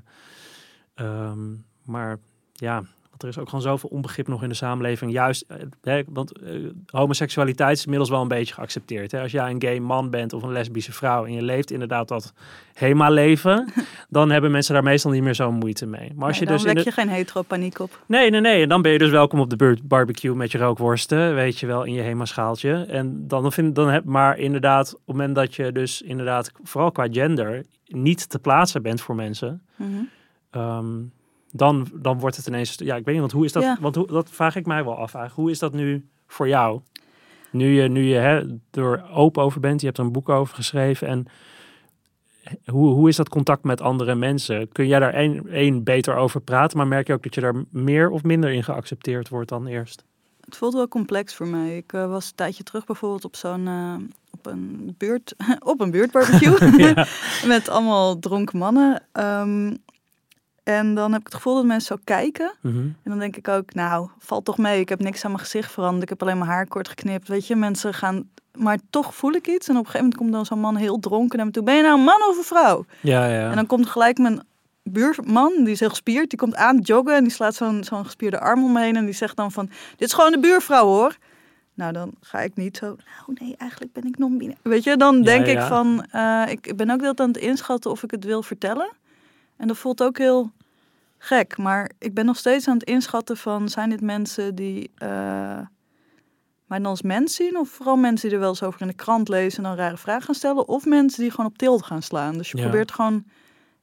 ehm, 1.06 1.56
maar 1.84 2.20
ja, 2.54 2.84
want 3.18 3.24
er 3.24 3.30
is 3.30 3.38
ook 3.38 3.50
gewoon 3.50 3.62
zoveel 3.72 3.90
onbegrip 3.90 4.28
nog 4.28 4.44
in 4.44 4.50
de 4.50 4.56
samenleving. 4.56 5.12
Juist, 5.12 5.46
eh, 5.48 5.58
hè, 5.82 6.02
want 6.08 6.32
eh, 6.40 6.52
homoseksualiteit 6.86 7.78
is 7.78 7.84
inmiddels 7.84 8.10
wel 8.10 8.22
een 8.22 8.28
beetje 8.28 8.54
geaccepteerd. 8.54 9.12
Hè? 9.12 9.22
Als 9.22 9.32
jij 9.32 9.50
een 9.52 9.62
gay 9.62 9.80
man 9.80 10.10
bent 10.10 10.34
of 10.34 10.44
een 10.44 10.52
lesbische 10.52 10.92
vrouw 10.92 11.26
en 11.26 11.34
je 11.34 11.42
leeft 11.42 11.72
inderdaad 11.72 12.08
dat 12.08 12.34
HEMA-leven, 12.74 13.74
dan 14.10 14.30
hebben 14.30 14.52
mensen 14.52 14.74
daar 14.74 14.84
meestal 14.84 15.12
niet 15.12 15.24
meer 15.24 15.36
zo'n 15.36 15.54
moeite 15.56 15.86
mee. 15.86 16.12
Maar 16.16 16.28
als 16.28 16.40
Nee, 16.40 16.40
je 16.40 16.46
dan 16.46 16.56
dus 16.56 16.66
wek 16.74 16.76
de- 16.76 16.84
je 16.84 16.92
geen 16.92 17.10
hetero-paniek 17.10 17.80
op. 17.80 18.00
Nee, 18.06 18.30
nee, 18.30 18.42
nee. 18.42 18.62
En 18.62 18.70
dan 18.70 18.82
ben 18.82 18.92
je 18.92 18.98
dus 18.98 19.10
welkom 19.10 19.40
op 19.40 19.50
de 19.58 19.78
barbecue 19.84 20.36
met 20.36 20.52
je 20.52 20.58
rookworsten, 20.58 21.36
weet 21.36 21.60
je 21.60 21.66
wel, 21.66 21.84
in 21.84 21.94
je 21.94 22.02
Hema-schaaltje. 22.02 22.74
En 22.90 23.28
dan 23.28 23.52
vind 23.52 23.76
dan 23.76 23.90
heb, 23.90 24.04
maar 24.04 24.38
inderdaad, 24.38 24.94
op 24.94 25.00
het 25.06 25.16
moment 25.16 25.36
dat 25.36 25.56
je 25.56 25.72
dus 25.72 26.02
inderdaad, 26.02 26.52
vooral 26.64 26.92
qua 26.92 27.08
gender, 27.12 27.66
niet 27.88 28.30
te 28.30 28.40
plaatsen 28.40 28.82
bent 28.82 29.02
voor 29.02 29.16
mensen, 29.16 29.62
Mhm. 29.76 29.90
ehm, 30.52 30.86
dan, 31.58 31.88
dan 31.94 32.20
wordt 32.20 32.36
het 32.36 32.48
ineens, 32.48 32.76
ja, 32.78 32.96
ik 32.96 33.06
weet 33.06 33.14
niet, 33.14 33.20
want 33.20 33.32
hoe 33.32 33.46
is 33.46 33.52
dat, 33.52 33.64
Ja. 33.64 33.78
want 33.82 33.96
hoe, 33.96 34.08
dat 34.08 34.30
vraag 34.32 34.56
ik 34.56 34.66
mij 34.66 34.84
wel 34.84 34.94
af 34.96 35.14
eigenlijk. 35.14 35.34
Hoe 35.36 35.52
is 35.52 35.60
dat 35.60 35.74
nu 35.74 36.08
voor 36.28 36.48
jou? 36.48 36.82
Nu 37.52 37.82
je, 37.82 37.88
nu 37.90 38.04
je 38.04 38.16
hè, 38.16 38.60
er 38.72 39.10
open 39.12 39.44
over 39.44 39.60
bent, 39.60 39.80
je 39.80 39.86
hebt 39.86 39.98
er 39.98 40.06
een 40.06 40.12
boek 40.12 40.30
over 40.30 40.56
geschreven 40.56 41.08
en 41.08 41.26
hoe, 42.66 42.94
hoe 42.94 43.10
is 43.10 43.16
dat 43.16 43.30
contact 43.30 43.64
met 43.64 43.82
andere 43.82 44.16
mensen? 44.16 44.72
Kun 44.72 44.88
jij 44.88 45.00
daar 45.00 45.14
één, 45.14 45.48
één 45.50 45.84
beter 45.84 46.16
over 46.16 46.42
praten, 46.42 46.78
maar 46.78 46.88
merk 46.88 47.08
je 47.08 47.14
ook 47.14 47.24
dat 47.24 47.36
je 47.36 47.42
daar 47.42 47.64
meer 47.70 48.10
of 48.10 48.24
minder 48.24 48.52
in 48.52 48.64
geaccepteerd 48.64 49.30
wordt 49.30 49.50
dan 49.50 49.68
eerst? 49.68 50.04
Het 50.46 50.58
voelt 50.58 50.74
wel 50.74 50.88
complex 50.88 51.36
voor 51.36 51.48
mij. 51.48 51.78
Ik 51.78 51.94
eh, 51.94 52.08
was 52.10 52.28
een 52.28 52.36
tijdje 52.36 52.64
terug 52.64 52.86
bijvoorbeeld 52.86 53.26
op 53.26 53.36
zo'n 53.36 53.68
op 54.32 54.46
een 54.46 54.96
buurt 54.98 55.36
op 55.72 55.80
een 55.82 55.92
buurtbarbecue 55.92 56.78
Ja. 56.86 57.08
met 57.48 57.70
allemaal 57.70 58.20
dronken 58.20 58.58
mannen. 58.58 59.04
Ehm, 59.12 59.76
en 60.68 60.96
dan 60.96 61.12
heb 61.12 61.20
ik 61.20 61.26
het 61.26 61.36
gevoel 61.36 61.56
dat 61.56 61.66
mensen 61.66 61.96
zo 61.96 62.02
kijken. 62.04 62.54
Mhm. 62.62 62.78
En 62.78 62.96
dan 63.04 63.20
denk 63.20 63.36
ik 63.36 63.48
ook, 63.48 63.74
nou, 63.74 64.10
valt 64.20 64.46
toch 64.46 64.58
mee. 64.58 64.80
Ik 64.80 64.90
heb 64.90 65.00
niks 65.00 65.26
aan 65.26 65.32
mijn 65.32 65.44
gezicht 65.44 65.72
veranderd. 65.72 66.04
Ik 66.04 66.10
heb 66.10 66.22
alleen 66.22 66.38
mijn 66.38 66.50
haar 66.50 66.68
kort 66.68 66.88
geknipt. 66.88 67.28
Weet 67.28 67.48
je, 67.48 67.56
mensen 67.56 67.94
gaan... 67.94 68.30
Maar 68.54 68.80
toch 68.90 69.16
voel 69.16 69.32
ik 69.32 69.48
iets. 69.48 69.68
En 69.68 69.74
op 69.74 69.80
een 69.80 69.86
gegeven 69.86 70.00
moment 70.00 70.18
komt 70.18 70.32
dan 70.32 70.46
zo'n 70.46 70.60
man 70.60 70.76
heel 70.76 71.00
dronken 71.00 71.38
naar 71.38 71.46
me 71.46 71.52
toe. 71.52 71.64
Ben 71.64 71.76
je 71.76 71.82
nou 71.82 71.98
een 71.98 72.04
man 72.04 72.22
of 72.30 72.38
een 72.38 72.44
vrouw? 72.44 72.86
Ja, 73.02 73.26
ja. 73.26 73.50
En 73.50 73.56
dan 73.56 73.66
komt 73.66 73.90
gelijk 73.90 74.18
mijn 74.18 74.42
buurman, 74.84 75.54
die 75.58 75.74
is 75.74 75.80
heel 75.80 75.90
gespierd. 75.90 76.30
Die 76.30 76.40
komt 76.40 76.56
aan 76.56 76.80
joggen 76.80 77.16
en 77.16 77.24
die 77.24 77.32
slaat 77.32 77.56
zo'n 77.56 77.84
zo'n 77.84 78.06
gespierde 78.06 78.40
arm 78.40 78.64
om 78.64 78.72
me 78.72 78.82
heen. 78.82 78.96
En 78.96 79.06
die 79.06 79.14
zegt 79.14 79.36
dan 79.36 79.52
van, 79.52 79.70
dit 79.96 80.08
is 80.08 80.14
gewoon 80.14 80.32
de 80.32 80.40
buurvrouw 80.40 80.86
hoor. 80.86 81.18
Nou, 81.74 81.92
dan 81.92 82.14
ga 82.22 82.40
ik 82.40 82.56
niet 82.56 82.78
zo, 82.78 82.86
nou 82.86 83.38
nee, 83.40 83.56
eigenlijk 83.58 83.94
ben 83.94 84.04
ik 84.04 84.18
non 84.18 84.56
Weet 84.62 84.84
je, 84.84 84.98
dan 84.98 85.18
Ja, 85.18 85.24
denk 85.24 85.46
ik 85.46 85.62
van, 85.62 86.06
eh, 86.12 86.44
ik 86.48 86.76
ben 86.76 86.90
ook 86.90 87.02
heel 87.02 87.18
aan 87.18 87.28
het 87.28 87.38
inschatten 87.38 87.92
of 87.92 88.04
ik 88.04 88.12
het 88.12 88.24
wil 88.24 88.44
vertellen. 88.44 88.90
En 89.58 89.68
dat 89.68 89.78
voelt 89.78 90.04
ook 90.04 90.18
heel 90.18 90.52
gek. 91.18 91.58
Maar 91.58 91.92
ik 92.00 92.14
ben 92.14 92.26
nog 92.26 92.38
steeds 92.38 92.68
aan 92.68 92.78
het 92.78 92.88
inschatten 92.88 93.38
van, 93.38 93.70
zijn 93.70 93.90
dit 93.90 94.02
mensen 94.02 94.56
die 94.56 94.92
eh, 94.96 95.60
mij 96.66 96.78
dan 96.80 96.86
als 96.86 97.02
mens 97.02 97.36
zien? 97.36 97.58
Of 97.58 97.70
vooral 97.70 97.96
mensen 97.96 98.28
die 98.28 98.36
er 98.38 98.42
wel 98.44 98.52
eens 98.52 98.64
over 98.64 98.82
in 98.82 98.88
de 98.88 98.94
krant 98.94 99.30
lezen 99.30 99.64
en 99.64 99.70
dan 99.70 99.80
rare 99.80 99.98
vragen 99.98 100.24
gaan 100.24 100.36
stellen? 100.36 100.68
Of 100.68 100.86
mensen 100.86 101.22
die 101.22 101.32
gewoon 101.32 101.46
op 101.46 101.58
tilt 101.58 101.84
gaan 101.84 102.02
slaan? 102.02 102.38
Dus 102.38 102.52
je 102.52 102.58
Ja. 102.58 102.64
probeert 102.64 102.92
gewoon 102.92 103.24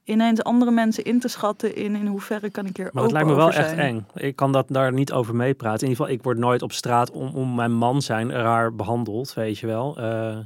ineens 0.05 0.43
andere 0.43 0.71
mensen 0.71 1.05
in 1.05 1.21
te 1.21 1.29
schatten 1.29 1.75
in 1.77 1.97
in 1.97 2.07
hoeverre 2.07 2.51
kan 2.51 2.67
ik 2.67 2.77
hier 2.77 2.91
Maar 2.93 3.03
het 3.03 3.13
lijkt 3.13 3.29
me 3.29 3.35
wel 3.35 3.53
echt 3.53 3.73
eng. 3.73 4.07
Ik 4.15 4.37
kan 4.37 4.53
dat 4.53 4.67
daar 4.69 4.93
niet 4.93 5.13
over 5.13 5.35
meepraten. 5.35 5.81
In 5.83 5.89
ieder 5.89 5.97
geval, 5.97 6.19
ik 6.19 6.23
word 6.23 6.39
nooit 6.39 6.63
op 6.63 6.73
straat 6.73 7.11
om, 7.11 7.35
om 7.35 7.55
mijn 7.55 7.73
man 7.73 8.03
zijn 8.03 8.31
raar 8.31 8.75
behandeld, 8.75 9.35
weet 9.35 9.59
je 9.59 9.67
wel. 9.67 9.97
Eh, 9.99 10.39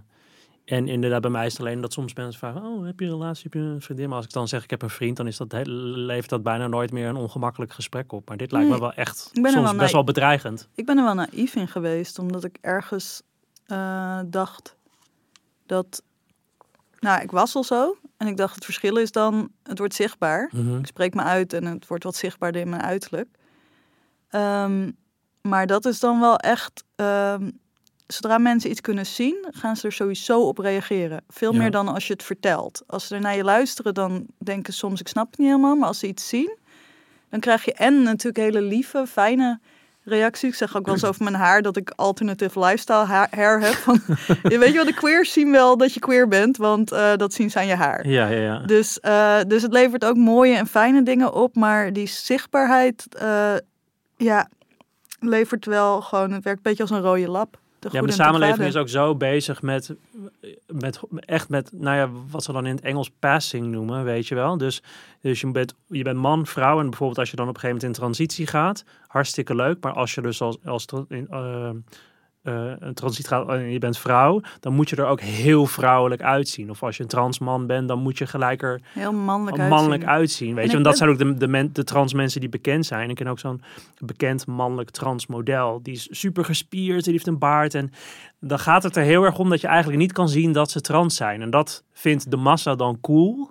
en 0.69 0.89
inderdaad, 0.89 1.21
bij 1.21 1.31
mij 1.31 1.47
is 1.47 1.53
het 1.53 1.61
alleen 1.61 1.81
dat 1.81 1.93
soms 1.93 2.15
mensen 2.15 2.39
vragen: 2.39 2.63
Oh, 2.63 2.87
heb 2.87 3.01
je 3.01 3.07
een 3.07 3.13
relatie? 3.13 3.43
Heb 3.43 3.53
je 3.53 3.69
een 3.69 3.83
vriendin? 3.83 4.09
Maar 4.09 4.17
als 4.17 4.27
ik 4.27 4.33
dan 4.33 4.49
zeg: 4.49 4.63
Ik 4.63 4.71
heb 4.71 4.83
een 4.83 4.91
vriend, 4.91 5.17
dan 5.17 5.27
is 5.27 5.37
dat, 5.37 5.55
levert 5.67 6.29
dat 6.29 6.43
bijna 6.43 6.67
nooit 6.67 6.93
meer 6.93 7.09
een 7.09 7.17
ongemakkelijk 7.17 7.73
gesprek 7.73 8.13
op. 8.13 8.29
Maar 8.29 8.37
dit 8.37 8.53
lijkt 8.53 8.69
me 8.69 8.79
wel 8.79 8.93
echt 8.93 9.31
ik 9.33 9.43
ben 9.43 9.53
soms 9.53 9.71
wel 9.71 9.79
best 9.79 9.93
wel 9.93 10.05
bedreigend. 10.05 10.69
Ik 10.75 10.87
ben 10.87 10.99
er 10.99 11.05
wel 11.05 11.15
naïef 11.15 11.55
in 11.55 11.69
geweest, 11.69 12.19
omdat 12.19 12.45
ik 12.45 12.59
ergens 12.61 13.23
eh, 13.67 14.21
dacht 14.27 14.77
dat... 15.67 16.03
Nou, 17.01 17.23
ik 17.23 17.31
was 17.31 17.55
al 17.55 17.65
zo. 17.65 17.97
En 18.17 18.27
ik 18.27 18.37
dacht, 18.37 18.55
het 18.55 18.65
verschil 18.65 18.97
is 18.97 19.13
dan, 19.13 19.51
het 19.63 19.79
wordt 19.79 19.95
zichtbaar. 19.95 20.51
Mhm. 20.53 20.79
Ik 20.79 20.87
spreek 20.87 21.15
me 21.15 21.23
uit 21.23 21.53
en 21.53 21.65
het 21.65 21.87
wordt 21.87 22.05
wat 22.05 22.17
zichtbaarder 22.17 22.61
in 22.61 22.69
mijn 22.69 22.83
uiterlijk. 22.83 23.29
Ehm, 24.29 24.91
maar 25.41 25.67
dat 25.67 25.85
is 25.85 26.01
dan 26.01 26.21
wel 26.21 26.37
echt... 26.37 26.85
ehm, 26.95 27.51
zodra 28.15 28.39
mensen 28.39 28.71
iets 28.71 28.81
kunnen 28.81 29.07
zien, 29.07 29.47
gaan 29.51 29.77
ze 29.77 29.87
er 29.87 29.93
sowieso 29.93 30.41
op 30.41 30.59
reageren. 30.59 31.25
Veel 31.29 31.53
Ja. 31.53 31.59
meer 31.59 31.71
dan 31.71 31.89
als 31.89 32.07
je 32.07 32.13
het 32.13 32.23
vertelt. 32.23 32.83
Als 32.87 33.07
ze 33.07 33.15
er 33.15 33.21
naar 33.21 33.37
je 33.37 33.45
luisteren, 33.45 33.95
dan 33.95 34.27
denken 34.39 34.73
ze 34.73 34.79
soms, 34.79 35.01
ik 35.01 35.09
snap 35.09 35.31
het 35.31 35.39
niet 35.39 35.49
helemaal. 35.49 35.77
Maar 35.77 35.89
als 35.89 35.99
ze 35.99 36.07
iets 36.07 36.29
zien, 36.29 36.57
dan 37.31 37.41
krijg 37.41 37.65
je 37.65 37.73
en 37.73 38.03
natuurlijk 38.03 38.37
hele 38.37 38.63
lieve, 38.63 39.07
fijne 39.07 39.59
reacties. 40.03 40.49
Ik 40.49 40.55
zeg 40.55 40.77
ook 40.77 40.85
wel 40.85 40.95
eens 40.95 41.05
over 41.05 41.23
mijn 41.23 41.35
haar 41.37 41.63
dat 41.63 41.77
ik 41.77 41.93
alternative 41.97 42.59
lifestyle 42.61 43.05
ha- 43.05 43.29
hair 43.31 43.61
heb. 43.61 43.73
Van, 43.87 44.01
je 44.43 44.59
weet 44.59 44.69
je 44.69 44.75
wel, 44.75 44.85
de 44.85 44.95
queers 44.95 45.33
zien 45.33 45.51
wel 45.51 45.77
dat 45.77 45.95
je 45.95 46.01
queer 46.01 46.29
bent, 46.29 46.57
want 46.57 46.93
eh, 46.93 47.17
dat 47.17 47.33
zien 47.33 47.51
ze 47.51 47.59
aan 47.59 47.67
je 47.67 47.75
haar. 47.75 48.09
Ja, 48.09 48.27
ja, 48.29 48.41
ja. 48.43 48.59
Dus, 48.59 49.01
eh, 49.01 49.39
dus 49.47 49.63
het 49.63 49.73
levert 49.73 50.05
ook 50.05 50.17
mooie 50.17 50.57
en 50.57 50.67
fijne 50.67 51.03
dingen 51.03 51.33
op, 51.33 51.55
maar 51.55 51.93
die 51.93 52.07
zichtbaarheid, 52.07 53.07
eh, 53.15 53.55
ja, 54.17 54.49
levert 55.21 55.65
wel 55.67 56.01
gewoon, 56.01 56.33
het 56.33 56.45
werkt 56.45 56.59
een 56.59 56.71
beetje 56.71 56.83
als 56.83 56.91
een 56.93 57.01
rode 57.01 57.29
lap. 57.29 57.59
De 57.79 57.89
Ja, 57.93 57.99
maar 58.01 58.09
de 58.09 58.15
samenleving 58.15 58.69
is 58.69 58.77
ook 58.77 58.89
zo 58.89 59.15
bezig 59.15 59.63
met, 59.63 59.95
met 60.67 61.01
echt 61.21 61.49
met, 61.49 61.71
nou 61.73 61.97
ja, 61.97 62.11
wat 62.31 62.45
ze 62.45 62.53
dan 62.53 62.67
in 62.67 62.75
het 62.75 62.85
Engels 62.85 63.11
passing 63.19 63.67
noemen, 63.67 64.05
weet 64.05 64.27
je 64.27 64.35
wel. 64.35 64.59
Dus, 64.59 64.83
dus 65.21 65.41
je, 65.41 65.51
bent, 65.51 65.75
je 65.87 66.03
bent 66.03 66.19
man, 66.19 66.47
vrouw 66.47 66.81
en 66.81 66.89
bijvoorbeeld 66.89 67.19
als 67.19 67.31
je 67.31 67.37
dan 67.37 67.49
op 67.49 67.55
een 67.55 67.61
gegeven 67.61 67.81
moment 67.81 67.99
in 67.99 68.05
transitie 68.05 68.47
gaat, 68.47 68.85
hartstikke 69.07 69.55
leuk. 69.55 69.83
Maar 69.83 69.93
als 69.93 70.15
je 70.15 70.23
dus 70.23 70.41
als, 70.41 70.57
als 70.65 70.87
eh, 71.09 71.71
uh, 72.49 72.73
een 72.79 72.95
transitie 72.95 73.29
gaat 73.29 73.49
en 73.49 73.71
je 73.71 73.79
bent 73.79 73.99
vrouw, 73.99 74.41
dan 74.61 74.75
moet 74.75 74.91
je 74.91 74.97
er 74.97 75.07
ook 75.07 75.21
heel 75.21 75.67
vrouwelijk 75.67 76.23
uitzien. 76.23 76.71
Of 76.71 76.83
als 76.83 76.97
je 76.97 77.03
een 77.03 77.09
trans 77.09 77.39
man 77.39 77.67
bent, 77.67 77.89
dan 77.89 77.99
moet 77.99 78.19
je 78.19 78.27
gelijker 78.27 78.81
heel 78.93 79.13
mannelijk, 79.13 79.69
mannelijk 79.69 80.05
uitzien. 80.05 80.55
Weet 80.55 80.67
je, 80.67 80.73
want 80.73 80.85
dat 80.85 80.97
zijn 80.97 81.11
ook 81.11 81.19
de, 81.19 81.35
de, 81.35 81.73
de 81.73 81.85
trans 81.85 82.13
mensen 82.13 82.41
die 82.41 82.49
bekend 82.49 82.87
zijn. 82.87 83.11
Ik 83.11 83.17
ken 83.17 83.27
ook 83.27 83.39
zo'n 83.39 83.63
bekend 83.99 84.47
mannelijk 84.47 84.91
trans 84.91 85.27
model. 85.27 85.81
Die 85.83 85.95
is 85.95 86.09
super 86.11 86.45
gespierd, 86.45 87.05
die 87.05 87.13
heeft 87.13 87.27
een 87.27 87.39
baard. 87.39 87.75
En 87.75 87.93
dan 88.41 88.59
gaat 88.59 88.83
het 88.83 88.97
er 88.97 89.03
heel 89.03 89.23
erg 89.23 89.39
om 89.39 89.49
dat 89.49 89.61
je 89.61 89.67
eigenlijk 89.67 89.99
niet 89.99 90.13
kan 90.13 90.29
zien 90.29 90.53
dat 90.53 90.71
ze 90.71 90.81
trans 90.81 91.17
zijn. 91.17 91.43
En 91.43 91.51
dat 91.51 91.85
vindt 91.93 92.31
de 92.31 92.37
massa 92.37 92.75
dan 92.75 93.01
cool. 93.01 93.51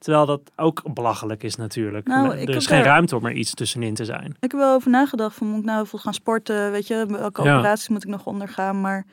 Terwijl 0.00 0.26
dat 0.26 0.40
ook 0.56 0.94
belachelijk 0.94 1.42
is 1.42 1.56
natuurlijk. 1.56 2.06
Nou, 2.06 2.38
er 2.38 2.48
is 2.56 2.66
geen 2.66 2.82
ruimte 2.82 3.16
om 3.16 3.26
er 3.26 3.32
iets 3.32 3.54
tussenin 3.54 3.94
te 3.94 4.04
zijn. 4.04 4.36
Ik 4.40 4.50
heb 4.50 4.60
wel 4.60 4.74
over 4.74 4.90
nagedacht 4.90 5.36
van 5.36 5.46
moet 5.46 5.58
ik 5.58 5.64
nou 5.64 5.86
gaan 5.90 6.14
sporten? 6.14 6.70
Weet 6.70 6.86
je, 6.86 7.06
welke 7.06 7.40
operaties 7.40 7.88
moet 7.88 8.02
ik 8.04 8.08
nog 8.08 8.26
ondergaan? 8.26 8.80
Maar 8.80 9.06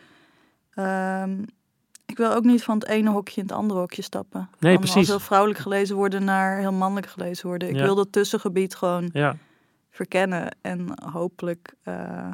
ehm, 0.73 1.41
ik 2.05 2.17
wil 2.17 2.33
ook 2.33 2.43
niet 2.43 2.63
van 2.63 2.77
het 2.79 2.88
ene 2.88 3.09
hokje 3.09 3.41
in 3.41 3.47
het 3.47 3.57
andere 3.57 3.79
hokje 3.79 4.01
stappen. 4.01 4.49
Nee, 4.59 4.73
van 4.73 4.83
precies. 4.83 5.07
heel 5.07 5.19
vrouwelijk 5.19 5.59
gelezen 5.59 5.95
worden 5.95 6.23
naar 6.23 6.57
heel 6.57 6.71
mannelijk 6.71 7.07
gelezen 7.07 7.47
worden. 7.47 7.69
Ik 7.69 7.75
wil 7.75 7.95
dat 7.95 8.11
tussengebied 8.11 8.75
gewoon 8.75 9.09
ja. 9.13 9.35
verkennen. 9.89 10.55
En 10.61 10.88
hopelijk 11.11 11.73
uh, 11.83 12.29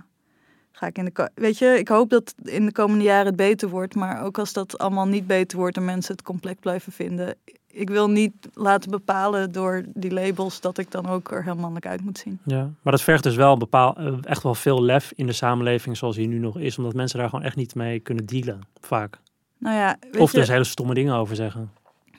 ga 0.71 0.87
ik 0.87 0.97
in 0.97 1.05
de... 1.05 1.29
Weet 1.35 1.57
je, 1.57 1.65
ik 1.79 1.87
hoop 1.87 2.09
dat 2.09 2.33
in 2.43 2.65
de 2.65 2.71
komende 2.71 3.03
jaren 3.03 3.25
het 3.25 3.35
beter 3.35 3.69
wordt. 3.69 3.95
Maar 3.95 4.23
ook 4.23 4.37
als 4.37 4.53
dat 4.53 4.77
allemaal 4.77 5.07
niet 5.07 5.27
beter 5.27 5.57
wordt 5.57 5.77
en 5.77 5.85
mensen 5.85 6.15
het 6.15 6.23
complex 6.23 6.59
blijven 6.59 6.91
vinden 6.91 7.35
ik 7.73 7.89
wil 7.89 8.09
niet 8.09 8.33
laten 8.53 8.91
bepalen 8.91 9.51
door 9.51 9.83
die 9.93 10.13
labels 10.13 10.61
dat 10.61 10.77
ik 10.77 10.91
dan 10.91 11.07
ook 11.07 11.31
er 11.31 11.43
heel 11.43 11.55
mannelijk 11.55 11.87
uit 11.87 12.01
moet 12.01 12.17
zien. 12.17 12.39
Ja, 12.45 12.69
maar 12.81 12.93
dat 12.93 13.01
vergt 13.01 13.23
dus 13.23 13.35
wel 13.35 13.57
bepaal, 13.57 13.95
eh, 13.95 14.13
echt 14.21 14.43
wel 14.43 14.55
veel 14.55 14.83
lef 14.83 15.11
in 15.15 15.25
de 15.25 15.33
samenleving 15.33 15.97
zoals 15.97 16.15
die 16.15 16.27
nu 16.27 16.37
nog 16.37 16.59
is, 16.59 16.77
omdat 16.77 16.93
mensen 16.93 17.19
daar 17.19 17.29
gewoon 17.29 17.45
echt 17.45 17.55
niet 17.55 17.75
mee 17.75 17.99
kunnen 17.99 18.25
dealen, 18.25 18.59
vaak. 18.81 19.19
Nou 19.57 19.75
ja, 19.75 19.97
of 20.17 20.33
er 20.33 20.39
dus 20.39 20.47
hele 20.47 20.63
stomme 20.63 20.93
dingen 20.93 21.15
over 21.15 21.35
zeggen. 21.35 21.71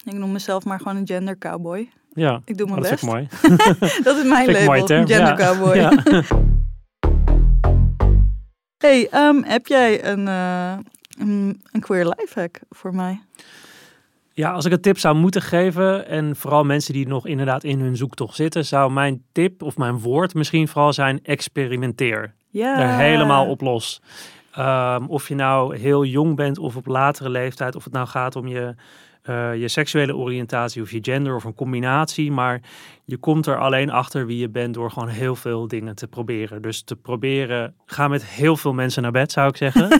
Ik 0.05 0.12
noem 0.12 0.32
mezelf 0.32 0.64
maar 0.64 0.78
gewoon 0.78 0.96
een 0.96 1.07
gender 1.07 1.38
cowboy. 1.38 1.90
Ja, 2.12 2.40
ik 2.44 2.59
doe 2.59 2.66
mijn 2.66 2.80
dat 2.80 2.90
best. 2.90 3.05
Vind 3.05 3.12
ik 3.20 3.78
mooi. 3.80 4.02
dat 4.05 4.16
is 4.16 4.24
mijn 4.24 4.50
label, 4.52 4.86
gender 4.86 5.34
cowboy. 5.34 5.76
Ja. 5.76 5.92
hey, 8.86 9.28
um, 9.28 9.44
heb 9.44 9.66
jij 9.66 10.05
een, 10.05 10.26
uh, 10.26 10.76
een, 11.18 11.62
een 11.72 11.80
queer 11.80 12.14
lifehack 12.16 12.61
voor 12.70 12.94
mij? 12.94 13.20
Ja, 14.37 14.53
als 14.53 14.64
ik 14.64 14.72
een 14.72 14.80
tip 14.80 14.99
zou 14.99 15.16
moeten 15.16 15.43
geven, 15.43 16.07
en 16.07 16.37
vooral 16.37 16.64
mensen 16.64 16.93
die 16.93 17.09
nog 17.09 17.26
inderdaad 17.26 17.64
in 17.64 17.80
hun 17.80 17.97
zoektocht 17.97 18.37
zitten, 18.37 18.64
zou 18.64 18.93
mijn 18.93 19.22
tip 19.32 19.62
of 19.62 19.76
mijn 19.76 19.99
woord 19.99 20.35
misschien 20.35 20.68
vooral 20.68 20.93
zijn: 20.93 21.20
experimenteer. 21.22 22.35
Ja. 22.51 22.80
Er 22.80 22.99
helemaal 22.99 23.47
op 23.47 23.61
los. 23.61 24.03
Um, 24.59 25.09
of 25.09 25.28
je 25.28 25.35
nou 25.35 25.76
heel 25.76 26.05
jong 26.05 26.37
bent 26.37 26.59
of 26.59 26.76
op 26.76 26.87
latere 26.87 27.30
leeftijd, 27.30 27.76
of 27.76 27.85
het 27.85 27.93
nou 27.93 28.07
gaat 28.07 28.37
om 28.37 28.47
je, 28.47 28.74
uh, 29.24 29.57
je 29.57 29.68
seksuele 29.68 30.16
oriëntatie 30.16 30.82
of 30.82 30.91
je 30.91 30.99
gender 31.03 31.35
of 31.35 31.45
een 31.45 31.55
combinatie. 31.55 32.32
Maar 32.32 32.61
je 33.07 33.16
komt 33.16 33.46
er 33.46 33.59
alleen 33.59 33.90
achter 33.90 34.26
wie 34.26 34.38
je 34.38 34.48
bent 34.48 34.74
door 34.74 34.90
gewoon 34.90 35.09
heel 35.09 35.36
veel 35.36 35.68
dingen 35.68 35.94
te 35.94 36.07
proberen. 36.07 36.62
Dus 36.62 36.82
te 36.82 36.96
proberen, 36.96 37.74
ga 37.86 38.09
met 38.09 38.26
heel 38.26 38.57
veel 38.57 38.72
mensen 38.72 39.02
naar 39.02 39.11
bed, 39.11 39.32
zou 39.32 39.48
ik 39.48 39.57
zeggen. 39.57 39.90
uh, 39.92 39.96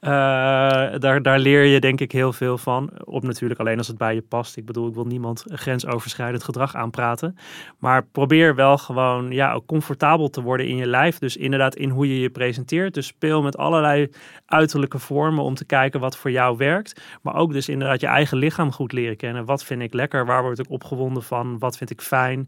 daar, 1.04 1.22
daar 1.22 1.38
leer 1.38 1.64
je 1.64 1.80
denk 1.80 2.00
ik 2.00 2.12
heel 2.12 2.32
veel 2.32 2.58
van. 2.58 2.90
Op 3.04 3.22
natuurlijk 3.22 3.60
alleen 3.60 3.78
als 3.78 3.86
het 3.86 3.98
bij 3.98 4.14
je 4.14 4.22
past. 4.22 4.56
Ik 4.56 4.64
bedoel, 4.66 4.88
ik 4.88 4.94
wil 4.94 5.04
niemand 5.04 5.44
grensoverschrijdend 5.46 6.44
gedrag 6.44 6.74
aanpraten. 6.74 7.36
Maar 7.78 8.06
probeer 8.06 8.54
wel 8.54 8.78
gewoon 8.78 9.30
ja, 9.30 9.52
ook 9.52 9.66
comfortabel 9.66 10.28
te 10.30 10.42
worden 10.42 10.66
in 10.68 10.76
je 10.76 10.86
lijf. 10.86 11.18
Dus 11.18 11.36
inderdaad 11.36 11.74
in 11.74 11.90
hoe 11.90 12.08
je 12.08 12.20
je 12.20 12.30
presenteert. 12.30 12.94
Dus 12.94 13.06
speel 13.06 13.42
met 13.42 13.56
allerlei 13.56 14.10
uiterlijke 14.46 14.98
vormen 14.98 15.44
om 15.44 15.54
te 15.54 15.64
kijken 15.64 16.00
wat 16.00 16.16
voor 16.16 16.30
jou 16.30 16.56
werkt. 16.56 17.00
Maar 17.22 17.34
ook 17.34 17.52
dus 17.52 17.68
inderdaad 17.68 18.00
je 18.00 18.06
eigen 18.06 18.38
lichaam 18.38 18.72
goed 18.72 18.92
leren 18.92 19.16
kennen. 19.16 19.44
Wat 19.44 19.64
vind 19.64 19.82
ik 19.82 19.94
lekker? 19.94 20.26
Waar 20.26 20.42
word 20.42 20.58
ik 20.58 20.70
opgewonden 20.70 21.22
van? 21.22 21.58
Wat 21.58 21.76
vind 21.76 21.90
ik 21.90 22.00
fijn? 22.00 22.47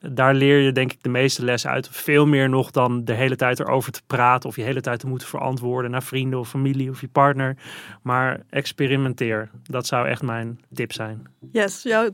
daar 0.00 0.34
leer 0.34 0.58
je 0.58 0.72
denk 0.72 0.92
ik 0.92 1.02
de 1.02 1.08
meeste 1.08 1.44
lessen 1.44 1.70
uit. 1.70 1.88
Veel 1.90 2.26
meer 2.26 2.48
nog 2.48 2.70
dan 2.70 3.04
de 3.04 3.12
hele 3.12 3.36
tijd 3.36 3.60
erover 3.60 3.92
te 3.92 4.00
praten 4.06 4.48
of 4.48 4.56
je 4.56 4.62
hele 4.62 4.80
tijd 4.80 5.00
te 5.00 5.06
moeten 5.06 5.28
verantwoorden 5.28 5.90
naar 5.90 6.02
vrienden 6.02 6.38
of 6.38 6.48
familie 6.48 6.90
of 6.90 7.00
je 7.00 7.08
partner. 7.08 7.56
Maar 8.02 8.40
experimenteer. 8.50 9.50
Dat 9.62 9.86
zou 9.86 10.08
echt 10.08 10.22
mijn 10.22 10.60
tip 10.74 10.92
zijn. 10.92 11.26
Yes, 11.52 11.82
jouw 11.82 12.10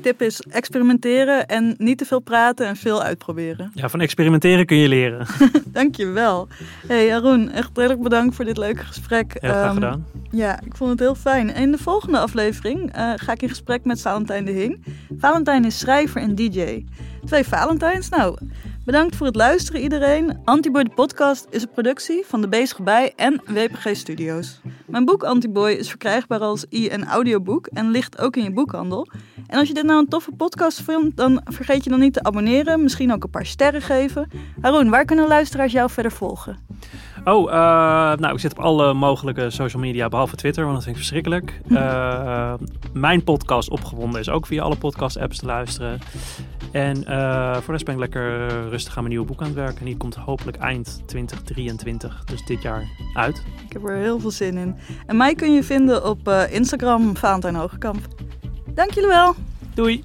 tip 0.00 0.22
is 0.22 0.40
experimenteren 0.40 1.46
en 1.46 1.74
niet 1.78 1.98
te 1.98 2.04
veel 2.04 2.20
praten 2.20 2.66
en 2.66 2.76
veel 2.76 3.02
uitproberen. 3.02 3.70
Ja, 3.74 3.88
van 3.88 4.00
experimenteren 4.00 4.66
kun 4.66 4.76
je 4.76 4.88
leren. 4.88 5.26
Dankjewel. 5.66 6.48
Hey 6.86 7.14
Arun, 7.14 7.52
echt 7.52 7.70
redelijk 7.74 8.02
bedankt 8.02 8.34
voor 8.34 8.44
dit 8.44 8.56
leuke 8.56 8.84
gesprek. 8.84 9.36
Heel 9.40 9.50
graag 9.50 9.64
ehm, 9.64 9.74
gedaan. 9.74 10.06
ja, 10.30 10.60
ik 10.64 10.76
vond 10.76 10.90
het 10.90 11.00
heel 11.00 11.14
fijn. 11.14 11.54
In 11.54 11.70
de 11.70 11.78
volgende 11.78 12.18
aflevering 12.18 12.96
uh, 12.96 13.12
ga 13.16 13.32
ik 13.32 13.42
in 13.42 13.48
gesprek 13.48 13.84
met 13.84 14.02
Valentijn 14.02 14.44
de 14.44 14.50
Hing. 14.50 14.84
Valentijn 15.18 15.64
is 15.64 15.78
schrijver 15.78 16.20
en 16.20 16.34
DJ. 16.34 16.84
Twee 17.26 17.44
Valentijns. 17.44 18.08
Nou, 18.08 18.38
bedankt 18.84 19.16
voor 19.16 19.26
het 19.26 19.36
luisteren 19.36 19.80
iedereen. 19.80 20.40
Antiboy 20.44 20.84
de 20.84 20.90
podcast 20.94 21.46
is 21.50 21.62
een 21.62 21.70
productie 21.70 22.24
van 22.26 22.40
De 22.40 22.48
Bezige 22.48 22.82
Bij 22.82 23.12
en 23.16 23.40
WPG 23.46 23.96
Studios. 23.96 24.60
Mijn 24.86 25.04
boek 25.04 25.24
Antiboy 25.24 25.70
is 25.70 25.88
verkrijgbaar 25.88 26.40
als 26.40 26.66
e- 26.68 26.86
en 26.88 27.04
audioboek 27.04 27.66
en 27.66 27.90
ligt 27.90 28.18
ook 28.18 28.36
in 28.36 28.42
je 28.42 28.52
boekhandel. 28.52 29.08
En 29.46 29.58
als 29.58 29.68
je 29.68 29.74
dit 29.74 29.84
nou 29.84 29.98
een 29.98 30.08
toffe 30.08 30.32
podcast 30.32 30.82
vindt, 30.82 31.16
dan 31.16 31.40
vergeet 31.44 31.84
je 31.84 31.90
dan 31.90 32.00
niet 32.00 32.12
te 32.12 32.22
abonneren. 32.22 32.82
Misschien 32.82 33.12
ook 33.12 33.24
een 33.24 33.30
paar 33.30 33.46
sterren 33.46 33.82
geven. 33.82 34.28
Haroon, 34.60 34.90
waar 34.90 35.04
kunnen 35.04 35.28
luisteraars 35.28 35.72
jou 35.72 35.90
verder 35.90 36.12
volgen? 36.12 36.58
Oh, 37.28 37.50
uh, 37.50 37.54
nou, 38.16 38.32
ik 38.32 38.40
zit 38.40 38.52
op 38.52 38.58
alle 38.58 38.94
mogelijke 38.94 39.50
social 39.50 39.82
media, 39.82 40.08
behalve 40.08 40.36
Twitter, 40.36 40.64
want 40.64 40.74
dat 40.74 40.84
vind 40.84 40.96
ik 40.96 41.02
verschrikkelijk. 41.02 41.60
Uh, 41.76 42.54
mijn 42.92 43.24
podcast 43.24 43.70
Opgewonden 43.70 44.20
is 44.20 44.28
ook 44.28 44.46
via 44.46 44.62
alle 44.62 44.76
podcast-apps 44.76 45.38
te 45.38 45.46
luisteren. 45.46 45.98
En 46.72 46.96
uh, 47.08 47.52
voor 47.52 47.64
de 47.64 47.72
rest 47.72 47.84
ben 47.84 47.94
ik 47.94 48.00
lekker 48.00 48.48
rustig 48.68 48.96
aan 48.96 49.02
mijn 49.02 49.08
nieuwe 49.08 49.26
boek 49.26 49.40
aan 49.40 49.46
het 49.46 49.56
werken. 49.56 49.78
En 49.78 49.84
die 49.84 49.96
komt 49.96 50.14
hopelijk 50.14 50.56
eind 50.56 51.02
2023, 51.06 52.24
dus 52.24 52.44
dit 52.44 52.62
jaar, 52.62 52.84
uit. 53.14 53.42
Ik 53.66 53.72
heb 53.72 53.84
er 53.84 53.96
heel 53.96 54.20
veel 54.20 54.30
zin 54.30 54.56
in. 54.56 54.76
En 55.06 55.16
mij 55.16 55.34
kun 55.34 55.52
je 55.52 55.62
vinden 55.62 56.04
op 56.04 56.28
Instagram, 56.50 57.16
Valentijn 57.16 57.54
Hogekamp. 57.54 58.00
Dank 58.74 58.90
jullie 58.90 59.08
wel. 59.08 59.34
Doei. 59.74 60.04